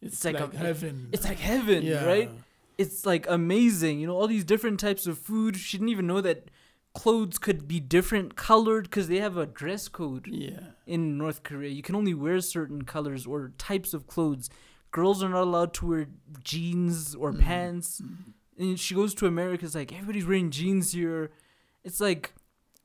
[0.00, 1.08] It's, like like, a- heaven.
[1.12, 2.30] it's like heaven, right?
[2.78, 4.00] It's like amazing.
[4.00, 5.56] You know, all these different types of food.
[5.56, 6.50] She didn't even know that
[6.94, 10.60] clothes could be different colored because they have a dress code Yeah.
[10.86, 11.70] in North Korea.
[11.70, 14.50] You can only wear certain colors or types of clothes.
[14.90, 16.06] Girls are not allowed to wear
[16.44, 17.40] jeans or Mhm.
[17.40, 18.00] pants.
[18.02, 18.32] Mm.
[18.58, 19.64] And she goes to America.
[19.64, 21.30] It's like everybody's wearing jeans here.
[21.82, 22.34] It's like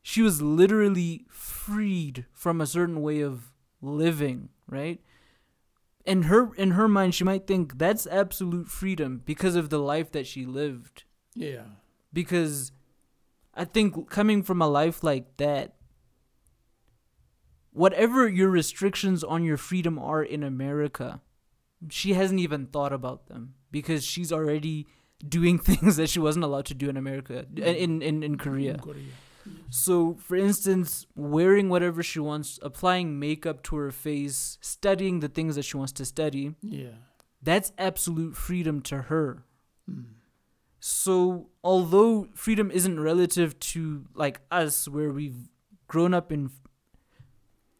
[0.01, 5.01] she was literally freed from a certain way of living, right?
[6.07, 10.11] In her in her mind, she might think that's absolute freedom because of the life
[10.13, 11.03] that she lived.
[11.35, 11.63] Yeah.
[12.13, 12.71] Because
[13.53, 15.75] I think coming from a life like that,
[17.71, 21.21] whatever your restrictions on your freedom are in America,
[21.89, 24.87] she hasn't even thought about them because she's already
[25.27, 28.75] doing things that she wasn't allowed to do in America in in, in Korea.
[28.75, 29.03] In Korea.
[29.69, 35.55] So, for instance, wearing whatever she wants, applying makeup to her face, studying the things
[35.55, 36.95] that she wants to study, Yeah.
[37.41, 39.43] that's absolute freedom to her.
[39.89, 40.05] Mm.
[40.79, 45.49] So, although freedom isn't relative to like us, where we've
[45.87, 46.49] grown up in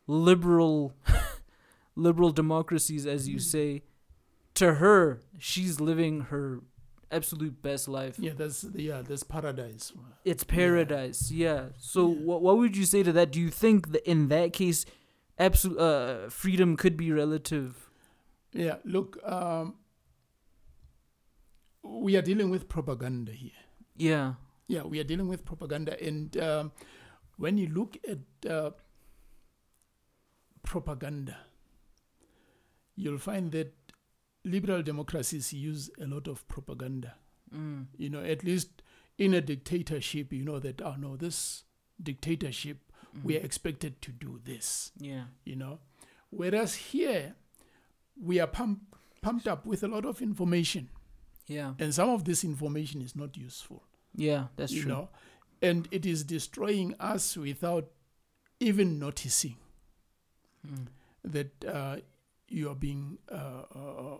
[0.07, 0.93] liberal,
[1.95, 3.41] liberal democracies, as you Mm.
[3.41, 3.83] say,
[4.55, 6.61] to her, she's living her
[7.11, 8.17] absolute best life.
[8.19, 9.93] Yeah, that's yeah, that's paradise.
[10.25, 11.69] It's paradise, yeah.
[11.77, 12.15] So, Yeah.
[12.25, 13.31] what what would you say to that?
[13.31, 14.85] Do you think that in that case,
[15.39, 17.89] absolute uh, freedom could be relative?
[18.53, 19.75] Yeah, look, um,
[21.83, 23.51] we are dealing with propaganda here.
[23.95, 24.33] Yeah.
[24.67, 26.71] Yeah, we are dealing with propaganda, and um,
[27.37, 28.19] when you look at
[28.51, 28.71] uh,
[30.63, 31.37] propaganda,
[32.95, 33.73] you'll find that
[34.47, 37.15] liberal democracies use a lot of propaganda.
[37.55, 37.85] Mm.
[37.97, 38.81] You know, at least
[39.17, 41.63] in a dictatorship, you know that oh no, this
[42.01, 42.77] dictatorship
[43.23, 44.91] we are expected to do this.
[44.99, 45.23] Yeah.
[45.43, 45.79] you know.
[46.29, 47.33] Whereas here,
[48.21, 48.81] we are pump,
[49.21, 50.89] pumped up with a lot of information,
[51.47, 51.73] Yeah.
[51.79, 53.83] and some of this information is not useful,
[54.15, 54.47] Yeah.
[54.57, 54.91] That's you true.
[54.91, 55.09] know,
[55.61, 57.89] and it is destroying us without
[58.59, 59.55] even noticing
[60.67, 60.87] Mm.
[61.23, 61.97] that uh,
[62.49, 64.17] you are being uh, uh,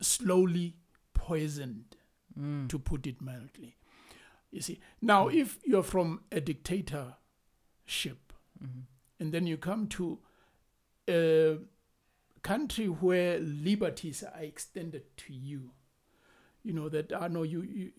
[0.00, 0.76] slowly
[1.14, 1.96] poisoned,
[2.38, 2.68] Mm.
[2.68, 3.76] to put it mildly.
[4.52, 8.32] You see, now if you're from a dictatorship,
[8.62, 8.86] Mhm.
[9.18, 10.20] and then you come to
[11.08, 11.58] a
[12.42, 15.72] country where liberties are extended to you
[16.62, 17.92] you know that i know you you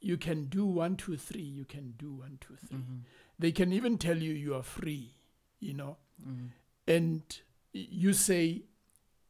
[0.00, 3.00] you can do one two three you can do one two three Mhm.
[3.38, 5.14] they can even tell you you are free
[5.60, 6.50] you know Mhm.
[6.86, 7.40] and
[7.72, 8.64] you say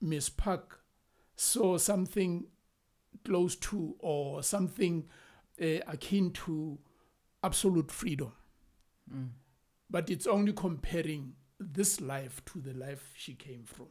[0.00, 0.79] miss park
[1.40, 2.44] saw something
[3.24, 5.08] close to or something
[5.60, 6.78] uh, akin to
[7.42, 8.32] absolute freedom
[9.12, 9.30] Mm.
[9.90, 13.88] but it's only comparing this life to the life she came from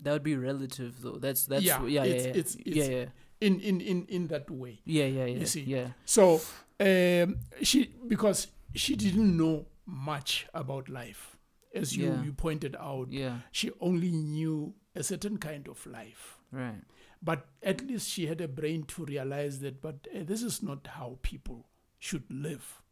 [0.00, 1.18] That would be relative, though.
[1.20, 3.06] That's that's Yeah, yeah, yeah, it's- yeah, yeah, it's- yeah,
[3.40, 5.62] in in in in that way yeah, yeah, yeah, see.
[5.62, 5.92] yeah.
[6.04, 6.40] so
[6.80, 11.38] um she because she didn't know much about life
[11.74, 12.22] as you Yeah.
[12.24, 16.82] you pointed out Yeah, she only knew a certain kind of life right.
[17.22, 20.86] but at least she had a brain to realize that but uh, this is not
[20.98, 21.66] how people
[21.98, 22.82] should live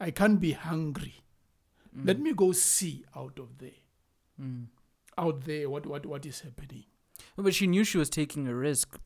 [0.00, 1.14] i can't be hungry
[2.04, 2.22] let Mm.
[2.22, 3.80] me go see out of there
[4.40, 4.66] Mm.
[5.18, 6.84] out there what what what is happening
[7.36, 8.98] But she knew she was taking a risk.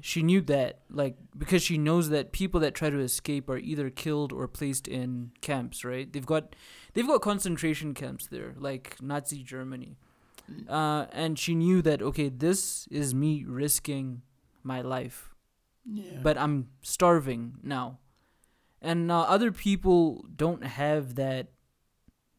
[0.00, 3.90] She knew that, like, because she knows that people that try to escape are either
[3.90, 5.84] killed or placed in camps.
[5.84, 6.10] Right?
[6.12, 6.54] They've got,
[6.94, 9.98] they've got concentration camps there, like Nazi Germany.
[10.68, 14.22] Uh, and she knew that okay, this is me risking
[14.62, 15.34] my life.
[15.84, 17.98] yeah but I'm starving now.
[18.80, 21.46] And now other people don't have that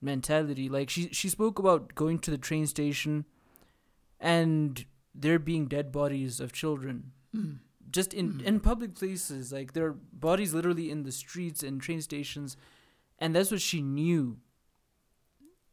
[0.02, 0.70] mentality.
[0.70, 3.26] Like she she spoke about going to the train station
[4.20, 7.60] and there being dead bodies of children Mm.
[7.92, 8.42] just in Mm.
[8.44, 12.58] in public places like there are bodies literally in the streets and train stations
[13.20, 14.38] and that's what she knew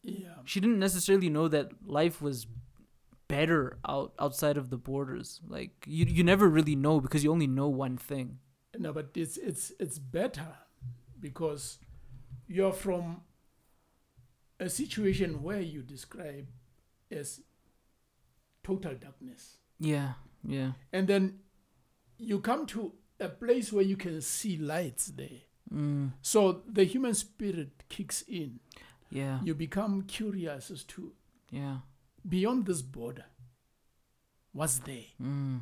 [0.09, 0.37] Yeah.
[0.45, 2.47] she didn't necessarily know that life was
[3.29, 7.49] better out outside of the borders like you you never really know because you only
[7.49, 8.39] know one thing
[8.79, 10.53] No, but it's it's it's better
[11.19, 11.79] because
[12.47, 13.23] you're from
[14.61, 16.47] a situation where you describe
[17.11, 17.41] as
[18.63, 19.59] total darkness.
[19.81, 20.13] yeah
[20.45, 21.41] yeah And then
[22.19, 25.43] you come to a place where you can see lights there.
[25.73, 28.61] mm, So the human spirit kicks in.
[29.11, 31.13] Yeah You become curious as to
[31.51, 31.79] yeah
[32.29, 33.25] beyond this border,
[34.53, 35.05] what's there?
[35.23, 35.61] mm,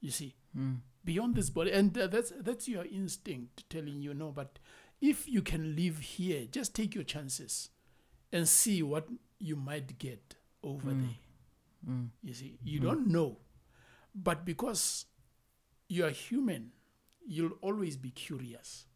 [0.00, 4.30] You see, mm, beyond this body, and uh, that's that's your instinct telling you no.
[4.32, 4.58] But
[5.00, 7.70] if you can live here, just take your chances
[8.32, 9.08] and see what
[9.38, 11.00] you might get over Mm.
[11.00, 11.18] there.
[11.86, 12.82] mm, You see, you Mm.
[12.82, 13.38] don't know,
[14.14, 15.06] but because
[15.88, 16.72] you are human,
[17.26, 18.86] you'll always be curious,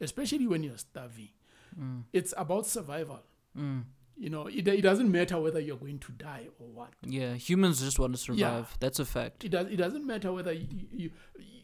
[0.00, 1.30] especially when you're starving.
[1.78, 3.22] Mm, It's about survival.
[3.56, 3.84] mm.
[4.16, 6.90] You know, it, it doesn't matter whether you're going to die or what.
[7.02, 10.52] yeah humans just want to survive that's a fact It, does, it doesn't matter whether
[10.52, 11.10] you, you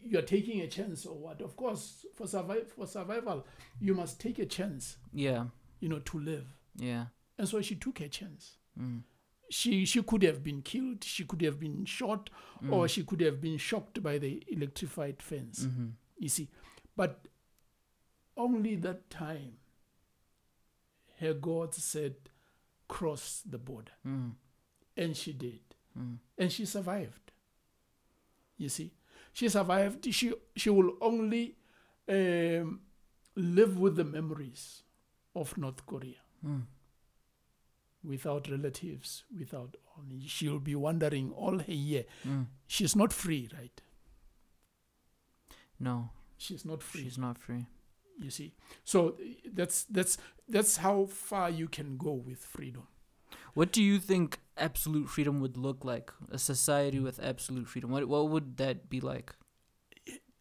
[0.02, 1.40] you're taking a chance or what.
[1.42, 3.46] Of course, for survive for survival,
[3.80, 4.96] you must take a chance.
[5.12, 5.44] yeah
[5.80, 6.46] You know, to live.
[6.76, 7.04] yeah
[7.38, 8.56] And so she took a chance.
[8.80, 9.02] mm,
[9.50, 11.04] She she could have been killed.
[11.04, 12.30] She could have been shot,
[12.62, 15.66] mm, or she could have been shocked by the electrified fence.
[15.66, 16.48] mhm, You see,
[16.96, 17.28] but
[18.36, 19.52] only that time,
[21.20, 22.14] her God said,
[22.88, 24.32] "Cross the border," mm,
[24.96, 25.60] and she did.
[25.98, 27.32] mm, and she survived.
[28.56, 28.92] You see,
[29.32, 30.12] she survived.
[30.12, 31.56] She she will only
[32.08, 32.80] um,
[33.36, 34.82] live with the memories
[35.34, 36.62] of North Korea mm.
[38.02, 40.26] without relatives, without only.
[40.26, 42.04] She will be wandering all her year.
[42.26, 42.46] Mm.
[42.66, 43.80] She's not free, right?
[45.80, 47.02] no She's not free.
[47.02, 47.66] she's not free
[48.18, 48.54] you see,
[48.84, 49.16] so
[49.52, 52.86] that's that's that's how far you can go with freedom.
[53.54, 56.12] What do you think absolute freedom would look like?
[56.30, 57.90] A society with absolute freedom.
[57.90, 59.34] What what would that be like?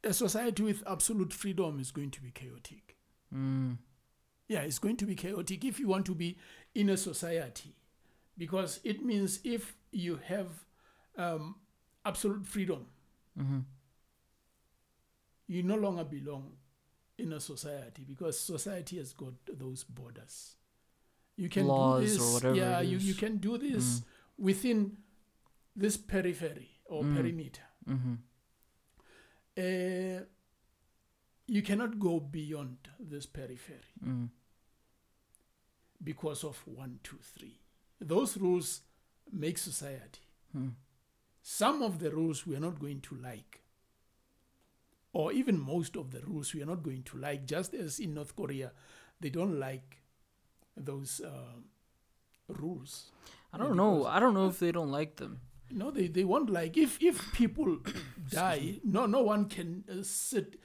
[0.03, 2.95] A society with absolute freedom is going to be chaotic.
[3.33, 3.77] Mm.
[4.47, 6.37] Yeah, it's going to be chaotic if you want to be
[6.73, 7.75] in a society,
[8.37, 10.47] because it means if you have
[11.17, 11.55] um,
[12.05, 12.85] absolute freedom,
[13.37, 13.59] Mm-hmm.
[15.47, 16.51] you no longer belong
[17.17, 20.55] in a society because society has got those borders.
[21.35, 22.81] You can Laws do or this, whatever yeah.
[22.81, 24.03] You, you can do this Mm.
[24.39, 24.97] within
[25.75, 27.15] this periphery or Mm.
[27.15, 27.61] perimeter.
[27.87, 28.13] Mm-hmm.
[29.57, 30.23] Uh,
[31.47, 33.93] you cannot go beyond this periphery.
[34.05, 34.29] Mm.
[36.03, 37.59] because of one, two, three.
[37.99, 38.81] Those rules
[39.31, 40.21] make society.
[40.55, 40.73] Mm.
[41.41, 43.61] Some of the rules we are not going to like,
[45.19, 48.13] or even most of the rules we are not going to like, just as in
[48.13, 48.71] North Korea,
[49.19, 49.97] they don't like
[50.89, 51.57] those uh,
[52.63, 53.11] rules.
[53.53, 54.05] I don't know.
[54.05, 55.39] I don't know if they don't like them.
[55.69, 57.77] No, they, they won't like if if people
[58.29, 58.79] die.
[58.83, 60.59] No, no one can uh, sit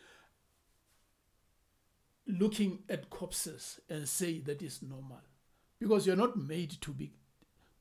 [2.26, 5.20] looking at corpses and say that is normal,
[5.80, 7.12] because you're not made to be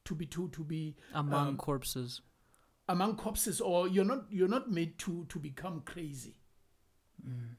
[0.06, 2.22] to be to to be Among Um, corpses.
[2.88, 6.36] among corpses, or you're not you're not made to to become crazy,
[7.28, 7.56] Mm.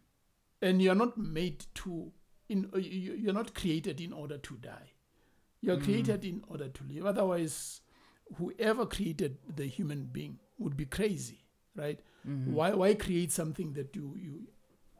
[0.61, 2.13] and you're not made to
[2.49, 4.93] in uh, you- you're not created in order to die.
[5.61, 5.85] You're Mm.
[5.85, 7.07] created in order to live.
[7.07, 7.81] Otherwise,
[8.37, 11.45] whoever created the human being would be crazy,
[11.77, 12.01] right?
[12.27, 12.49] Mhm.
[12.53, 14.49] Why why create something that you you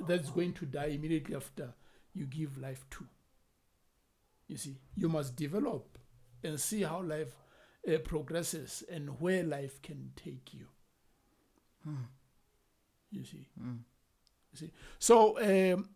[0.07, 1.75] that's going to die immediately after
[2.15, 3.09] you give life to?
[4.49, 5.99] You see, you must develop
[6.43, 7.35] and see how life
[7.89, 10.69] uh, progresses and where life can take you.
[11.85, 12.05] Hmm.
[13.11, 13.85] You see, Mm.
[14.99, 15.89] So um,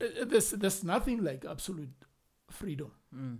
[0.00, 1.94] uh, there's there's nothing like absolute
[2.50, 2.92] freedom.
[3.14, 3.38] Mm.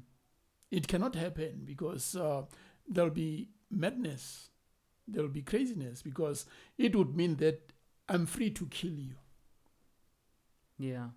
[0.71, 2.43] It cannot happen because uh,
[2.89, 4.51] there'll be madness,
[5.07, 6.47] there'll be craziness because
[6.79, 7.73] it would mean that
[8.09, 9.15] I'm free to kill you.
[10.79, 11.09] Yeah.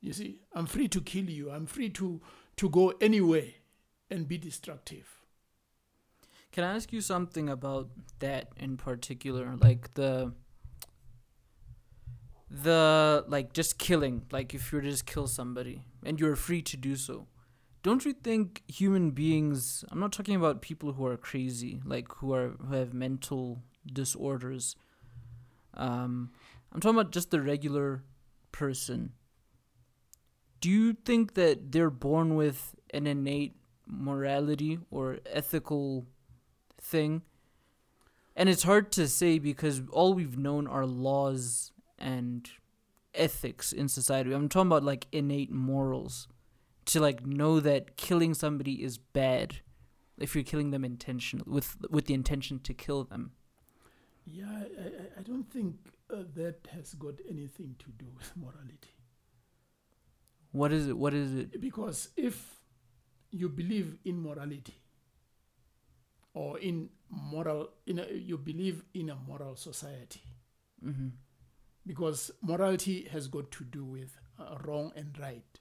[0.00, 1.50] You see, I'm free to kill you.
[1.50, 2.20] I'm free to
[2.56, 3.48] to go anywhere
[4.10, 5.20] and be destructive.
[6.52, 7.88] Can I ask you something about
[8.20, 9.56] that in particular?
[9.56, 10.34] Like the
[12.62, 16.62] the like just killing, like if you were to just kill somebody and you're free
[16.62, 17.26] to do so.
[17.82, 22.32] Don't you think human beings I'm not talking about people who are crazy, like who
[22.32, 24.76] are who have mental disorders.
[25.74, 26.30] Um
[26.72, 28.02] I'm talking about just the regular
[28.52, 29.12] person.
[30.60, 36.06] Do you think that they're born with an innate morality or ethical
[36.80, 37.22] thing.
[38.36, 41.72] And it's hard to say because all we've known are laws
[42.04, 42.50] and
[43.14, 44.32] ethics in society.
[44.32, 46.28] I'm talking about like innate morals.
[46.86, 49.60] To like know that killing somebody is bad
[50.18, 53.32] if you're killing them intentionally with with the intention to kill them.
[54.26, 55.76] Yeah, I, I, don't think
[56.10, 58.94] uh, that has got anything to do with morality.
[60.52, 60.96] What is it?
[60.96, 61.60] What is it?
[61.60, 62.54] Because if
[63.30, 64.74] you believe in morality
[66.34, 70.22] or in moral, in a, you believe in a moral society,
[70.82, 71.08] hmm
[71.86, 75.60] because morality has got to do with uh, wrong and right,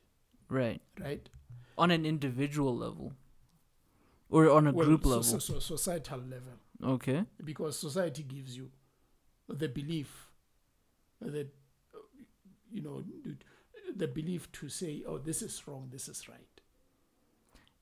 [0.49, 0.82] Right.
[0.99, 1.30] right?
[1.78, 3.13] On an individual level.
[4.30, 5.24] Or on a Well, group level.
[5.24, 6.53] so, so societal level,
[6.84, 7.26] okay.
[7.43, 8.71] because society gives you
[9.47, 10.32] the belief
[11.21, 11.53] that
[11.93, 11.99] uh,
[12.71, 13.38] you know the-
[13.95, 16.53] the belief to say, "Oh, this is wrong, this is right."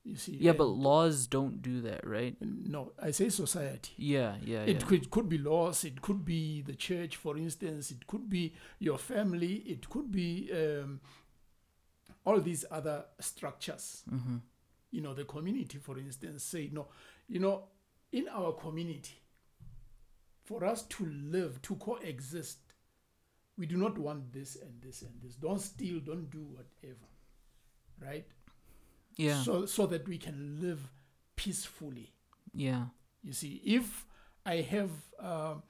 [0.03, 0.35] You see?
[0.39, 2.35] Yeah, but laws don't do that, right?
[2.41, 3.93] no, I say society.
[3.97, 4.87] Yeah, yeah, It yeah.
[4.87, 5.83] could could be laws.
[5.83, 7.91] It could be the church, for instance.
[7.91, 9.55] It could be your family.
[9.67, 11.01] It could be um,
[12.25, 14.03] all these other structures.
[14.09, 14.37] hmm
[14.91, 16.87] You know, the community, for instance, say no.
[17.29, 17.67] You know,
[18.11, 19.15] in our community,
[20.43, 22.73] for us to live, to coexist,
[23.57, 25.35] we do not want this and this and this.
[25.35, 25.99] Don't steal.
[25.99, 27.07] Don't do whatever.
[27.99, 28.25] Right.
[29.17, 29.41] Yeah.
[29.41, 30.89] So so that we can live
[31.35, 32.13] peacefully.
[32.53, 32.85] yeah.
[33.23, 34.05] You see, if
[34.45, 34.89] I have,
[35.19, 35.61] um,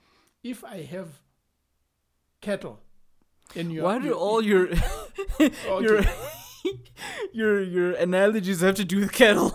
[0.41, 1.19] if I have
[2.39, 2.79] cattle,
[3.55, 4.69] and you Why do all your
[5.67, 6.01] your
[7.33, 9.51] your your analogies have to do with cattle?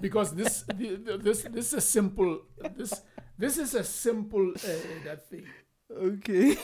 [0.00, 2.40] because this this this is a simple
[2.76, 3.02] this
[3.38, 5.46] this is a simple uh, that thing
[5.90, 6.56] okay.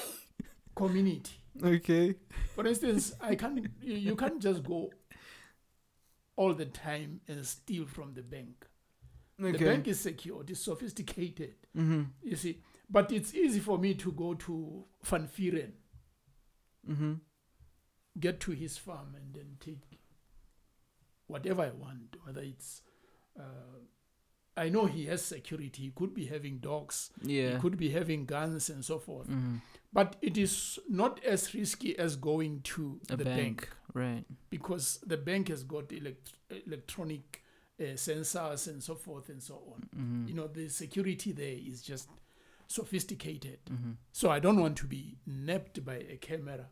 [0.75, 1.33] community.
[1.63, 2.17] Okay.
[2.55, 4.91] For instance, I can't you, you can't just go
[6.37, 8.67] all the time and steal from the bank.
[9.39, 11.55] The bank is secure, it's sophisticated.
[11.77, 12.03] mm-hmm.
[12.23, 15.73] You see, but it's easy for me to go to Van Vieren
[16.89, 17.15] Mm-hmm.
[18.21, 19.99] get to his farm and then take
[21.27, 22.83] whatever I want, whether it's.
[23.39, 23.81] Uh,
[24.57, 25.83] I know he has security.
[25.85, 27.11] He could be having dogs.
[27.23, 27.55] Yeah.
[27.55, 29.29] He could be having guns and so forth.
[29.29, 29.57] mm-hmm.
[29.95, 33.37] But it is not as risky as going to A the bank.
[33.39, 33.69] bank.
[33.95, 34.25] Right.
[34.51, 36.33] because the bank has got elect-
[36.67, 37.45] electronic
[37.81, 39.89] uh, sensors and so forth and so on.
[39.97, 40.29] Mm-hmm.
[40.29, 42.09] You know, the security there is just
[42.67, 43.59] sophisticated.
[43.71, 43.93] mm-hmm.
[44.13, 46.67] So I don't want to be napped by a camera.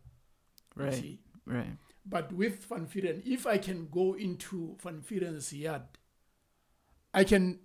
[0.75, 1.18] Right.
[1.47, 1.77] Right.
[2.05, 5.83] But with Van Vieren, if I can go into Van Vieren's yard,
[7.14, 7.61] I can,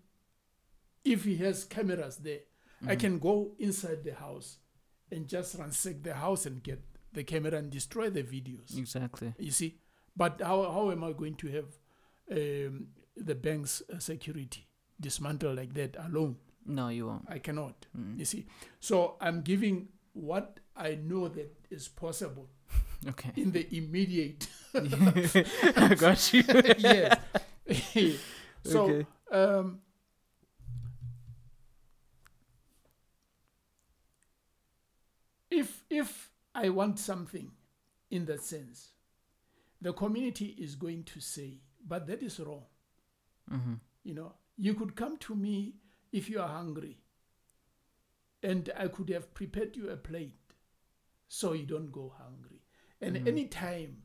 [1.03, 2.41] if he has cameras there,
[2.86, 2.99] I Mhm.
[2.99, 4.58] can go inside the house
[5.12, 6.82] and just ransack the house and get
[7.14, 8.78] the camera and destroy the videos.
[8.78, 9.34] Exactly.
[9.38, 9.78] You see?
[10.16, 11.66] But how, how am I going to have
[12.32, 14.68] um, the bank's uh, security
[14.99, 16.38] dismantled like that alone?
[16.66, 17.26] No, you won't.
[17.30, 17.86] I cannot.
[17.97, 18.20] Mm.
[18.20, 18.45] You see?
[18.80, 22.49] So I'm giving what I know that is possible
[23.08, 23.32] Okay.
[23.36, 26.43] in the immediate I got you.
[26.78, 27.18] yes.
[28.64, 29.05] so Okay.
[29.32, 29.80] um,
[35.58, 37.51] if if I want something
[38.10, 38.91] in that sense,
[39.82, 42.64] the community is going to say, but that is wrong.
[43.51, 43.74] Mm-hmm.
[44.03, 45.76] You know, you could come to me
[46.11, 46.98] if you are hungry,
[48.44, 50.40] and I could have prepared you a plate
[51.27, 52.61] so you don't go hungry.
[53.02, 53.27] And Mhm.
[53.27, 54.03] anytime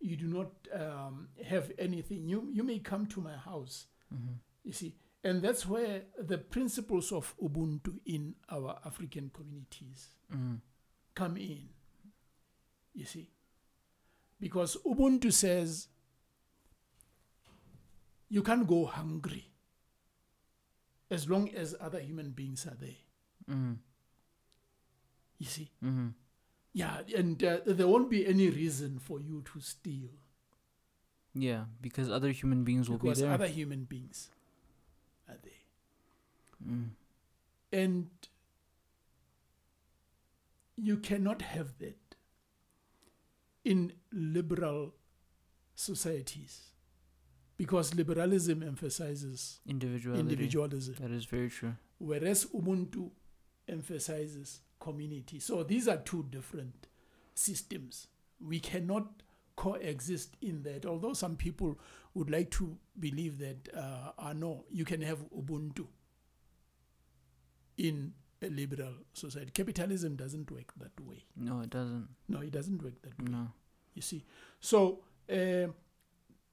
[0.00, 3.86] you do not um, have anything, you, you may come to my house.
[4.14, 4.34] Mm-hmm.
[4.64, 4.94] You see,
[5.24, 10.54] and that's where the principles of Ubuntu in our African communities Mm-hmm.
[11.14, 11.68] Come in.
[12.94, 13.30] You see,
[14.40, 15.88] because Ubuntu says
[18.28, 19.46] you can't go hungry
[21.10, 23.00] as long as other human beings are there.
[23.50, 23.72] Mm-hmm.
[25.38, 26.08] You see, Mm-hmm.
[26.72, 30.10] yeah, and uh, there won't be any reason for you to steal
[31.34, 33.34] Yeah, because other human beings will because be there.
[33.34, 34.28] other human beings
[35.28, 36.72] are there.
[36.74, 36.88] mm.
[37.72, 38.08] And
[40.76, 42.16] you cannot have that
[43.64, 44.94] in liberal
[45.74, 46.68] societies
[47.56, 50.26] because liberalism emphasizes individualism,
[51.00, 51.74] That is very true.
[51.98, 53.10] whereas Ubuntu
[53.68, 55.38] emphasizes community.
[55.38, 56.88] So these are two different
[57.34, 58.08] systems.
[58.40, 59.22] We cannot
[59.54, 61.78] coexist in that, although some people
[62.14, 65.86] would like to believe that, uh, ah, no, you can have Ubuntu
[67.76, 68.12] in
[68.42, 69.50] a liberal society.
[69.52, 71.24] Capitalism doesn't work that way.
[71.36, 72.08] No, it doesn't.
[72.28, 73.30] No, it doesn't work that way.
[73.30, 73.48] No.
[73.94, 74.24] You see,
[74.60, 75.00] so
[75.30, 75.66] uh,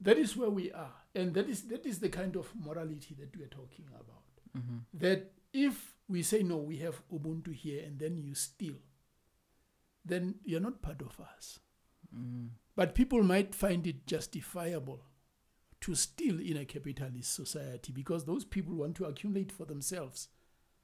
[0.00, 3.36] that is where we are and that is that is the kind of morality that
[3.36, 4.16] we are talking about
[4.58, 4.78] Mm-hmm.
[4.94, 8.74] that if we say no we have ubuntu here and then you steal
[10.04, 11.60] then you're not part of us
[12.16, 12.46] Mm-hmm.
[12.74, 15.04] but people might find it justifiable
[15.80, 20.26] to steal in a capitalist society because those people want to accumulate for themselves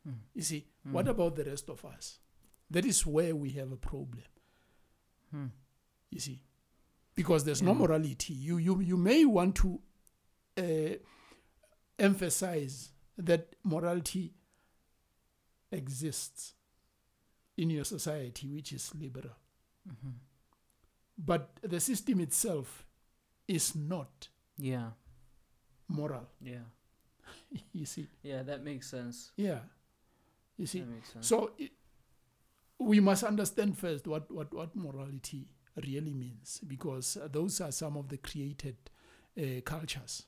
[0.07, 0.15] Mm.
[0.35, 2.20] you see what about the rest of us
[2.70, 4.23] that is where we have a problem
[5.31, 5.47] Hmm.
[6.11, 6.41] you see
[7.16, 9.81] because there's no morality you you you may want to
[10.59, 10.97] uh,
[11.99, 14.33] emphasize that morality
[15.73, 16.55] exists
[17.57, 19.35] in your society which is liberal
[19.89, 20.11] Mm-hmm.
[21.16, 22.85] but the system itself
[23.47, 24.28] is not
[24.59, 24.91] Yeah.
[25.89, 26.65] moral Yeah.
[27.73, 29.31] you see Yeah, that makes sense.
[29.37, 29.61] yeah
[30.57, 30.81] you see?
[30.81, 31.27] That makes sense.
[31.27, 31.70] so i
[32.78, 35.47] we must understand first what, what, what morality
[35.87, 38.77] really means because those are some of the created
[39.41, 40.24] uh, cultures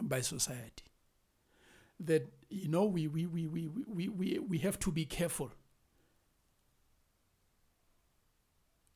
[0.00, 0.84] by society.
[2.00, 5.50] That you know we we, we, we, we, we, we have to be careful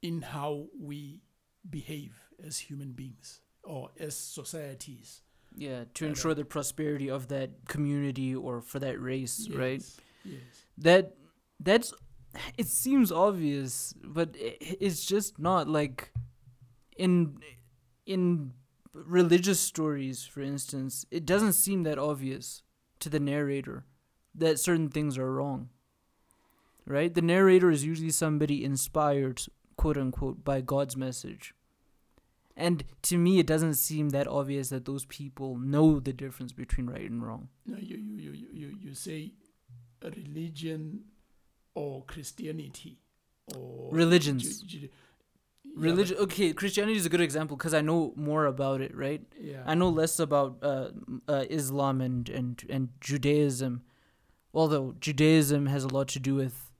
[0.02, 1.22] in how we
[1.68, 2.12] behave
[2.44, 5.22] as human beings or as societies
[5.56, 9.80] yeah, to ensure the prosperity of that community or for that race, right?
[9.80, 11.14] Yes, yes That
[11.58, 11.92] that's
[12.58, 16.12] it seems obvious, but i it's just not like
[16.96, 17.38] in
[18.04, 18.52] in
[18.92, 22.62] religious stories, for instance, it doesn't seem that obvious
[23.00, 23.84] to the narrator
[24.34, 25.70] that certain things are wrong.
[26.86, 27.12] Right?
[27.12, 29.42] The narrator is usually somebody inspired,
[29.76, 31.54] quote unquote, by God's message.
[32.56, 36.88] And to me, it doesn't seem that obvious that those people know the difference between
[36.88, 37.48] right and wrong.
[37.66, 39.32] No, you, you, you, you, you, say
[40.00, 41.04] a religion
[41.74, 42.98] or Christianity
[43.54, 44.62] or Religions.
[44.62, 44.88] Ju- Ju-
[45.64, 46.16] yeah, Religion.
[46.18, 49.20] Okay, Christianity is a good example because I know more about it, right?
[49.38, 49.62] Yeah.
[49.66, 50.88] I know less about uh,
[51.28, 53.82] uh, Islam and, and, and Judaism,
[54.54, 56.72] although Judaism has a lot to do with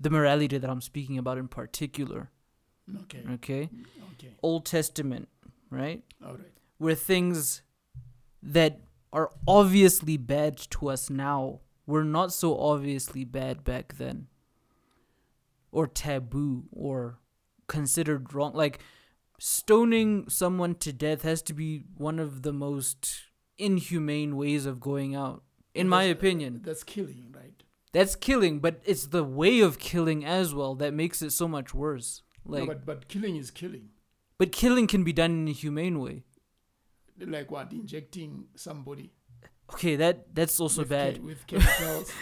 [0.00, 2.30] the morality that I'm speaking about in particular.
[3.02, 3.22] Okay.
[3.34, 3.68] Okay,
[4.14, 4.32] Okay.
[4.42, 5.28] Old Testament,
[5.70, 6.52] right, All right.
[6.78, 7.62] where things
[8.42, 8.80] that
[9.12, 14.26] are obviously bad to us now were not so obviously bad back then,
[15.72, 17.18] or taboo, or
[17.68, 18.52] considered wrong.
[18.54, 18.80] Like
[19.38, 23.22] stoning someone to death has to be one of the most
[23.58, 25.42] inhumane ways of going out,
[25.74, 26.60] in my That's- uh, opinion.
[26.62, 27.62] That's killing, right?
[27.92, 31.72] That's killing, but it's the way of killing as well that makes it so much
[31.72, 32.22] worse.
[32.46, 33.88] Like, no, but but killing is killing.
[34.38, 36.24] but killing can be done in a humane way.
[37.18, 37.72] Like what?
[37.72, 39.12] Injecting somebody.
[39.72, 41.22] Okay, that that's also with bad.
[41.24, 42.12] with chemicals.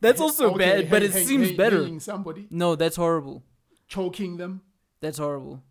[0.00, 2.00] That's also okay, bad, but it hang- seems hang- better.
[2.00, 3.44] somebody, No, that's horrible.
[3.88, 4.62] choking them.
[5.00, 5.62] That's horrible.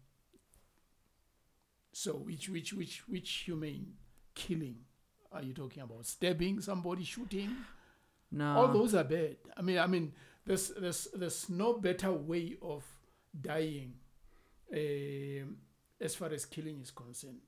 [1.91, 3.93] So which which which which humane
[4.35, 4.77] killing
[5.31, 6.05] are you talking about?
[6.05, 7.55] Stabbing somebody, shooting?
[8.29, 8.57] No.
[8.57, 10.11] all those are bad i mean i mean
[10.45, 12.83] there's there's there's no better way of
[13.41, 13.93] dying
[14.73, 15.57] um,
[15.99, 17.39] as far as killing is concerned.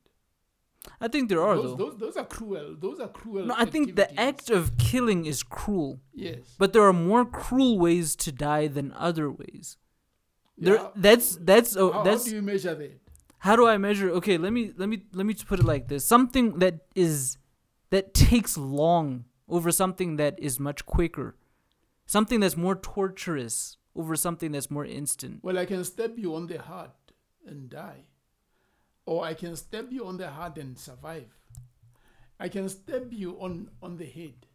[1.02, 1.90] I think there are those, though.
[1.90, 5.44] those those are cruel those are cruel no, I think the act of killing is
[5.44, 6.56] cruel, yes.
[6.58, 9.78] But there are more cruel ways to die than other ways.
[10.58, 13.02] There, Yeah, that's that's oh, how, that's how do you measure that?
[13.40, 14.10] How do I measure?
[14.12, 17.38] Okay, let me let me let me just put it like this: something that is
[17.90, 21.36] that takes long over something that is much quicker,
[22.06, 25.40] something that's more torturous over something that's more instant.
[25.44, 26.98] well i can stab you on the heart
[27.46, 28.02] and die
[29.06, 31.32] or i can stab you on the heart and survive
[32.40, 34.46] i can stab you on on the head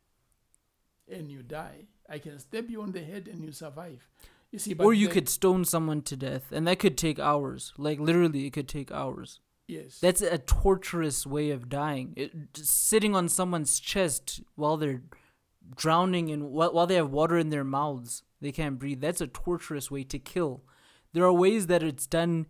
[1.17, 4.09] and you die i can stab you on the head and you survive
[4.51, 7.19] you see but or you the- could stone someone to death, and that could take
[7.19, 7.73] hours.
[7.77, 9.41] Like literally, it could take hours.
[9.67, 12.13] yes That's a torturous way of dying.
[12.17, 15.03] It, sitting on someone's chest while they're
[15.77, 19.01] drowning and while, while they have water in their mouths, they can't breathe.
[19.01, 20.63] That's a torturous way to kill.
[21.13, 22.47] There are ways that it's done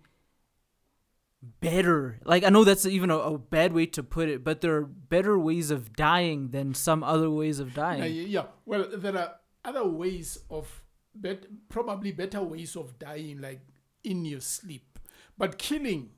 [1.60, 2.18] better.
[2.24, 4.84] Like I know that's even a, a bad way to put it, but there are
[4.84, 8.02] better ways of dying than some other ways of dying.
[8.02, 8.44] yeah, yeah.
[8.64, 9.34] Well, there are
[9.64, 10.82] other ways of,
[11.14, 13.60] bet- probably better ways of dying, like
[14.02, 14.98] in your sleep.
[15.36, 16.10] But killing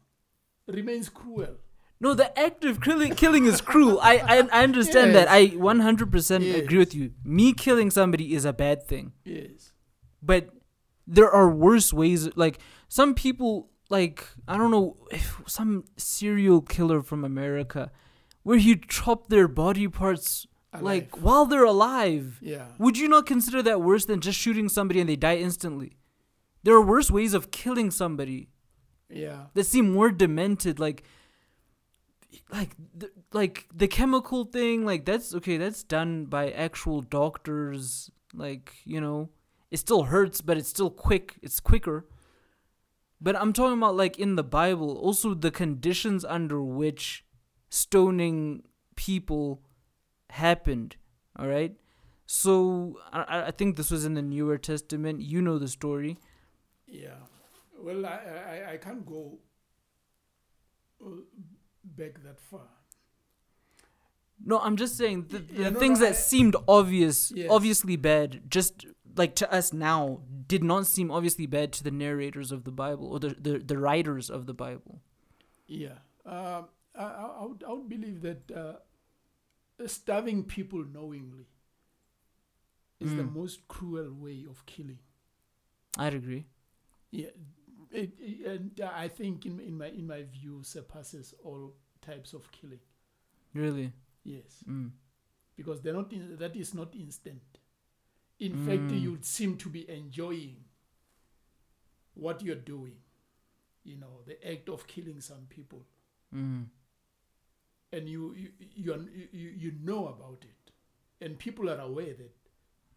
[0.67, 1.57] remains cruel.
[1.99, 3.99] No, the act of killing killing is cruel.
[4.03, 5.29] I I, I understand that.
[5.29, 7.13] I 100% agree with you.
[7.25, 9.13] Me killing somebody is a bad thing.
[9.25, 9.73] Yes.
[10.23, 10.51] but
[11.07, 12.59] there are worse ways like
[12.89, 13.51] some people
[13.91, 17.83] like i don't know if some serial killer from america
[18.43, 20.47] where he chopped their body parts
[20.91, 22.67] like while they're alive Yeah.
[22.85, 25.91] would you not consider that worse than just shooting somebody and they die instantly
[26.65, 28.49] there are worse ways of killing somebody
[29.09, 29.43] Yeah.
[29.55, 31.05] that seem more demented like
[32.51, 38.75] like the, like the chemical thing like that's okay that's done by actual doctors like
[38.85, 39.29] you know
[39.71, 42.07] it still hurts but it's still quick it's quicker.
[43.21, 47.25] But i'm talking about like in the bible also the conditions under which
[47.71, 48.63] stoning
[48.95, 49.63] people
[50.31, 50.97] happened
[51.39, 51.75] all right?
[52.27, 56.19] So i i think this was in the newer testament you know the story.
[56.87, 57.21] Yeah.
[57.79, 59.39] Well, I, I, I can't go
[61.05, 61.11] uh,
[61.97, 62.69] back that far.
[64.45, 67.49] No, I'm just saying the, the Yeah, no, things no, that I- seemed obvious, Yes.
[67.51, 68.85] obviously bad, just
[69.17, 73.07] like to us now, did not seem obviously bad to the narrators of the Bible
[73.09, 75.01] or the the, the writers of the Bible.
[75.67, 75.99] Yeah.
[76.27, 77.05] Um, I,
[77.41, 81.47] I, would, I would believe that uh, starving people knowingly
[83.01, 83.35] is the Mm.
[83.35, 84.99] most cruel way of killing.
[85.99, 86.47] I'd agree.
[87.11, 87.31] Yeah.
[87.91, 92.33] It, it- and uh, I think, in, in, my, in my view, surpasses all types
[92.35, 92.81] of killing.
[93.55, 93.93] Really.
[94.25, 94.63] Yes.
[94.69, 94.91] Mm.
[95.57, 97.41] because they're not in, that is not instant
[98.39, 99.01] in fact Mm.
[99.01, 100.57] you seem to be enjoying
[102.15, 102.97] what you're doing
[103.85, 105.83] you know the act of killing some people
[106.35, 106.67] Mm.
[107.93, 110.73] and you you you, you, you know about it
[111.25, 112.35] and people are aware that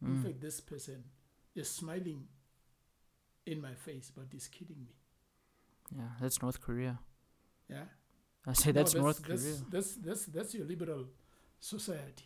[0.02, 0.24] in Mm.
[0.24, 1.03] fact this person
[1.56, 2.28] is smiling
[3.53, 4.93] in my face but is kidding me
[5.99, 6.93] Yeah, that's North Korea.
[7.76, 7.88] yeah
[8.51, 9.57] I say No, that's, North that's, Korea.
[9.73, 11.03] that's that's that's your liberal
[11.59, 12.26] society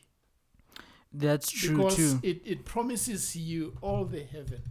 [1.26, 2.20] That's true because too.
[2.32, 4.62] It, it promises you all the heaven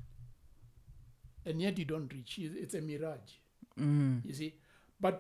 [1.47, 3.33] and yet you don't reach It- it's a mirage
[3.79, 4.23] Mm.
[4.29, 4.51] you see
[5.01, 5.17] but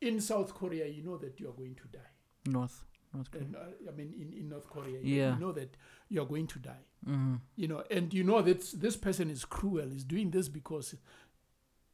[0.00, 2.12] in south korea you know that you are going to die
[2.56, 2.84] North
[3.14, 3.44] North Korea.
[3.44, 5.34] and uh, i mean in, in north korea you, Yeah.
[5.34, 5.76] you know that
[6.08, 7.40] you are going to die Mm.
[7.56, 10.94] you know and you know that this person is cruel is doing this because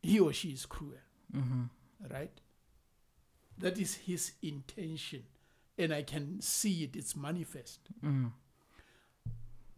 [0.02, 1.00] he or she is cruel
[1.34, 1.64] Mm-hmm.
[2.10, 2.40] right
[3.58, 5.22] that is his intention
[5.78, 8.32] and i can see it it's manifest Mm.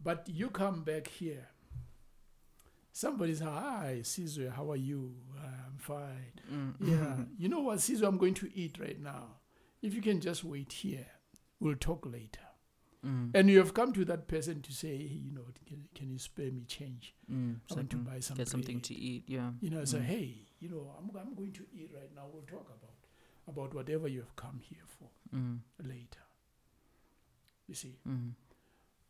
[0.03, 1.47] But you come back here.
[2.91, 5.13] Somebody's hi, Caesar, how are you?
[5.41, 6.33] I'm fine.
[6.51, 6.73] Mm.
[6.79, 7.15] Yeah.
[7.37, 9.37] you know what, Caesar, I'm going to eat right now.
[9.81, 11.05] If you can just wait here,
[11.61, 12.41] we'll talk later.
[13.05, 13.31] Mm.
[13.33, 16.19] And you have come to that person to say, hey, you know, can, can you
[16.19, 17.15] spare me change?
[17.31, 17.55] Mm.
[17.71, 19.23] I want to buy some get something bread." to eat.
[19.27, 19.51] Yeah.
[19.61, 20.03] You know, say, Mm.
[20.05, 22.25] hey, you know, I'm, I'm going to eat right now.
[22.31, 22.89] We'll talk about
[23.47, 25.59] about whatever you have come here for Mm.
[25.83, 26.25] later.
[27.67, 27.97] You see.
[28.07, 28.33] Mm.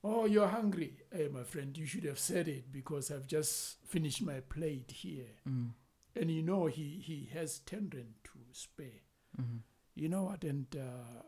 [0.03, 0.93] Oh, you're hungry.
[1.11, 5.27] Hey, my friend, you should have said it because I've just finished my plate here.
[5.47, 5.71] Mm.
[6.15, 9.03] And you know, he, he has 10 rand to spare.
[9.39, 9.59] Mm.
[9.95, 10.43] You know what?
[10.43, 11.21] And uh,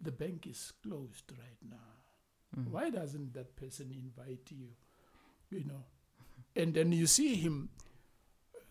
[0.00, 1.90] the bank is closed right now.
[2.56, 2.70] Mm.
[2.70, 4.68] Why doesn't that person invite you?
[5.50, 5.84] You know?
[6.56, 7.70] And then you see him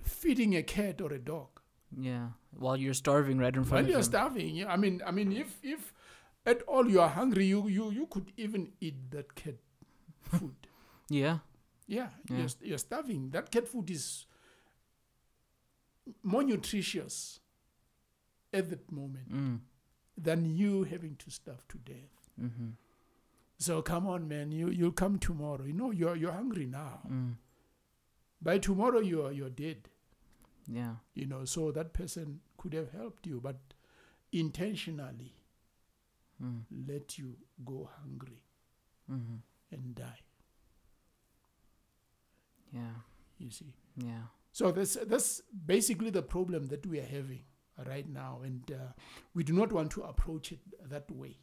[0.03, 1.47] feeding a cat or a dog
[1.97, 2.29] Yeah.
[2.51, 4.03] While you're starving right in front while of you're him.
[4.03, 4.55] starving.
[4.55, 5.93] Yeah, I mean, I mean, if if
[6.45, 9.55] at all you are hungry, you you you could even eat that cat
[10.21, 10.55] food.
[11.09, 11.39] yeah.
[11.87, 12.37] Yeah, Yeah.
[12.39, 13.29] You're, you're starving.
[13.31, 14.25] That cat food is
[16.23, 17.39] more nutritious
[18.53, 19.59] at that moment Mm.
[20.18, 22.30] Than you having to starve to death.
[22.41, 22.69] Mm-hmm.
[23.60, 24.52] So come on, man.
[24.52, 25.64] You you'll come tomorrow.
[25.65, 27.02] You know you're you're hungry now.
[27.10, 27.35] Mm.
[28.41, 29.89] By tomorrow you're you're dead.
[30.68, 30.95] Yeah.
[31.15, 33.57] You know, so that person could have helped you, but
[34.31, 35.34] intentionally
[36.44, 36.65] Mm.
[36.88, 37.35] let you
[37.65, 38.44] go hungry
[39.11, 39.38] Mm-hmm.
[39.72, 40.19] and die.
[42.72, 42.95] Yeah.
[43.39, 43.73] You see.
[43.98, 44.27] Yeah.
[44.52, 47.41] So that's that's basically the problem that we are having
[47.85, 48.93] right now, and uh,
[49.33, 50.59] we do not want to approach it
[50.89, 51.37] that way.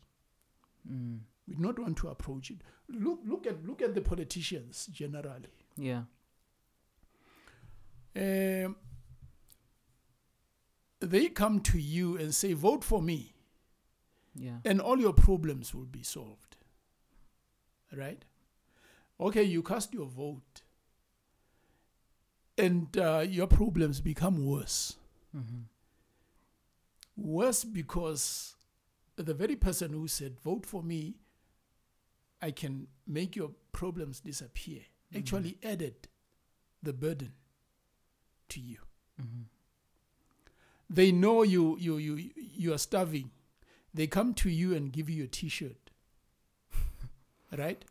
[0.90, 1.20] Mm.
[1.47, 2.59] We do not want to approach it.
[2.89, 5.48] Look, look at look at the politicians generally.
[5.77, 6.02] Yeah.
[8.16, 8.77] Um,
[11.01, 13.35] they come to you and say, "Vote for me,"
[14.35, 14.59] Yeah.
[14.65, 16.56] and all your problems will be solved.
[17.93, 18.24] Right?
[19.20, 20.62] Okay, you cast your vote,
[22.59, 24.97] and uh, your problems become worse.
[25.36, 25.62] Mm-hmm.
[27.16, 28.57] Worse because
[29.16, 31.15] the very person who said, Vote for me,
[32.43, 34.81] I can make your problems disappear,
[35.16, 36.09] actually added
[36.82, 37.32] the burden
[38.51, 38.78] to you.
[39.20, 39.43] Mm-hmm.
[40.91, 43.31] They know you, you, you, you are starving.
[43.93, 45.91] They come to you and give you a t shirt.
[47.57, 47.85] right?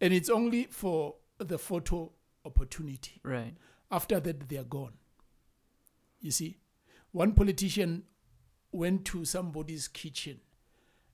[0.00, 2.12] And it's only for the photo
[2.44, 3.20] opportunity.
[3.22, 3.54] Right.
[3.90, 4.94] After that, they are gone.
[6.20, 6.58] You see,
[7.12, 8.02] one politician
[8.74, 10.40] went to somebody's kitchen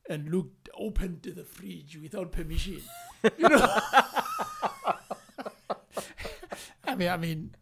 [0.09, 2.81] and looked, opened the fridge without permission.
[3.39, 3.59] you know,
[6.85, 7.55] I mean, I mean,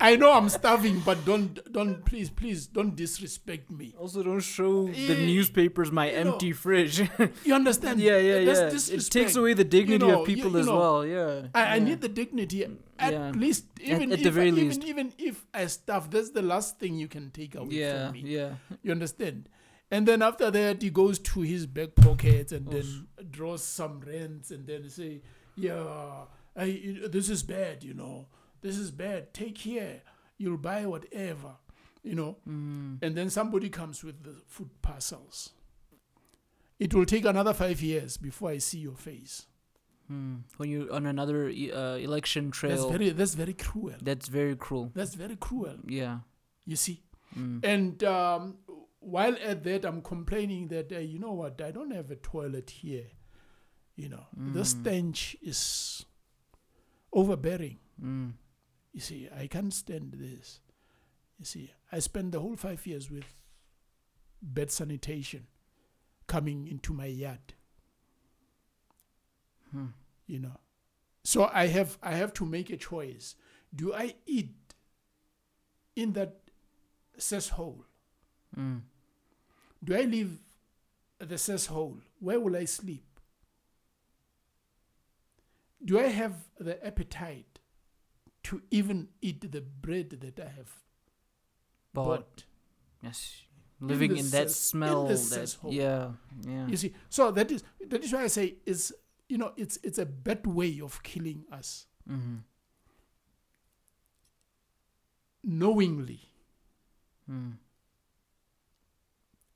[0.00, 3.94] I know I'm starving, but don't don't please please don't disrespect me.
[3.98, 7.00] Also, don't show the Eh, newspapers my you know, empty fridge.
[7.44, 7.98] You understand?
[8.00, 8.66] yeah, yeah, That's yeah.
[8.66, 9.12] It disrespect.
[9.12, 11.06] takes away the dignity know, of people you as know, well.
[11.06, 11.48] Yeah.
[11.54, 11.84] I, I yeah.
[11.84, 12.64] need the dignity.
[12.98, 13.30] At Yeah.
[13.30, 14.84] least, even at if very I, even, least.
[14.84, 18.20] even if I starve, that's the last thing you can take away Yeah, from me.
[18.26, 18.50] yeah.
[18.82, 19.48] You understand?
[19.90, 24.50] And then after that, he goes to his back pocket and then draws some rents
[24.52, 25.22] and then say,
[25.56, 26.66] "Yeah, I,
[27.10, 27.82] this is bad.
[27.82, 28.26] You know,
[28.60, 29.32] this is bad.
[29.34, 30.02] Take here.
[30.36, 31.56] You'll buy whatever.
[32.02, 32.98] You know." Mm.
[33.02, 35.50] And then somebody comes with the food parcels.
[36.78, 39.46] It will take another five years before I see your face.
[40.10, 40.42] Mm.
[40.56, 43.94] When you're on another uh, election trail, That's very that's very cruel.
[44.00, 44.90] that's very cruel.
[44.94, 45.76] That's very cruel.
[45.86, 46.20] Yeah.
[46.64, 47.02] You see.
[47.36, 47.60] Mm.
[47.64, 48.56] And um,
[49.00, 52.70] while at that, I'm complaining that uh, you know what, I don't have a toilet
[52.70, 53.08] here.
[53.96, 54.24] You know,
[54.54, 54.66] the Mm.
[54.66, 56.06] stench is
[57.12, 57.78] overbearing.
[58.02, 58.32] Mm.
[58.98, 60.58] You see, I can't stand this.
[61.38, 63.32] You see, I spent the whole five years with
[64.42, 65.46] bed sanitation
[66.26, 67.54] coming into my yard.
[69.70, 69.90] Hmm.
[70.26, 70.56] You know,
[71.22, 73.36] so I have I have to make a choice.
[73.72, 74.74] Do I eat
[75.94, 76.40] in that
[77.16, 77.84] cesshole?
[78.58, 78.80] Mm.
[79.84, 80.40] Do I leave
[81.20, 81.98] the cesshole?
[82.18, 83.20] Where will I sleep?
[85.84, 87.57] Do I have the appetite
[88.48, 90.72] to even eat the bread that I have
[91.92, 92.44] But bought?
[93.02, 93.42] yes,
[93.80, 95.06] living the in, that smell.
[95.08, 96.12] in that yeah,
[96.46, 96.66] yeah.
[96.66, 98.92] You see, so that is that is why I say is
[99.28, 102.36] you know it's it's a bad way of killing us Mm-hmm.
[105.44, 106.20] knowingly.
[107.30, 107.54] Mm.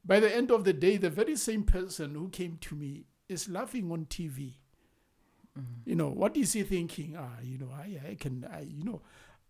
[0.04, 3.48] By the end of the day, the very same person who came to me is
[3.48, 4.54] laughing on TV.
[5.58, 5.90] Mm-hmm.
[5.90, 7.14] You know, what is he thinking?
[7.18, 9.02] Ah, you know, I, I can, I, you know,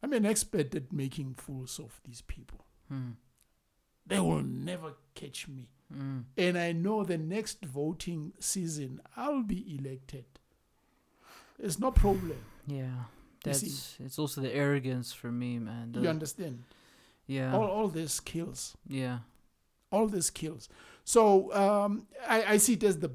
[0.02, 2.64] I'm an expert at making fools of these people.
[2.92, 3.14] Mm.
[4.06, 5.68] They will never catch me.
[5.96, 6.24] Mm.
[6.36, 10.24] And I know the next voting season, I'll be elected.
[11.58, 12.38] It's no problem.
[12.66, 13.04] Yeah,
[13.44, 15.94] that's it's also the arrogance for me, man.
[16.00, 16.64] you understand?
[17.26, 18.76] yeah, All, all this kills.
[18.88, 19.18] yeah,
[19.92, 20.68] All this kills.
[21.04, 23.10] So um, I, I see it as the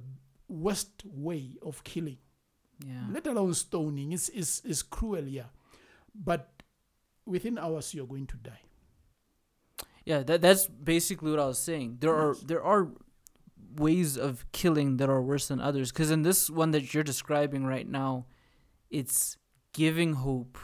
[0.47, 2.17] worst way of killing.
[2.85, 3.05] Yeah.
[3.11, 5.49] let alone stoning is is is cruel yeah
[6.13, 6.63] but
[7.25, 8.61] within hours you're going to die
[10.07, 11.97] Yeah, that that's basically what I was saying.
[11.99, 12.87] There are there are
[13.75, 15.91] ways of killing that are worse than others.
[15.91, 18.25] Because in this one that you're describing right now,
[18.89, 19.35] it's
[19.73, 20.57] giving hope,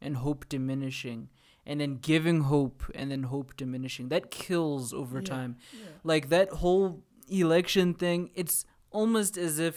[0.00, 1.30] and hope diminishing,
[1.66, 4.08] and then giving hope, and then hope diminishing.
[4.08, 5.30] That kills over Yeah.
[5.36, 5.52] time.
[5.74, 5.98] yeah.
[6.04, 8.30] Like that whole election thing.
[8.34, 9.76] It's almost as if,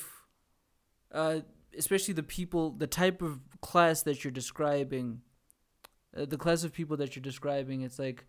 [1.11, 1.41] uh,
[1.77, 5.21] especially the people, the type of class that you're describing,
[6.15, 8.25] uh, the class of people that you're describing, it's like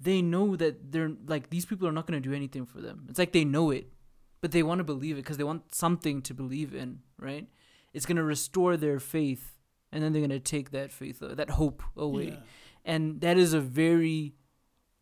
[0.00, 3.06] they know that they're like these people are not going to do anything for them.
[3.08, 3.92] It's like they know it,
[4.40, 7.46] but they want to believe it because they want something to believe in, right?
[7.92, 9.58] It's going to restore their faith,
[9.92, 12.36] and then they're going to take that faith, uh, that hope away, Yeah.
[12.84, 14.34] and that is a very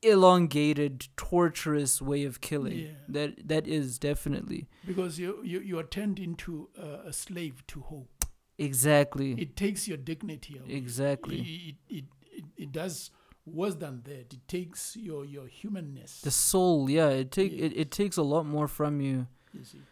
[0.04, 2.78] elongated, torturous way of killing.
[2.78, 2.88] Yeah.
[3.08, 7.80] That that is definitely because you you you are turned into a, a slave to
[7.80, 8.24] hope
[8.58, 13.10] exactly it takes your dignity away exactly it, it, it, it, does
[13.44, 16.88] worse than that it takes your your humanness the soul.
[16.88, 17.66] Yeah, it take Yeah.
[17.66, 19.26] it, it takes a lot more from you.
[19.52, 19.82] you see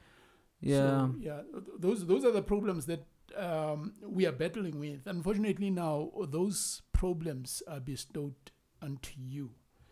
[0.61, 0.79] Yeah.
[0.79, 1.41] So, yeah,
[1.79, 3.05] those those are the problems that
[3.37, 5.07] um, we are battling with.
[5.07, 8.35] Unfortunately, now those problems are bestowed
[8.81, 9.51] unto you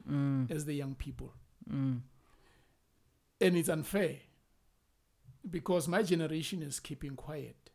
[0.08, 1.32] Mm, as the young people,
[1.70, 2.00] mm,
[3.40, 4.16] and it's unfair
[5.48, 7.70] because my generation is keeping quiet.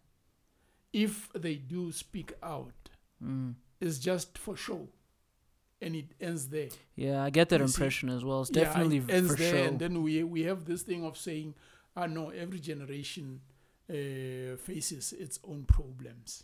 [0.93, 2.89] If they do speak out,
[3.23, 3.53] mm.
[3.81, 4.87] it's just for show,
[5.81, 6.69] and it ends there.
[6.95, 8.41] Yeah, I get that You see, impression as well.
[8.41, 9.67] It's Yeah, definitely it ends for there, sure.
[9.67, 11.53] and then we we have this thing of saying,
[11.95, 13.41] "Ah, no, every generation
[13.89, 16.43] uh, faces its own problems."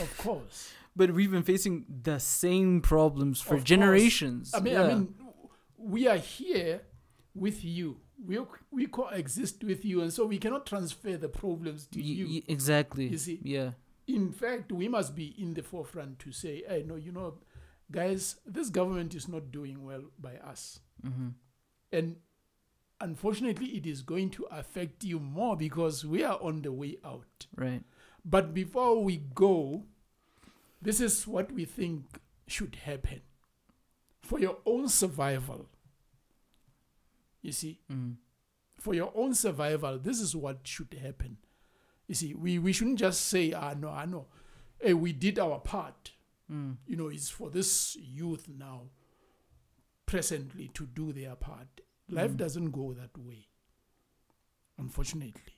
[0.00, 3.68] Of course, But we've been facing the same problems for Of course.
[3.68, 4.52] generations.
[4.54, 4.82] I mean, yeah.
[4.82, 5.14] I mean,
[5.78, 6.82] we are here
[7.34, 7.96] with you.
[8.24, 8.38] We
[8.70, 12.42] we coexist with you, and so we cannot transfer the problems to Y- you.
[12.46, 13.06] exactly.
[13.08, 13.40] You see?
[13.42, 13.70] Yeah.
[14.06, 17.38] In fact, we must be in the forefront to say, "Hey, no, you know,
[17.90, 21.30] guys, this government is not doing well by us." hmm
[21.94, 22.16] and
[23.00, 27.46] unfortunately it is going to affect you more because we are on the way out
[27.56, 27.82] Right.
[28.24, 29.84] But before we go
[30.80, 32.04] this is what we think
[32.46, 33.20] should happen
[34.22, 35.66] for your own survival
[37.42, 38.16] you see Mm.
[38.78, 41.36] for your own survival this is what should happen
[42.06, 44.26] you see we, we shouldn't just say ah no i know
[44.80, 46.12] hey, we did our part
[46.50, 46.76] Mm.
[46.86, 48.82] You know, it's for this youth now,
[50.04, 51.80] presently, to do their part.
[52.10, 52.36] Life Mm.
[52.36, 53.46] doesn't go that way,
[54.76, 55.54] unfortunately.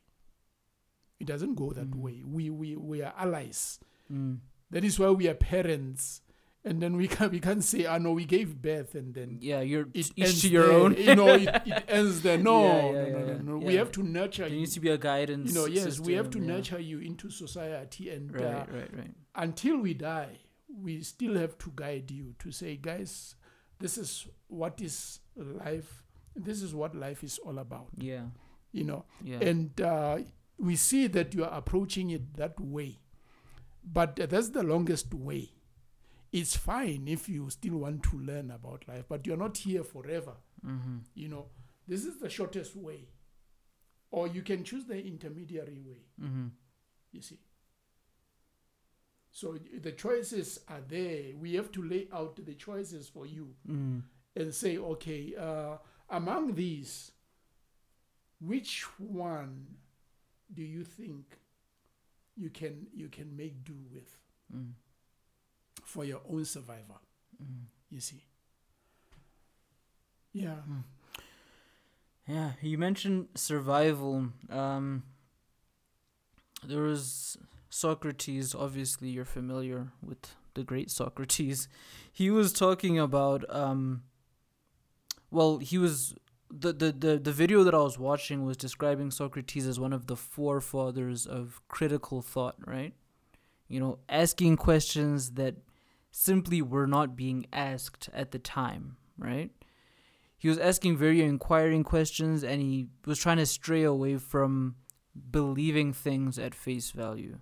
[1.25, 2.01] It doesn't go that Mm.
[2.01, 2.23] way.
[2.25, 3.79] We, we, we are allies.
[4.13, 4.39] Mm.
[4.71, 6.21] That is why we are parents.
[6.67, 9.61] And then we can't, we can't say, oh no, we gave birth and then Yeah,
[9.61, 10.77] you're it each to your there.
[10.79, 10.95] own.
[10.97, 12.39] you know, it, it ends there.
[12.39, 13.57] No, Yeah, yeah, no, no, no, no.
[13.59, 14.59] We have to nurture There you.
[14.61, 15.53] needs to be a guidance.
[15.53, 19.15] You know, yes, we have to nurture you into society, and Right, uh, right, right.
[19.35, 20.39] until we die,
[20.69, 23.35] we still have to guide you to say, guys,
[23.79, 26.03] this is what is life.
[26.35, 27.89] This is what life is all about.
[27.99, 28.25] Yeah,
[28.73, 29.39] You know, yeah.
[29.51, 30.19] and uh,
[30.59, 32.99] we see that you are approaching it that way,
[33.85, 35.51] but that's the longest way.
[36.33, 40.33] It's fine if you still want to learn about life, but you're not here forever.
[40.67, 40.99] mm-hmm.
[41.15, 41.47] You know,
[41.87, 43.09] this is the shortest way,
[44.11, 46.03] or you can choose the intermediary way.
[46.23, 46.47] Mm-hmm.
[47.13, 47.39] You see.
[49.31, 51.37] So the choices are there.
[51.37, 54.03] We have to lay out the choices for you Mm.
[54.37, 55.77] and say, okay, uh,
[56.09, 57.11] among these,
[58.41, 59.67] which one
[60.55, 61.39] do you think
[62.37, 64.19] you can you can make do with
[64.55, 64.75] Mm.
[65.85, 67.01] for your own survival?
[67.43, 67.65] Mm.
[67.91, 68.25] You see.
[70.33, 70.57] Yeah.
[72.27, 74.29] Yeah, you mentioned survival.
[74.51, 75.05] Um,
[76.67, 77.37] there was
[77.71, 78.55] Socrates.
[78.55, 81.69] Obviously, you're familiar with the great Socrates.
[82.13, 83.45] He was talking about.
[83.55, 84.03] Um,
[85.31, 86.15] well, he was
[86.59, 90.07] the, the the the video that I was watching was describing Socrates as one of
[90.07, 92.57] the forefathers of critical thought.
[92.67, 92.95] Right,
[93.69, 95.57] you know, asking questions that
[96.11, 98.97] simply were not being asked at the time.
[99.19, 99.51] Right
[100.45, 104.75] he was asking very inquiring questions and he was trying to stray away from
[105.31, 107.39] believing things at face value.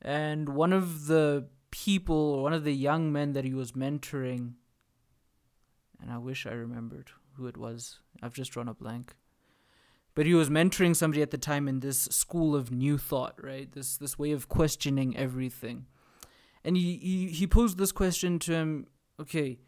[0.00, 4.52] And one of the people, one of the young men that he was mentoring,
[6.00, 8.00] and I wish I remembered who it was.
[8.22, 9.16] I've just drawn a blank.
[10.14, 13.70] But he was mentoring somebody at the time in this school of new thought, right?
[13.70, 15.86] This this way of questioning everything.
[16.64, 18.86] And he, he, he posed this question to him,
[19.20, 19.60] okay,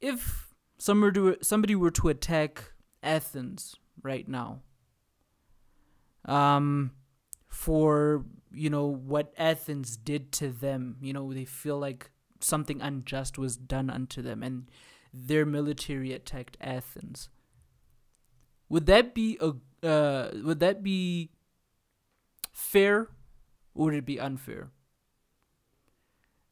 [0.00, 4.60] if somebody were, somebody were to attack Athens right now,
[6.26, 6.92] um,
[7.48, 12.10] for you know what Athens did to them, you know they feel like
[12.40, 14.68] something unjust was done unto them, and
[15.12, 17.28] their military attacked Athens.
[18.68, 19.52] Would that be a
[19.86, 21.30] uh, would that be
[22.52, 23.08] fair,
[23.74, 24.70] or would it be unfair?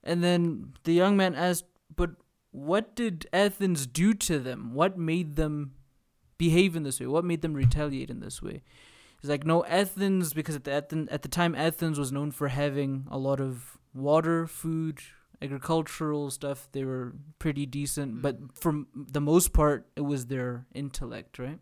[0.03, 1.65] And then the young man asked,
[1.95, 2.11] "But
[2.51, 4.75] what did Athens do to them?
[4.75, 5.73] What made them
[6.37, 7.07] behave in this way?
[7.07, 8.63] What made them retaliate in this way?
[9.21, 12.49] He's like, no, Athens, because at the Athen, at the time Athens was known for
[12.49, 15.01] having a lot of water, food,
[15.43, 16.69] agricultural stuff.
[16.73, 21.59] They were pretty decent, but for the most part, it was their intellect, right?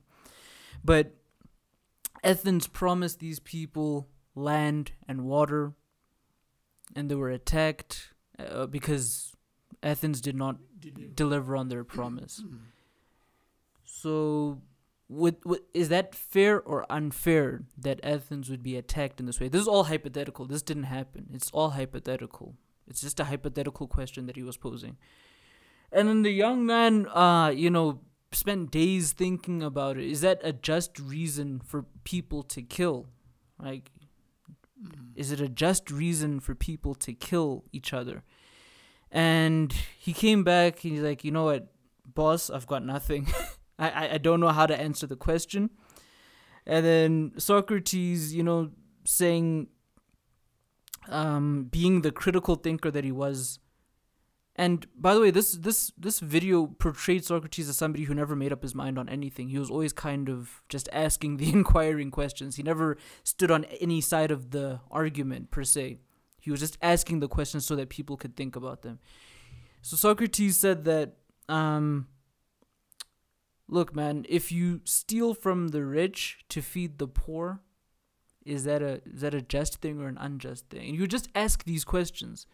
[0.84, 1.14] But
[2.24, 5.72] Athens promised these people land and water,
[6.96, 9.34] and they were attacked uh, because
[9.82, 11.12] Athens did not Deliver.
[11.14, 12.42] deliver on their promise.
[12.48, 12.58] Mm.
[13.84, 14.60] So,
[15.08, 19.48] would, would is that fair or unfair that Athens would be attacked in this way?
[19.48, 20.44] This is all hypothetical.
[20.46, 21.26] This didn't happen.
[21.32, 22.54] It's all hypothetical.
[22.88, 24.96] It's just a hypothetical question that he was posing.
[25.92, 28.00] And then the young man, uh, you know,
[28.32, 30.04] spent days thinking about it.
[30.10, 33.06] Is that a just reason for people to kill?
[33.62, 33.90] Like,
[34.80, 35.10] Mm.
[35.16, 38.22] is it a just reason for people to kill each other?
[39.10, 41.72] And he came back and he's like, you know what,
[42.06, 43.26] boss, I've got nothing.
[43.78, 45.70] I, I, I don't know how to answer the question.
[46.64, 48.70] And then Socrates, you know,
[49.04, 49.66] saying,
[51.08, 53.58] um, being the critical thinker that he was.
[54.56, 58.52] And by the way, this this this video portrayed Socrates as somebody who never made
[58.52, 59.48] up his mind on anything.
[59.48, 62.56] He was always kind of just asking the inquiring questions.
[62.56, 65.98] He never stood on any side of the argument per se.
[66.40, 68.98] He was just asking the questions so that people could think about them.
[69.82, 71.14] So Socrates said that,
[71.48, 72.08] um,
[73.68, 77.60] look, man, if you steal from the rich to feed the poor,
[78.48, 80.88] is that a is that a just thing or an unjust thing?
[80.88, 82.46] And you just ask these questions.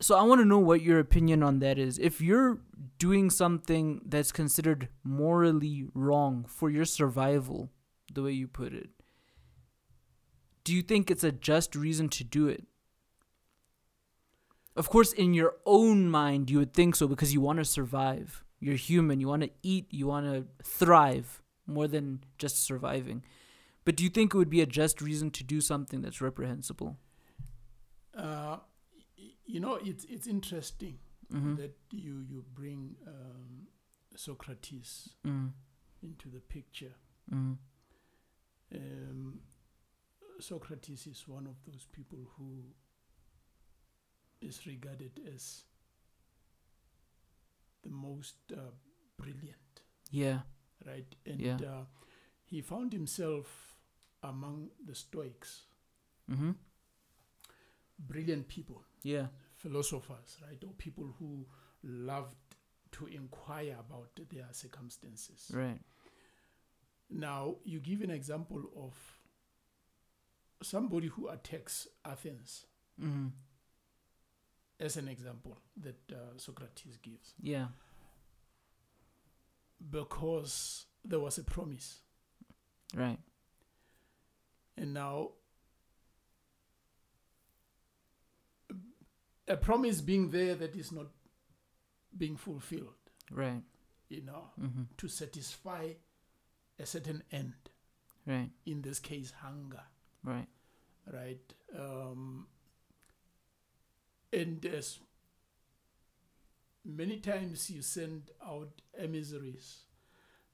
[0.00, 1.98] So I want to know what your opinion on that is.
[1.98, 2.60] If you're
[2.98, 7.70] doing something that's considered morally wrong for your survival,
[8.14, 8.90] the way you put it,
[10.62, 12.64] do you think it's a just reason to do it?
[14.76, 18.44] Of course, in your own mind, you would think so because you want to survive.
[18.60, 19.18] You're human.
[19.18, 19.86] You want to eat.
[19.90, 23.24] You want to thrive more than just surviving.
[23.88, 26.98] But do you think it would be a just reason to do something that's reprehensible?
[28.14, 28.58] Uh,
[29.46, 30.98] you know, it's it's interesting
[31.32, 31.54] Mm-hmm.
[31.56, 33.66] that you you bring um,
[34.14, 35.52] Socrates Mm.
[36.02, 36.92] into the picture.
[37.32, 37.56] Mm.
[38.74, 39.40] Um,
[40.38, 42.64] Socrates is one of those people who
[44.42, 45.64] is regarded as
[47.82, 48.70] the most uh,
[49.16, 50.40] brilliant, Yeah.
[50.86, 51.14] right?
[51.24, 51.56] And Yeah.
[51.56, 51.84] uh,
[52.44, 53.67] he found himself
[54.22, 55.62] among the Stoics,
[56.30, 56.50] Mm-hmm.
[57.98, 59.28] brilliant people, Yeah.
[59.56, 60.62] philosophers, right?
[60.64, 61.46] Or people who
[61.82, 62.36] loved
[62.92, 65.50] to inquire about their circumstances.
[65.54, 65.80] Right.
[67.10, 68.94] Now, you give an example of
[70.62, 72.66] somebody who attacks Athens
[73.00, 73.28] Mm-hmm.
[74.80, 77.68] as an example that uh, Socrates gives Yeah.
[79.90, 82.00] because there was a promise.
[82.94, 83.18] Right.
[84.78, 85.30] And now,
[89.48, 91.06] a promise being there that is not
[92.16, 92.94] being fulfilled,
[93.30, 93.62] Right.
[94.08, 94.82] you know, Mm-hmm.
[94.98, 95.92] to satisfy
[96.78, 97.54] a certain end,
[98.26, 98.50] Right.
[98.66, 99.82] in this case, hunger.
[100.22, 100.48] Right.
[101.12, 101.54] right?
[101.76, 102.46] Um,
[104.32, 104.98] and as
[106.84, 109.84] many times you send out emissaries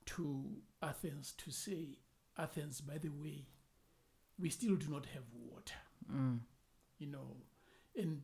[0.07, 1.99] to Athens to say,
[2.39, 3.47] Athens, by the way,
[4.39, 5.75] we still do not have water,
[6.11, 6.41] Mm.
[6.99, 7.37] you know,
[7.97, 8.23] and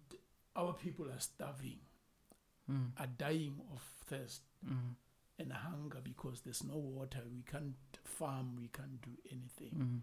[0.56, 1.80] our people are starving,
[2.68, 2.92] Mm.
[2.98, 4.94] are dying of thirst Mm.
[5.38, 7.22] and hunger because there's no water.
[7.30, 9.74] We can't farm, we can't do anything.
[9.74, 10.02] Mm.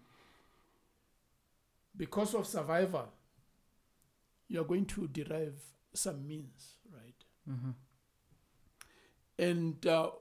[1.95, 3.11] because of survival,
[4.47, 5.59] you are going to derive
[5.93, 7.23] some means, right?
[7.49, 7.71] Mm-hmm.
[9.39, 10.11] And uh,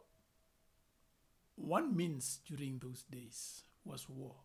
[1.57, 4.37] one means during those days was war.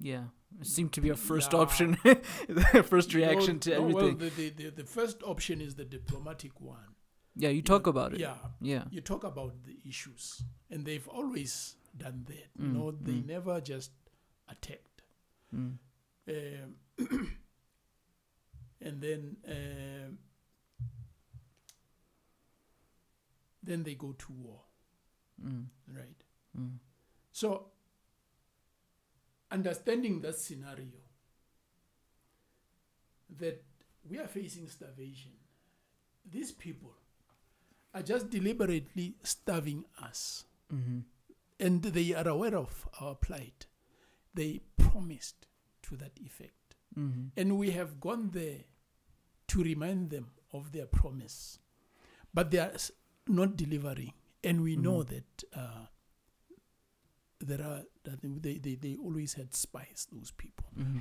[0.00, 0.24] Yeah.
[0.60, 1.60] It seemed to be a first Yeah.
[1.60, 4.18] option, the first reaction to no, everything.
[4.18, 6.94] Well, the, the, the, first option is the diplomatic one.
[7.36, 8.20] yeah, you You talk know, about it.
[8.20, 8.84] Yeah, Yeah.
[8.90, 12.48] you talk about the issues, and they've always done that.
[12.60, 13.26] Mm, know, they mm.
[13.26, 13.92] never just
[14.48, 15.02] attacked.
[15.54, 15.78] Mm.
[16.28, 16.74] Um,
[18.80, 20.18] and then um,
[23.62, 24.60] then they go to war,
[25.44, 25.66] Mm.
[25.94, 26.24] right?
[26.58, 26.78] Mm.
[27.32, 27.70] So
[29.50, 31.00] understanding that scenario
[33.38, 33.62] that
[34.08, 35.32] we are facing starvation,
[36.30, 36.92] these people
[37.94, 41.00] are just deliberately starving us, Mm-hmm.
[41.58, 43.66] and they are aware of our plight.
[44.34, 45.48] They promised
[45.82, 46.76] to that effect.
[46.96, 47.30] Mm-hmm.
[47.36, 48.60] And we have gone there
[49.48, 51.58] to remind them of their promise.
[52.32, 52.72] But they are
[53.26, 54.12] not delivering.
[54.44, 55.08] And we know Mhm.
[55.08, 55.86] that uh,
[57.40, 60.66] there are that they, they, they always had spies, those people.
[60.78, 60.98] Mm-hmm.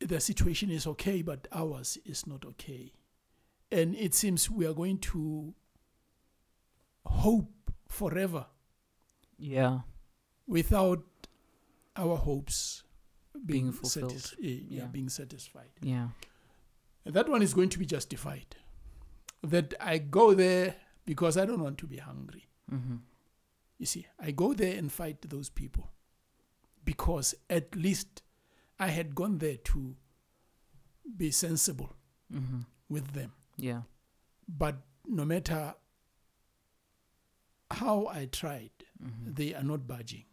[0.00, 2.92] The situation is okay, but ours is not okay.
[3.72, 5.54] And it seems we are going to
[7.04, 7.50] hope
[7.88, 8.46] forever
[9.38, 9.80] Yeah.
[10.46, 11.02] without
[11.96, 12.82] our hopes
[13.32, 14.12] Being being, fulfilled.
[14.12, 14.86] satis- eh, yeah, Yeah.
[14.86, 15.70] being satisfied.
[15.80, 16.08] Yeah.
[17.04, 18.56] And that one is going to be justified.
[19.42, 20.76] That I go there
[21.06, 22.46] because I don't want to be hungry.
[22.72, 22.96] Mm-hmm.
[23.78, 25.90] You see, I go there and fight those people
[26.84, 28.22] because at least
[28.78, 29.96] I had gone there to
[31.16, 31.92] be sensible
[32.34, 32.60] Mm-hmm.
[32.88, 33.32] with them.
[33.56, 33.82] Yeah.
[34.48, 34.76] But
[35.06, 35.74] no matter
[37.70, 38.70] how I tried,
[39.02, 39.34] Mm-hmm.
[39.34, 40.24] they are not budging.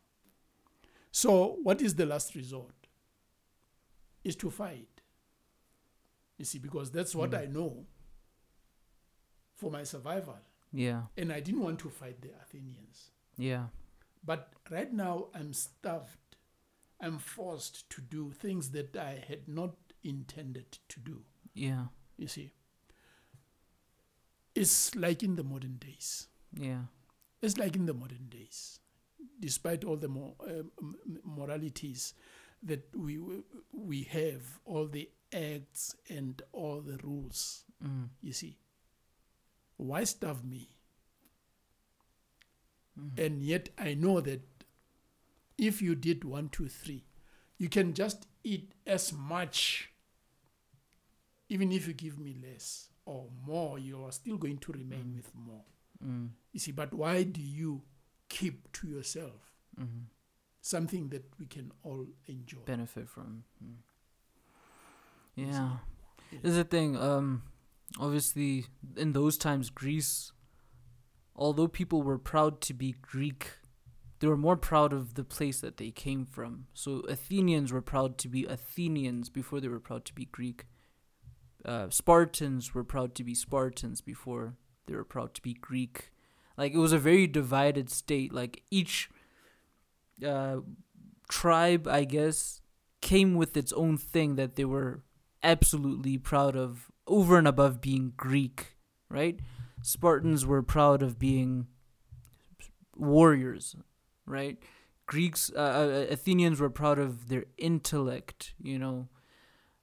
[1.11, 2.73] So, what is the last resort?
[4.23, 5.01] Is to fight.
[6.37, 7.39] You see, because that's what Mm.
[7.41, 7.85] I know
[9.53, 10.37] for my survival.
[10.71, 11.03] Yeah.
[11.17, 13.11] And I didn't want to fight the Athenians.
[13.37, 13.65] Yeah.
[14.25, 16.37] But right now, I'm stuffed.
[17.01, 21.23] I'm forced to do things that I had not intended to do.
[21.53, 21.85] Yeah.
[22.17, 22.53] You see,
[24.55, 26.27] it's like in the modern days.
[26.55, 26.83] Yeah.
[27.41, 28.79] It's like in the modern days,
[29.39, 32.13] despite all the mo- m- moralities
[32.61, 33.19] that we
[33.73, 37.65] we have, all the acts and all the rules.
[37.83, 38.09] Mm.
[38.21, 38.57] You see,
[39.77, 40.69] why starve me?
[42.99, 43.19] Mhm.
[43.25, 44.41] And yet I know that
[45.57, 47.05] if you did one, two, three,
[47.57, 49.89] you can just eat as much.
[51.49, 55.15] Even if you give me less or more, you are still going to remain Mm.
[55.15, 55.65] with more.
[56.03, 56.29] Mm.
[56.51, 57.83] You see, but why do you
[58.29, 60.03] keep to yourself Mm-hmm.
[60.61, 62.59] something that we can all enjoy?
[62.65, 63.43] Benefit from.
[63.63, 63.77] Mm.
[65.35, 65.79] Yeah.
[66.31, 66.39] Yeah.
[66.43, 66.95] Is the thing.
[66.97, 67.43] Um,
[67.99, 68.65] obviously,
[68.95, 70.31] in those times, Greece,
[71.35, 73.51] although people were proud to be Greek,
[74.19, 76.67] they were more proud of the place that they came from.
[76.73, 80.65] So Athenians were proud to be Athenians before they were proud to be Greek.
[81.65, 84.55] uh, Spartans were proud to be Spartans before
[84.85, 86.11] they were proud to be Greek.
[86.57, 88.33] Like it was a very divided state.
[88.33, 89.09] Like each
[90.25, 90.57] uh,
[91.29, 92.61] tribe, I guess,
[93.01, 95.03] came with its own thing that they were
[95.41, 98.77] absolutely proud of, over and above being Greek,
[99.09, 99.39] right?
[99.83, 101.67] Spartans were proud of being
[102.95, 103.75] warriors,
[104.25, 104.57] right?
[105.05, 109.09] Greeks, uh, uh, Athenians were proud of their intellect, you know.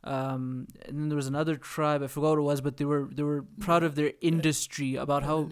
[0.03, 3.11] Um, and then there was another tribe, I forgot what it was, but they were
[3.13, 5.51] they were proud of their industry, about how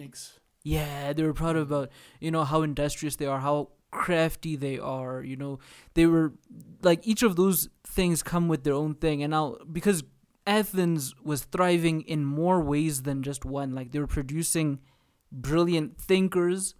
[0.63, 5.21] yeah, they were proud about you know how industrious they are, how crafty they are.
[5.21, 5.59] You know,
[5.93, 6.33] they were
[6.81, 9.21] like each of those things come with their own thing.
[9.21, 10.03] And now because
[10.49, 14.79] Athens was thriving in more ways than just one, like they were producing
[15.31, 16.73] brilliant thinkers.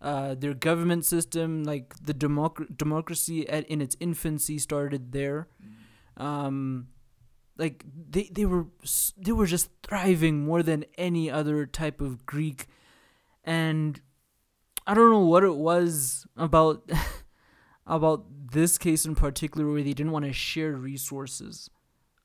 [0.00, 5.46] Uh, their government system, like the democ- democracy at, in its infancy, started there.
[6.16, 6.88] Um,
[7.56, 8.66] like they they were
[9.16, 12.66] they were just thriving more than any other type of Greek,
[13.44, 14.00] and
[14.84, 16.90] I don't know what it was about
[17.86, 21.70] about this case in particular where they didn't want to share resources.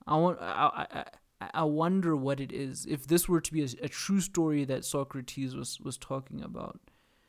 [0.08, 1.06] I want I,
[1.42, 4.64] I, I- wonder what it is if this were to be a, a true story
[4.66, 6.80] that Socrates was was talking about,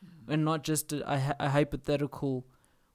[0.05, 0.33] mm.
[0.33, 2.47] and not just a, a, a hypothetical.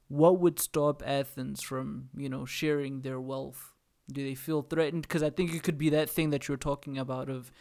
[0.07, 3.73] What would stop Athens from you know sharing their wealth?
[4.11, 5.03] Do they feel threatened?
[5.03, 7.51] Because I think it could be that thing that you're talking about of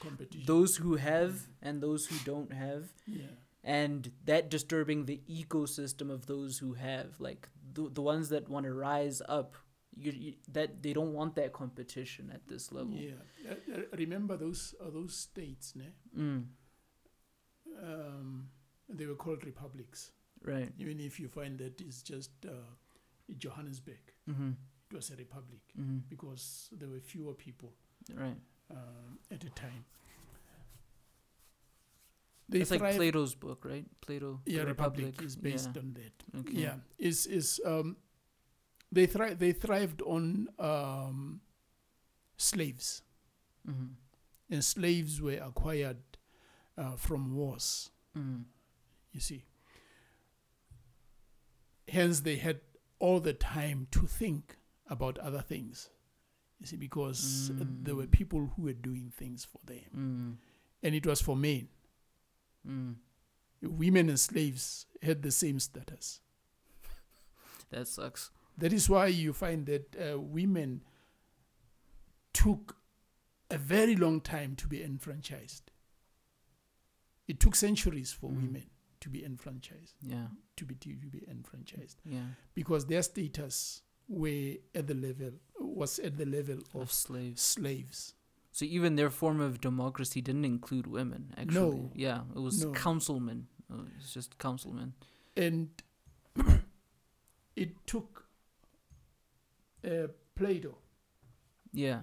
[0.47, 3.27] those who have and those who don't have yeah.
[3.63, 8.67] and that disturbing the ecosystem of those who have like the, the ones that want
[8.67, 9.55] to rise up
[9.97, 13.13] you, you, that they don't want that competition at this level Yeah.
[13.51, 15.93] Uh, uh, remember those uh, those states, ne?
[16.17, 16.45] mm,
[17.83, 18.49] Um,
[18.89, 20.13] they were called republics.
[20.45, 22.53] right Even if you find that it's just uh,
[23.39, 24.51] Johannesburg, mm-hmm.
[24.91, 25.99] it was a republic Mm-hmm.
[26.09, 27.73] because there were fewer people
[28.15, 28.37] right
[28.71, 29.85] um, at the time.
[32.49, 35.43] They it's like plato's book right plato yeah, republic, is Yeah.
[35.51, 36.39] based on that.
[36.41, 36.53] okay.
[36.61, 37.97] Yeah, is is um,
[38.93, 41.41] they thri- they thrived on um,
[42.37, 43.03] slaves,
[43.69, 43.95] mm-hmm.
[44.51, 45.97] and slaves were acquired
[46.77, 47.91] uh, from wars.
[48.17, 48.43] Mm-hmm.
[49.13, 49.45] You see,
[51.89, 52.61] hence they had
[52.99, 54.57] all the time to think
[54.89, 55.91] about other things.
[56.61, 58.11] You see, because there were Mm.
[58.13, 60.33] people who were doing things for them, Mm-hmm.
[60.85, 61.69] and it was for men.
[62.67, 62.97] Mm.
[63.63, 66.21] Women and slaves had the same status.
[67.71, 70.83] that sucks That is why you find that uh, women
[72.33, 72.77] took
[73.51, 75.71] a very long time to be enfranchised.
[77.29, 78.37] It took centuries for Mm.
[78.43, 78.71] women
[79.01, 84.87] to be enfranchised, yeah to be to be enfranchised, yeah because their status were at
[84.87, 88.15] the level was at the level of of slaves slaves.
[88.53, 91.33] So even their form of democracy didn't include women.
[91.39, 91.93] Actually, No.
[91.95, 92.73] yeah, it was No.
[92.73, 93.49] councilmen.
[93.71, 94.93] Uh, It's just councilmen.
[95.37, 95.83] and
[97.57, 98.22] it took
[99.85, 100.79] uh, Plato
[101.73, 102.03] Yeah,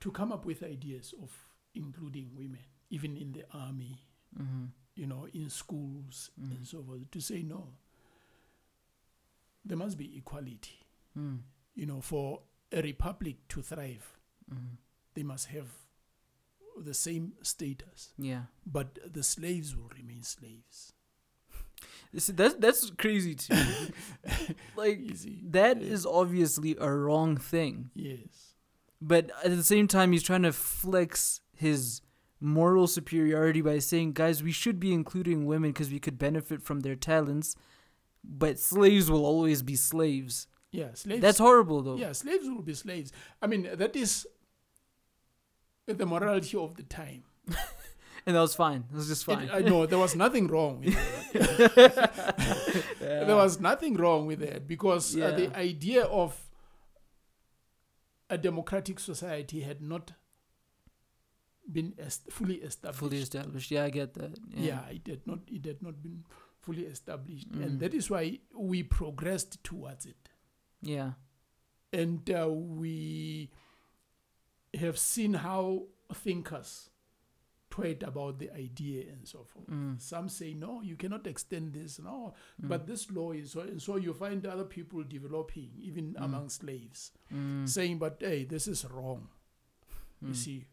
[0.00, 1.30] to come up with ideas of
[1.74, 3.98] including women, even in the army,
[4.38, 4.66] mm-hmm.
[4.94, 6.56] you know, in schools Mhm.
[6.56, 7.74] and so forth, to say no.
[9.64, 10.78] There must be equality.
[11.16, 11.40] mm.
[11.74, 12.42] You know, for
[12.72, 14.12] a republic to thrive,
[14.50, 14.74] Mm-hmm.
[15.14, 15.68] they must have
[16.78, 18.44] the same status, yeah.
[18.64, 20.92] but the slaves will remain slaves.
[22.16, 23.54] See, that's that's crazy too.
[24.76, 25.40] like see?
[25.50, 25.88] that Yeah.
[25.92, 28.54] is obviously a wrong thing, Yes.
[29.00, 32.00] but at the same time, he's trying to flex his
[32.40, 36.80] moral superiority by saying, "Guys, we should be including women because we could benefit from
[36.80, 37.54] their talents."
[38.24, 40.48] But slaves will always be slaves.
[40.72, 41.22] Yeah, slaves.
[41.22, 41.96] That's horrible, though.
[41.96, 43.12] Yeah, slaves will be slaves.
[43.40, 44.26] I mean, that is
[45.86, 47.22] the morality of the time.
[48.26, 48.84] and that was fine.
[48.92, 49.50] It was just It- fine.
[49.52, 52.12] I know there was nothing wrong with that.
[53.00, 56.36] There was nothing wrong with that because uh, the idea of
[58.30, 60.12] a democratic society had not
[61.70, 62.98] been est- fully established.
[62.98, 63.70] fully established.
[63.70, 64.38] Yeah, I get that.
[64.54, 64.86] yeah.
[64.90, 65.40] it had not.
[65.48, 66.24] It had not been
[66.60, 67.62] fully established, Mm.
[67.64, 70.28] and that is why we progressed towards it.
[70.82, 71.12] Yeah.
[71.92, 73.50] and uh, we
[74.78, 76.90] have seen how thinkers
[77.76, 79.66] tweet about the idea and so forth.
[79.68, 80.00] Mm.
[80.00, 81.98] Some say no, you cannot extend this.
[81.98, 82.68] No, Mm.
[82.68, 86.24] but this law is so, and so you find other people developing even Mm.
[86.24, 87.68] among slaves Mm.
[87.68, 89.28] saying, but hey, this is wrong.
[90.22, 90.36] You Mm.
[90.36, 90.64] see,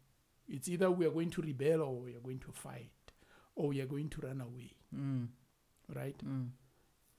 [0.48, 3.12] it's either we are going to rebel or we are going to fight
[3.54, 5.28] or we are going to run away, Mm.
[5.94, 6.22] right?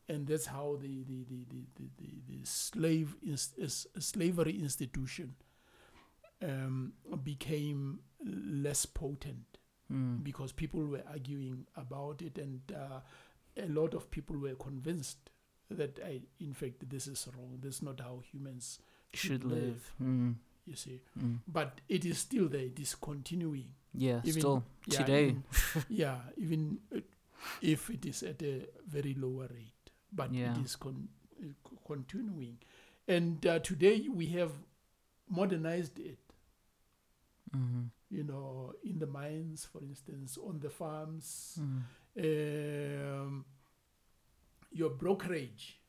[0.07, 1.64] And that's how the the the the,
[1.98, 3.16] the, the, slave
[3.99, 5.36] slavery institution
[6.41, 6.94] um,
[7.24, 9.57] became less potent
[9.94, 10.24] Mm.
[10.24, 12.99] because people were arguing about it, and uh,
[13.57, 15.30] a lot of people were convinced
[15.70, 17.60] that, I, in fact, this is wrong.
[17.62, 18.80] This is not how humans
[19.14, 19.60] Should live.
[19.62, 19.94] live.
[20.02, 20.36] Mm.
[20.66, 21.02] you see.
[21.20, 21.38] Mm.
[21.48, 22.62] But it is still there.
[22.62, 23.68] It is continuing.
[23.94, 25.26] Yeah, Even- still Yeah, today.
[25.28, 25.44] even-
[25.90, 26.99] yeah, even uh,
[27.62, 30.52] if it is at a very lower rate, but Yeah.
[30.60, 31.10] it is con-
[31.40, 31.53] uh,
[31.86, 32.57] continuing.
[33.07, 34.52] And uh, today we have
[35.30, 36.18] modernized it.
[37.53, 41.84] hmm You know, in the mines, for instance, on the farms, Mm.
[42.19, 43.45] um,
[44.72, 45.80] your brokerage,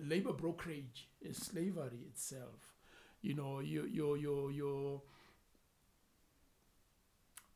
[0.00, 2.74] labor brokerage is slavery itself.
[3.20, 5.02] You know, your your your your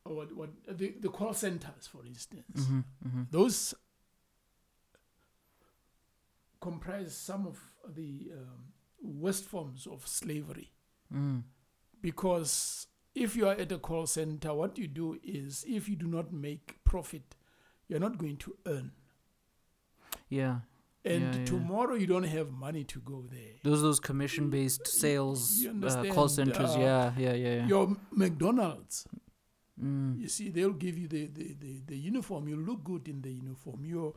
[0.05, 3.75] or what what the, the call centers, for instance, hmm hmm those
[6.61, 7.59] comprise some of
[7.95, 8.73] the um,
[9.03, 10.71] worst forms of slavery
[11.13, 11.43] Mm.
[12.01, 16.07] because if you are at a call center, what you do is if you do
[16.07, 17.35] not make profit,
[17.89, 18.93] you're not going to earn.
[20.29, 20.61] Yeah,
[21.05, 21.45] And Yeah, yeah.
[21.47, 23.55] tomorrow you don't have money to go there.
[23.65, 26.71] those those commission based sales uh, call centers.
[26.77, 27.67] uh, yeah, yeah, yeah, yeah.
[27.67, 29.07] Your McDonald's,
[29.83, 30.21] Mm.
[30.21, 32.47] you see, they'll give you the, the, the, the uniform.
[32.49, 33.83] You look good in the uniform.
[33.87, 34.13] Your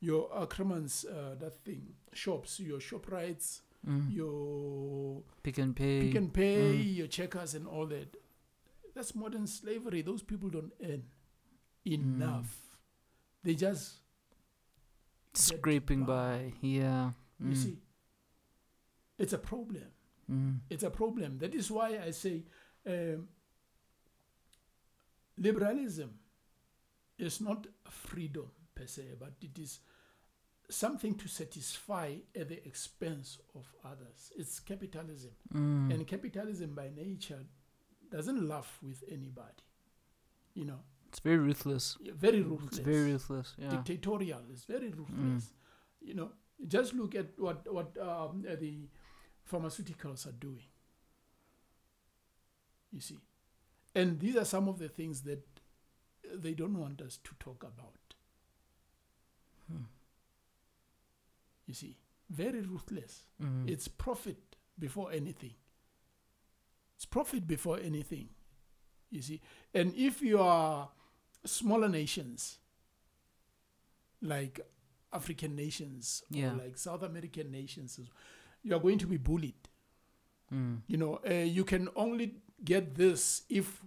[0.00, 4.14] your Ackermans, uh, that thing, shops, your Shoprites, Mm.
[4.14, 6.02] your Pick n Pay.
[6.06, 6.96] Pick n Pay, Mm.
[6.96, 8.16] your checkers, and all that.
[8.98, 10.02] That's modern slavery.
[10.02, 11.04] Those people don't earn
[11.86, 12.52] enough.
[13.44, 13.92] They just,
[15.34, 16.50] scraping by.
[16.50, 16.52] by.
[16.62, 17.12] Yeah.
[17.38, 17.56] you Mm.
[17.56, 17.78] see,
[19.16, 19.84] it's a problem.
[20.28, 20.58] Mm.
[20.68, 21.38] It's a problem.
[21.38, 22.42] That is why I say
[22.84, 23.28] um,
[25.36, 26.18] liberalism
[27.18, 29.78] is not freedom per se, but it is
[30.68, 34.32] something to satisfy at the expense of others.
[34.36, 35.30] It's capitalism.
[35.54, 35.94] Mm.
[35.94, 37.44] And capitalism by nature
[38.10, 39.64] doesn't laugh with anybody.
[40.54, 41.96] You know, It's very ruthless.
[42.00, 42.78] Yeah, very ruthless.
[42.78, 43.54] It's very ruthless.
[43.58, 43.70] Yeah.
[43.70, 44.42] Dictatorial.
[44.50, 45.52] It's very ruthless.
[46.00, 46.30] You know,
[46.66, 48.88] just look at what what um, the
[49.50, 50.66] pharmaceuticals are doing.
[52.92, 53.18] You see,
[53.94, 55.46] and these are some of the things that
[56.34, 58.14] they don't want us to talk about.
[59.70, 59.84] Hmm.
[61.66, 61.96] You see,
[62.30, 63.24] very ruthless.
[63.42, 63.68] Mm.
[63.68, 65.54] It's profit before anything.
[66.98, 68.28] It's profit before anything.
[69.08, 69.40] You see,
[69.72, 70.88] and if you are
[71.46, 72.58] smaller nations,
[74.20, 74.60] like
[75.12, 76.50] African nations Yeah.
[76.50, 78.00] or like South American nations,
[78.64, 79.68] you are going to be bullied.
[80.52, 80.80] Mm.
[80.88, 82.34] You know, uh, you can only
[82.64, 83.80] get this if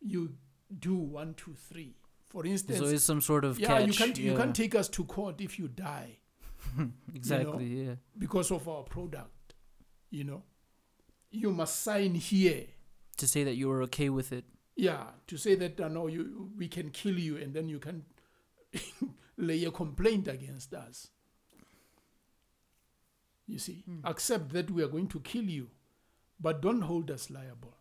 [0.00, 0.34] you
[0.78, 1.96] do one, two, three.
[2.24, 3.86] For instance, There's always some sort of yeah, catch.
[3.86, 6.18] you can't you can't take us to court if you die
[7.14, 7.66] exactly.
[7.84, 7.94] Yeah.
[8.18, 9.54] because of our product.
[10.10, 10.42] You know,
[11.34, 12.66] you must sign here.
[13.18, 14.44] To say that you are okay with it.
[14.76, 18.04] Yeah, to say that uh, no, you we can kill you, and then you can
[19.36, 21.08] lay a complaint against us.
[23.46, 24.00] You see, Hmm.
[24.04, 25.68] accept that we are going to kill you,
[26.40, 27.74] but don't hold us liable.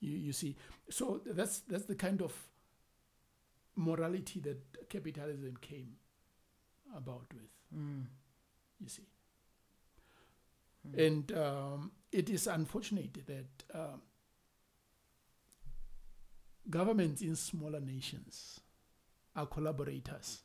[0.00, 0.56] You, you see,
[0.90, 2.32] so that's that's the kind of
[3.74, 5.96] morality that capitalism came
[6.96, 7.50] about with.
[7.74, 8.04] Mm.
[8.80, 9.06] You see.
[10.94, 11.00] Hmm.
[11.00, 14.02] And um, it is unfortunate that um,
[16.68, 18.60] governments in smaller nations
[19.34, 20.40] are collaborators.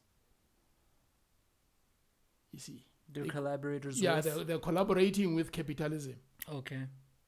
[2.52, 4.00] You see, They're They- collaborators.
[4.02, 4.26] yeah, with?
[4.26, 6.16] they're, they're collaborating with capitalism,
[6.50, 6.88] Okay.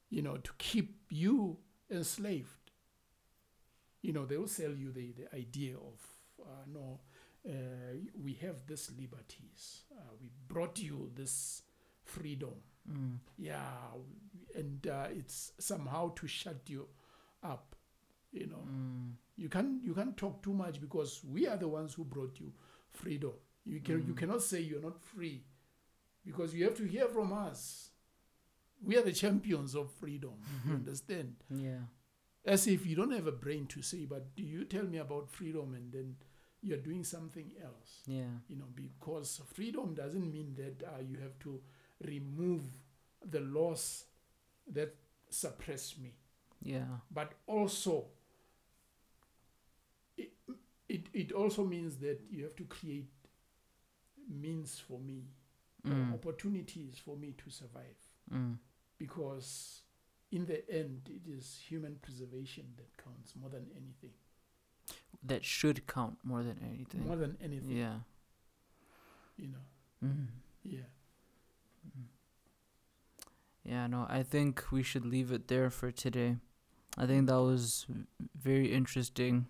[0.09, 1.57] you know, to keep you
[1.89, 2.71] enslaved.
[4.01, 5.99] You know, they will sell you the, the idea of,
[6.41, 6.99] uh, no,
[7.47, 7.51] uh,
[8.21, 9.83] we have this liberties.
[9.91, 11.63] Uh, we brought you this
[12.03, 12.55] freedom.
[12.89, 13.17] Mm.
[13.37, 13.69] yeah
[14.55, 16.87] and uh, it's somehow to shut you
[17.41, 17.75] up
[18.31, 19.13] you know Mm.
[19.37, 22.51] you can't you can't talk too much because we are the ones who brought you
[22.91, 23.33] freedom
[23.65, 24.17] you can you Mm.
[24.17, 25.43] cannot say you're not free
[26.25, 27.91] because you have to hear from us
[28.85, 30.33] we are the champions of freedom
[30.67, 31.83] you understand Yeah.
[32.45, 35.29] as if you don't have a brain to say but do you tell me about
[35.29, 36.15] freedom and then
[36.61, 38.39] you're doing something else Yeah.
[38.49, 41.61] you know because freedom doesn't mean that uh, you have to
[42.05, 42.61] remove
[43.29, 44.05] the laws
[44.71, 44.95] that
[45.29, 46.13] suppress me
[46.61, 46.85] Yeah.
[47.11, 48.05] but also
[50.17, 50.31] it,
[50.89, 53.09] it, it also means that you have to create
[54.29, 55.23] means for me
[55.85, 56.13] or Mm.
[56.13, 57.97] opportunities for me to survive
[58.31, 58.57] Mm.
[58.97, 59.81] because
[60.31, 64.13] in the end it is human preservation that counts more than anything
[65.21, 67.05] That should count more than anything.
[67.05, 67.99] more than anything Yeah.
[69.37, 69.65] you know
[70.01, 70.27] Mm.
[70.63, 70.87] yeah
[73.63, 76.37] Yeah, no, I think we should leave it there for today.
[76.97, 77.85] I think that was
[78.35, 79.47] very interesting.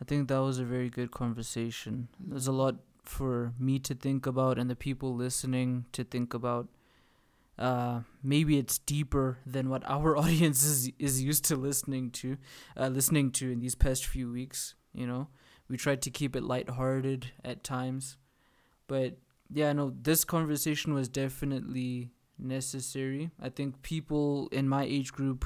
[0.00, 2.08] I think that was a very good conversation.
[2.18, 6.68] There's a lot for me to think about and the people listening to think about.
[7.58, 12.36] Uh, maybe it's deeper than what our audience is is used to listening to,
[12.76, 14.74] uh, listening to in these past few weeks.
[14.94, 15.28] You know,
[15.68, 18.16] we tried to keep it lighthearted at times,
[18.88, 19.18] but
[19.52, 23.30] yeah, no, this conversation was definitely necessary.
[23.40, 25.44] I think people in my age group,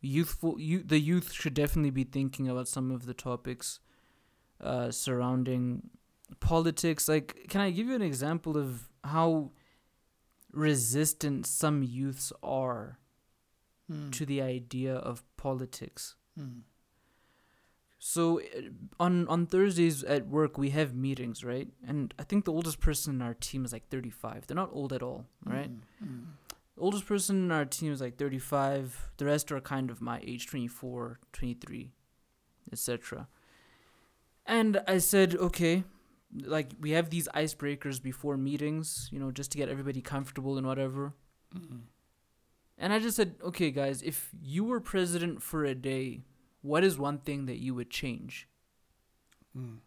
[0.00, 3.80] youthful, you, the youth should definitely be thinking about some of the topics
[4.60, 5.90] uh, surrounding
[6.40, 7.08] politics.
[7.08, 9.50] Like, can I give you an example of how
[10.52, 12.98] resistant some youths are
[13.90, 14.12] Mm.
[14.12, 16.14] to the idea of politics?
[16.38, 16.62] Mm.
[18.04, 18.62] So uh,
[18.98, 21.68] on on Thursdays at work we have meetings, right?
[21.86, 24.46] And I think the oldest person in our team is like 35.
[24.46, 25.70] They're not old at all, right?
[25.70, 26.08] Mm.
[26.08, 26.24] Mm.
[26.76, 30.46] oldest person in our team is like 35 the rest are kind of my age
[30.48, 31.92] 24 23
[32.72, 33.28] etc
[34.46, 35.84] and i said okay
[36.56, 40.66] like we have these icebreakers before meetings you know just to get everybody comfortable and
[40.66, 41.12] whatever
[41.54, 41.82] Mm.
[42.78, 46.22] and i just said okay guys if you were president for a day
[46.62, 48.48] what is one thing that you would change
[49.56, 49.78] Mm.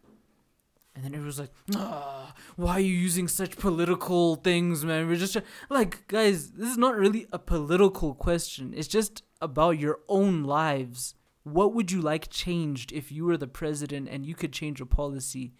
[0.94, 5.06] And then it was like, ah, why are you using such political things, man?
[5.06, 5.36] We're just
[5.68, 8.72] like, guys, this is not really a political question.
[8.74, 11.14] It's just about your own lives.
[11.42, 14.86] What would you like changed if you were the president and you could change a
[14.86, 15.52] policy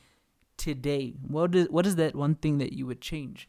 [0.56, 1.14] today?
[1.20, 3.46] What is what is that one thing that you would change?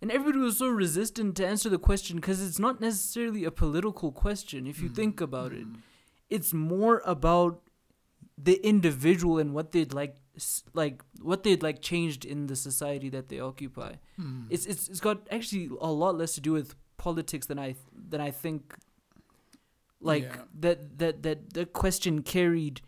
[0.00, 4.12] And everybody was so resistant to answer the question because it's not necessarily a political
[4.12, 5.66] question if you think about it.
[6.30, 7.62] It's more about
[8.36, 10.16] the individual and what they'd like
[10.74, 13.94] like what they'd like changed in the society that they occupy.
[14.20, 14.46] Mm.
[14.50, 17.74] It's it's it's got actually a lot less to do with politics than I
[18.10, 18.74] than I think.
[20.00, 20.42] Like Yeah.
[20.60, 22.80] that that that the question carried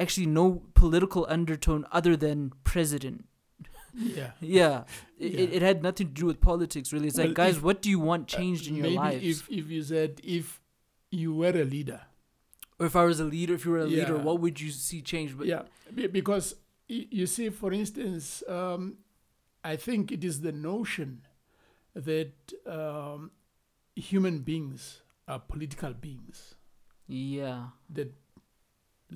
[0.00, 3.26] actually no political undertone other than president.
[3.94, 4.30] yeah.
[4.40, 4.84] Yeah,
[5.18, 5.56] It, it Yeah.
[5.56, 7.06] it had nothing to do with politics really.
[7.08, 9.24] It's like guys, if- what do you want Uh, changed in your maybe lives?
[9.24, 10.60] if if you said if
[11.12, 12.00] you were a leader,
[12.82, 14.22] or if I was a leader, if you were a leader, Yeah.
[14.22, 15.36] what would you see change?
[15.38, 15.62] But yeah,
[16.10, 16.54] because
[16.88, 18.98] you see, for instance, um,
[19.64, 21.22] I think it is the notion
[21.94, 22.32] that
[22.66, 23.30] um,
[23.94, 26.54] human beings are political beings
[27.08, 28.12] yeah, that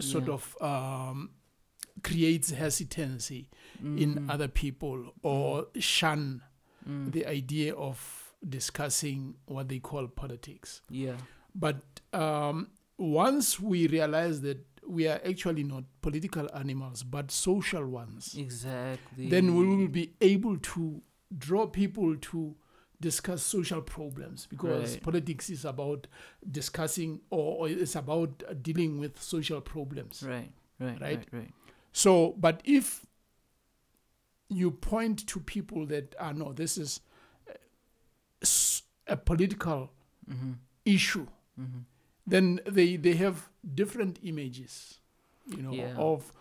[0.00, 0.34] sort Yeah.
[0.34, 1.30] of um,
[2.02, 3.48] creates hesitancy
[3.82, 6.42] in Mm, other people or shun
[6.88, 10.82] mm, the idea of discussing what they call politics.
[10.90, 11.16] yeah,
[11.54, 11.80] But
[12.12, 19.28] um, once we realize that we are actually not political animals, but social ones, exactly.
[19.28, 21.02] then we will be able to
[21.36, 22.54] draw people to
[23.00, 25.02] discuss social problems because Right.
[25.02, 26.06] politics is about
[26.50, 30.22] discussing or, or it's about uh, dealing with social problems.
[30.26, 30.50] right,
[30.80, 31.26] right, right, Right?
[31.32, 31.50] right.
[31.92, 33.04] So, but if
[34.48, 37.00] you point to people that are no, this is
[37.48, 37.52] a,
[38.42, 39.90] s- a political
[40.30, 40.52] Mm-hmm,
[40.84, 41.26] issue,
[41.60, 41.78] mm-hmm.
[42.26, 45.00] Then they they have different images,
[45.46, 45.94] you know, Yeah.
[45.96, 46.32] of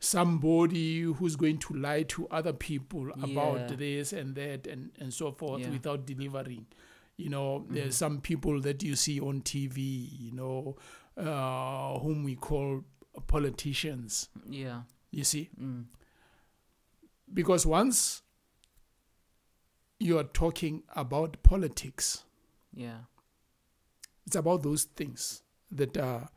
[0.00, 3.24] somebody who's going to lie to other people Yeah.
[3.24, 5.70] about this and that and and so forth Yeah.
[5.70, 6.66] without delivering.
[7.16, 7.74] You know, Mhm.
[7.74, 9.80] there's some people that you see on TV,
[10.20, 10.76] you know,
[11.16, 12.84] uh, whom we call
[13.28, 14.28] politicians.
[14.48, 14.82] Yeah.
[15.12, 15.86] You see, Mm.
[17.32, 18.22] because once
[20.00, 22.24] you are talking about politics,
[22.76, 23.04] Yeah.
[24.26, 26.28] It's about those things that are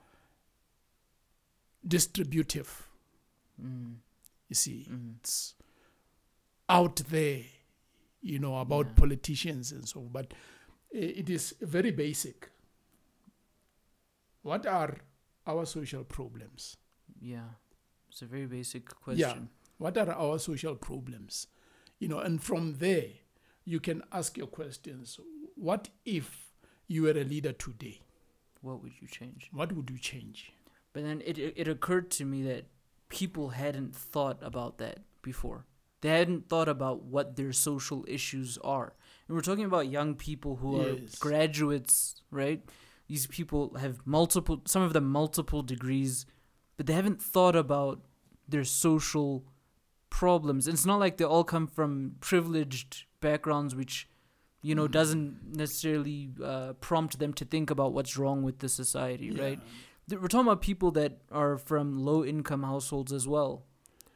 [1.85, 2.87] distributive.
[3.61, 3.95] Mm.
[4.49, 5.15] You see, Mm.
[5.19, 5.55] it's
[6.69, 7.43] out there,
[8.21, 8.93] you know, about Yeah.
[8.93, 10.01] politicians and so.
[10.01, 10.33] But
[10.91, 12.49] it is very basic.
[14.41, 14.97] What are
[15.45, 16.77] our social problems?
[17.19, 17.49] Yeah.
[18.09, 19.19] It's a very basic question.
[19.19, 19.47] Yeah.
[19.77, 21.47] What are our social problems?
[21.99, 23.11] You know, and from there,
[23.65, 25.19] you can ask your questions.
[25.55, 26.46] What if
[26.87, 28.01] you were a leader today?
[28.61, 29.49] What would you change?
[29.51, 30.53] What would you change?
[30.93, 32.65] But then it it it occurred to me that
[33.09, 35.65] people hadn't thought about that before.
[36.01, 38.93] They hadn't thought about what their social issues are.
[39.27, 42.61] And we're talking about young people who are graduates, right?
[43.07, 46.25] These people have multiple some of them multiple degrees,
[46.75, 48.01] but they haven't thought about
[48.47, 49.45] their social
[50.09, 50.67] problems.
[50.67, 54.07] And it's not like they all come from privileged backgrounds which
[54.61, 54.91] you know Mhm.
[54.91, 59.59] doesn't necessarily uh, prompt them to think about what's wrong with the society, right?
[60.09, 63.65] we're talking about people that are from low income households as well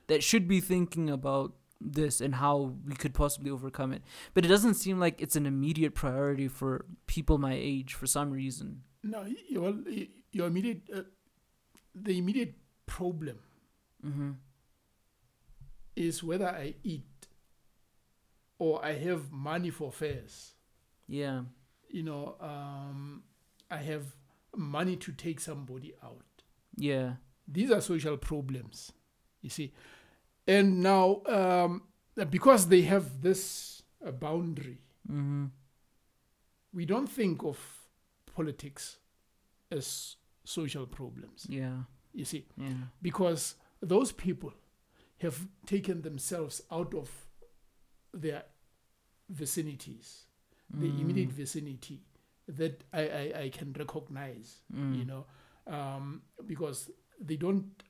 [0.07, 4.01] that should be thinking about this and how we could possibly overcome it.
[4.33, 8.31] But it doesn't seem like it's an immediate priority for people my age for some
[8.31, 8.83] reason.
[9.03, 9.83] No, y- y- well,
[10.31, 11.01] your immediate, uh,
[11.93, 12.55] the immediate
[12.85, 13.39] problem
[14.05, 14.31] Mm-hmm.
[15.95, 17.03] is whether I eat
[18.61, 20.53] or I have money for fares.
[21.07, 21.41] Yeah.
[21.89, 23.23] You know, um,
[23.71, 24.03] I have
[24.55, 26.43] money to take somebody out.
[26.77, 27.13] Yeah.
[27.47, 28.91] These are social problems,
[29.41, 29.73] you see.
[30.47, 31.81] And now, um,
[32.29, 34.77] because they have this uh, boundary,
[35.09, 35.45] Mm-hmm.
[36.73, 37.57] we don't think of
[38.35, 38.97] politics
[39.71, 41.77] as social problems, Yeah.
[42.13, 42.73] you see, Yeah.
[43.01, 44.53] because those people
[45.17, 47.09] have taken themselves out of
[48.13, 48.43] their
[49.31, 50.25] vicinities,
[50.69, 51.33] the immediate Mm.
[51.33, 52.01] vicinity
[52.47, 54.97] that I, I, I can recognize, Mm.
[54.97, 55.25] you know,
[55.67, 56.89] um, because
[57.19, 57.83] they don't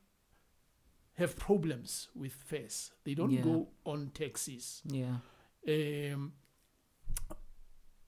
[1.16, 2.92] have problems with fares.
[3.04, 3.42] They don't Yeah.
[3.44, 4.82] go on taxis.
[4.86, 5.18] Yeah.
[5.68, 6.34] Um,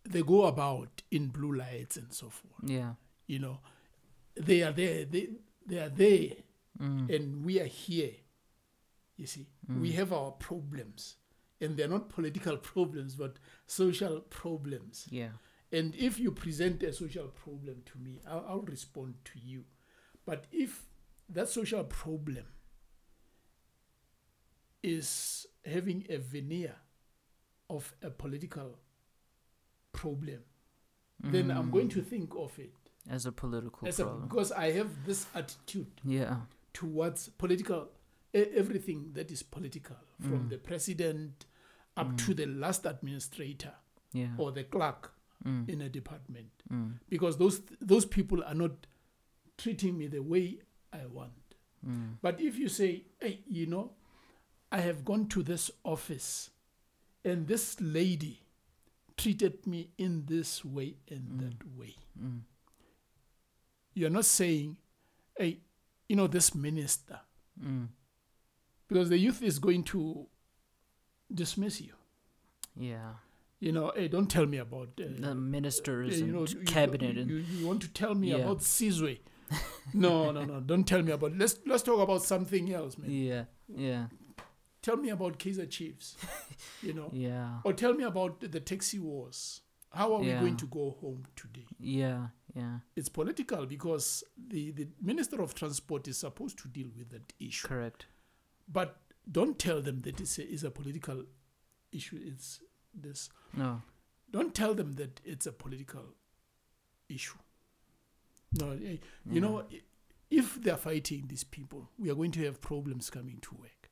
[0.04, 2.54] they go about in blue lights and so forth.
[2.70, 2.96] Yeah.
[3.28, 3.60] You know,
[4.36, 5.06] they are there.
[5.06, 5.30] They
[5.66, 6.36] they are there,
[6.80, 7.10] Mm.
[7.16, 8.16] and we are here.
[9.16, 9.94] You see, we Mm.
[9.96, 11.16] have our problems,
[11.64, 15.08] and they're not political problems, but social problems.
[15.10, 15.30] Yeah.
[15.72, 19.64] And if you present a social problem to me, I'll, I'll respond to you.
[20.26, 20.84] But if
[21.30, 22.46] that social problem
[24.82, 26.76] is having a veneer
[27.70, 28.78] of a political
[29.94, 30.40] problem,
[31.24, 32.74] then I'm going to think of it
[33.10, 34.28] as a political as a, problem.
[34.28, 36.36] because I have this attitude yeah.
[36.74, 37.90] towards political
[38.34, 40.50] everything that is political, from Mm.
[40.50, 41.46] the president
[41.98, 42.18] up Mm.
[42.26, 43.74] to the last administrator
[44.14, 44.36] Yeah.
[44.38, 45.14] or the clerk
[45.44, 45.68] Mm.
[45.70, 47.00] in a department Mm.
[47.10, 48.88] because those those people are not
[49.58, 50.60] treating me the way
[50.92, 51.56] I want.
[51.86, 52.18] Mm.
[52.22, 53.96] But if you say, hey, you know,
[54.72, 56.50] I have gone to this office
[57.26, 58.40] and this lady
[59.18, 61.40] treated me in this way and Mm.
[61.42, 62.42] that way, Mm.
[63.94, 64.78] you're not saying,
[65.38, 65.60] hey,
[66.10, 67.20] you know, this minister,
[68.88, 70.28] because the youth is going to
[71.34, 71.94] dismiss you.
[72.76, 73.14] Yeah.
[73.60, 76.66] You know, hey, don't tell me about uh, The ministers Yeah, you and know, you-
[76.66, 78.38] cabinet you, and you, you want to tell me Yeah.
[78.38, 79.20] about Sizwe.
[79.94, 80.60] no, no, no.
[80.60, 83.12] Don't tell me about let's let's talk about something else, man.
[83.12, 83.44] yeah.
[83.68, 84.08] Yeah.
[84.82, 86.18] Tell me about Kaiser Chiefs.
[86.82, 87.10] you know.
[87.14, 87.60] Yeah.
[87.64, 89.62] Or tell me about the taxi wars.
[89.92, 91.66] How are we going to go home today?
[91.80, 92.28] Yeah.
[92.56, 92.80] Yeah.
[92.96, 97.68] It's political because the, the Minister of Transport is supposed to deal with that issue.
[97.68, 98.08] Correct.
[98.68, 98.98] But
[99.32, 101.24] don't tell them that it's a, it's a political
[101.92, 102.20] issue.
[102.22, 102.60] It's
[102.94, 103.30] this.
[103.56, 103.82] No.
[104.32, 106.04] Don't tell them that it's a political
[107.10, 107.38] issue.
[108.60, 108.98] No, eh,
[109.30, 109.64] you know,
[110.30, 113.90] if they're fighting these people, we are going to have problems coming to work.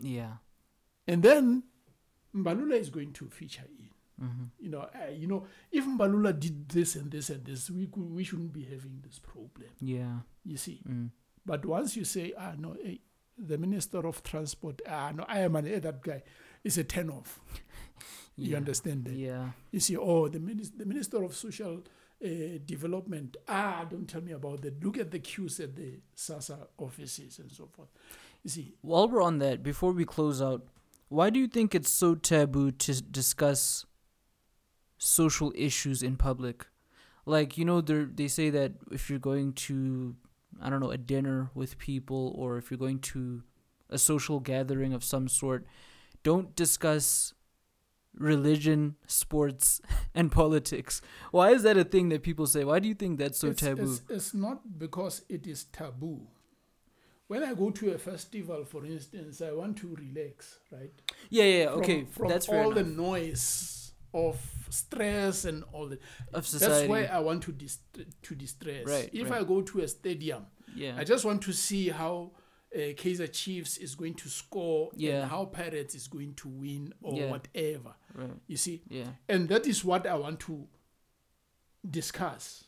[0.00, 0.34] Yeah.
[1.06, 1.64] And then
[2.34, 3.88] Mbalula is going to feature in.
[4.24, 4.44] Mm-hmm.
[4.60, 8.10] You know, uh, you know, if Mbalula did this and this and this, we could,
[8.12, 9.68] we shouldn't be having this problem.
[9.80, 10.18] Yeah.
[10.44, 11.10] You see, Mm.
[11.46, 12.96] but once you say, ah, no, eh,
[13.38, 16.22] the Minister of Transport, ah, no, I am an that guy,
[16.64, 17.40] it's a turn off.
[18.36, 18.56] You Yeah.
[18.56, 19.14] understand that?
[19.14, 19.50] Yeah.
[19.70, 21.82] You see, oh, the minister, the minister of social
[22.24, 22.28] uh,
[22.64, 23.36] development.
[23.48, 24.82] Ah, don't tell me about that.
[24.82, 27.88] Look at the queues at the SASSA offices and so forth.
[28.42, 30.66] You see, While we're on that, before we close out,
[31.08, 33.84] why do you think it's so taboo to discuss
[34.98, 36.66] social issues in public?
[37.26, 40.16] Like, you know, they they say that if you're going to,
[40.62, 43.42] I don't know, a dinner with people or if you're going to
[43.90, 45.66] a social gathering of some sort,
[46.22, 47.34] don't discuss
[48.16, 49.80] religion, sports,
[50.14, 51.02] and politics.
[51.30, 52.64] Why is that a thing that people say?
[52.64, 53.92] Why do you think that's so it's, taboo?
[53.92, 56.20] It's, it's not because it is taboo.
[57.26, 60.92] When I go to a festival, for instance, I want to relax, right?
[61.30, 63.81] yeah, yeah, yeah, From- okay, From that's fair all the noise
[64.14, 64.36] of
[64.70, 66.00] stress and all that.
[66.32, 67.80] of That's why I want to dist-
[68.22, 68.86] to distress.
[68.86, 69.40] Right, if right.
[69.40, 72.32] I go to a stadium, yeah, I just want to see how
[72.74, 75.22] uh, Kaiser Chiefs is going to score Yeah.
[75.22, 77.30] and how Pirates is going to win or Yeah.
[77.30, 77.94] whatever.
[78.14, 78.30] right.
[78.46, 79.08] You see, Yeah.
[79.28, 80.66] and that is what I want to
[81.88, 82.64] discuss.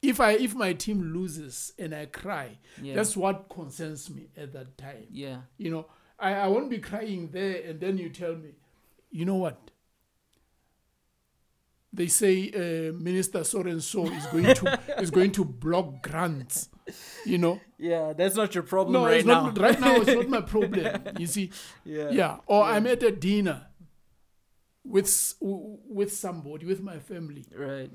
[0.00, 2.94] If I if my team loses and I cry, Yeah.
[2.94, 5.06] that's what concerns me at that time.
[5.10, 5.42] yeah.
[5.56, 5.86] You know,
[6.18, 8.50] I, I won't be crying there and then you tell me,
[9.10, 9.70] you know what?
[11.92, 16.68] They say uh, Minister so and so is going to is going to block grants.
[17.26, 19.46] You know, Yeah, that's not your problem no, right now.
[19.46, 19.96] not right now.
[19.96, 21.02] It's not my problem.
[21.18, 21.50] You see,
[21.84, 22.10] yeah.
[22.10, 22.36] yeah.
[22.46, 23.66] Or I'm at a dinner
[24.84, 27.90] with with somebody with my family, Right.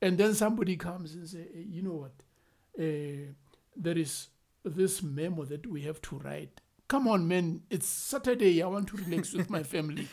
[0.00, 2.12] and then somebody comes and say, "Eh, you know what?
[2.78, 3.32] Uh,
[3.76, 4.28] there is
[4.64, 8.62] this memo that we have to write come on, man, it's Saturday.
[8.62, 10.08] I want to relax with my family.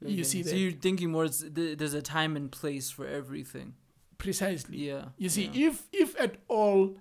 [0.00, 1.28] You see So you're thinking more.
[1.28, 3.74] There's a time and place for everything.
[4.18, 4.78] Precisely.
[4.78, 5.06] Yeah.
[5.16, 5.68] You see, yeah.
[5.68, 6.96] if if at all,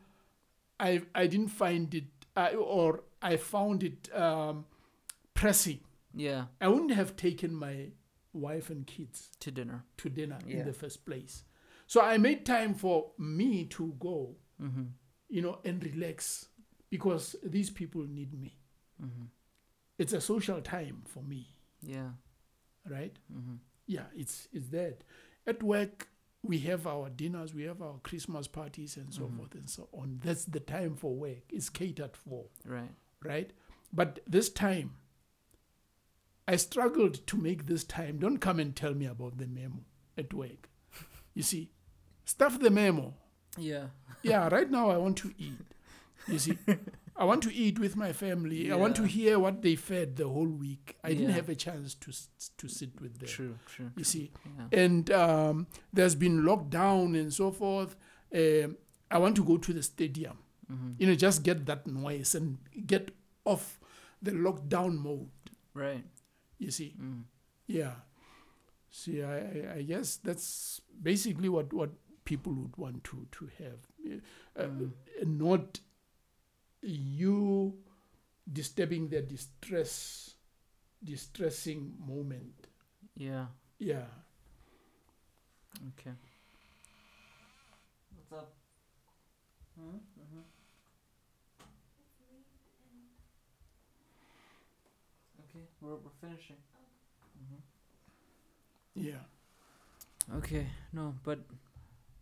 [0.80, 2.06] I I didn't find it,
[2.36, 4.66] uh, or I found it um,
[5.34, 5.80] pressing,
[6.14, 7.92] yeah, I wouldn't have taken my
[8.34, 9.84] wife and kids to dinner.
[9.98, 10.58] to dinner Yeah.
[10.60, 11.44] in the first place.
[11.88, 14.84] So I made time for me to go, Mm-hmm.
[15.30, 16.48] you know, and relax
[16.90, 18.58] because these people need me.
[19.02, 19.26] Mm-hmm.
[19.98, 21.48] It's a social time for me,
[21.82, 22.12] Yeah.
[22.90, 23.18] Right?
[23.34, 23.56] Mm-hmm.
[23.88, 25.03] Yeah, it's it's that.
[25.48, 26.07] At work,
[26.44, 29.38] we have our dinners, we have our Christmas parties, and so Mhm.
[29.38, 30.20] forth and so on.
[30.24, 31.44] That's the time for work.
[31.49, 32.91] It's catered for, Right.
[33.24, 33.52] right?
[33.94, 34.98] But this time,
[36.48, 38.20] I struggled to make this time.
[38.20, 39.84] Don't come and tell me about the memo
[40.18, 40.70] at work.
[41.34, 41.72] You see,
[42.24, 43.14] stuff the memo.
[43.57, 43.90] Yeah.
[44.24, 45.66] Yeah, right now I want to eat.
[46.28, 46.57] You see,
[47.18, 48.72] I want to eat with my family.
[48.72, 50.98] I want to hear what they fed the whole week.
[51.04, 52.12] I didn't have a chance to
[52.58, 53.30] to sit with them.
[53.30, 53.56] True.
[53.68, 53.92] True.
[53.96, 54.32] You see,
[54.72, 54.80] Yeah.
[54.84, 57.96] and um, there's been lockdown and so forth.
[58.34, 58.76] Um,
[59.10, 60.38] I want to go to the stadium,
[60.72, 60.92] Mm-hmm.
[60.98, 63.12] you know, just get that noise and get
[63.46, 63.80] off
[64.22, 65.30] the lockdown mode.
[65.74, 66.04] Right.
[66.58, 67.24] You see, Mm.
[67.68, 67.94] yeah.
[68.92, 71.92] See, I, I- I guess that's basically what, what
[72.26, 73.80] people would want to to have,
[74.58, 74.92] uh, Mm.
[75.24, 75.80] not
[76.86, 77.74] you
[78.52, 80.36] disturbing their distress,
[81.03, 82.68] distressing moment.
[83.18, 83.48] Yeah.
[83.80, 84.06] Yeah.
[85.99, 86.12] Okay.
[88.16, 88.53] What's up?
[89.80, 89.98] Hmm?
[89.98, 90.45] Mm-hmm.
[95.49, 96.57] Okay, we're, we're finishing.
[98.95, 99.28] Yeah.
[100.38, 101.40] Okay, no, but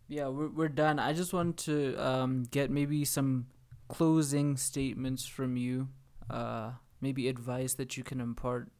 [0.08, 0.98] yeah, we're we're done.
[0.98, 3.46] I just want to um get maybe some
[3.88, 5.88] closing statements from you.
[6.30, 8.70] Uh, maybe advice that you can impart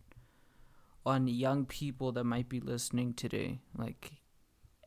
[1.05, 4.13] on young people that might be listening today, like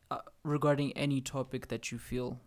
[0.09, 2.39] uh, regarding any topic that you feel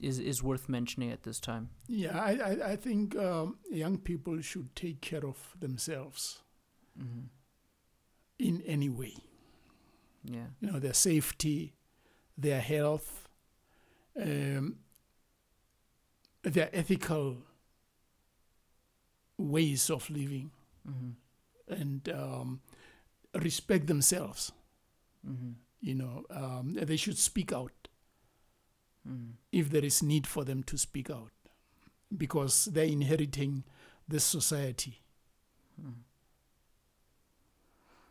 [0.00, 1.70] is is worth mentioning at this time.
[1.86, 6.40] Yeah, I, I, I think um, young people should take care of themselves
[6.96, 7.26] Mm-hmm.
[8.38, 9.14] in any way.
[10.24, 10.46] Yeah.
[10.60, 11.74] You know, their safety,
[12.38, 13.28] their health,
[14.20, 14.76] um,
[16.44, 17.38] their ethical
[19.38, 20.50] ways of living,
[20.86, 21.72] Mm-hmm.
[21.82, 22.60] and um,
[23.40, 24.52] respect themselves.
[25.26, 25.52] Mm-hmm.
[25.80, 27.72] You know, um, they should speak out
[29.08, 29.30] Mm-hmm.
[29.52, 31.30] if there is need for them to speak out
[32.16, 33.64] because they're inheriting
[34.08, 35.00] this society.
[35.80, 36.00] Mm-hmm.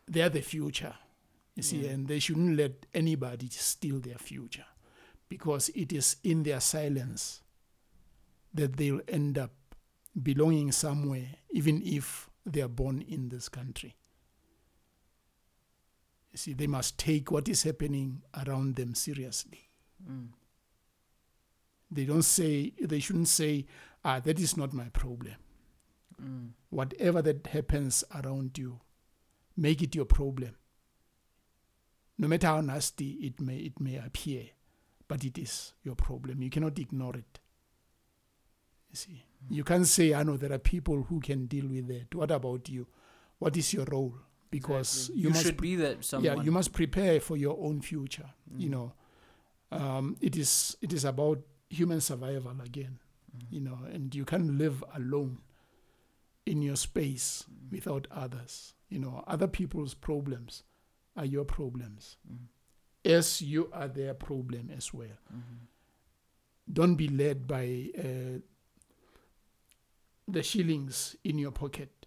[0.08, 0.94] they are the future.
[1.56, 1.90] You see, Yeah.
[1.92, 4.66] and they shouldn't let anybody steal their future
[5.28, 7.40] because it is in their silence
[8.54, 9.52] that they'll end up
[10.20, 13.96] belonging somewhere, even if they are born in this country.
[16.32, 19.68] You see, they must take what is happening around them seriously.
[20.08, 20.28] Mm.
[21.90, 23.66] They don't say, they shouldn't say,
[24.04, 25.36] ah, that is not my problem.
[26.20, 26.50] Mm.
[26.70, 28.80] Whatever that happens around you,
[29.56, 30.56] make it your problem.
[32.18, 34.44] No matter how nasty it may it may appear,
[35.08, 36.42] but it is your problem.
[36.42, 37.40] You cannot ignore it.
[38.94, 42.14] You see, you can't say, "I know there are people who can deal with it."
[42.14, 42.86] What about you?
[43.38, 44.14] What is your role?
[44.50, 45.22] Because Exactly.
[45.22, 46.36] you, must should be that someone.
[46.36, 48.30] yeah, you must prepare for your own future.
[48.56, 48.70] You Mm.
[48.70, 48.92] know,
[49.72, 53.00] um, it is it is about human survival again.
[53.36, 53.52] Mm.
[53.52, 55.38] You know, and you can't live alone
[56.46, 57.72] in your space Mm.
[57.72, 58.74] without others.
[58.88, 60.62] You know, other people's problems
[61.16, 62.46] are your problems, Mm.
[63.04, 65.18] as you are their problem as well.
[65.32, 65.66] Mhm.
[66.72, 68.38] Don't be led by uh,
[70.28, 72.06] the shillings in your pocket.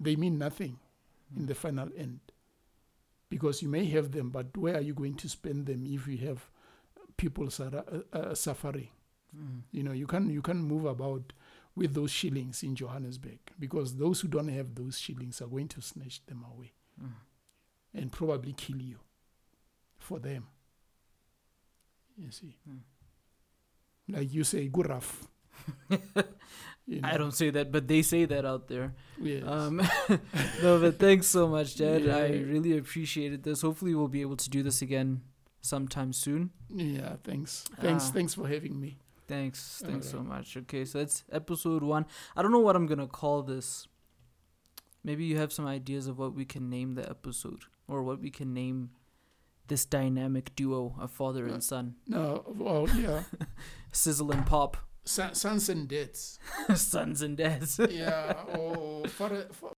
[0.00, 0.78] They mean nothing
[1.36, 2.20] in the final end
[3.30, 6.18] because you may have them, but where are you going to spend them if you
[6.28, 6.48] have
[7.16, 8.88] people sara- uh, uh, suffering?
[9.36, 9.62] Mm.
[9.72, 11.32] You know, you can you can move about
[11.74, 15.82] with those shillings in Johannesburg because those who don't have those shillings are going to
[15.82, 16.72] snatch them away
[17.02, 17.12] Mm.
[17.94, 18.98] and probably kill you
[19.98, 20.46] for them.
[22.16, 22.80] You see, Mm.
[24.08, 24.86] like you say, good
[26.88, 28.94] You I don't say that, but they say that out there.
[29.20, 29.42] yes.
[29.44, 29.78] Um,
[30.62, 32.08] no, but thanks so much, Jed.
[32.08, 33.60] I really appreciated this.
[33.62, 35.22] Hopefully, we'll be able to do this again
[35.62, 36.50] sometime soon.
[36.72, 38.12] yeah, thanks, thanks, Ah.
[38.12, 38.98] thanks for having me.
[39.26, 40.56] Thanks, thanks so much.
[40.56, 42.06] Okay, so that's episode one.
[42.36, 43.88] I don't know what I'm gonna call this.
[45.02, 48.30] Maybe you have some ideas of what we can name the episode, or what we
[48.30, 48.90] can name
[49.66, 53.24] this dynamic duo of father Uh, and son, No, well, yeah,
[53.92, 54.76] sizzle and pop.
[55.06, 56.38] Son- sons and dads
[56.74, 57.80] Sons and dads.
[57.90, 59.72] yeah or for, for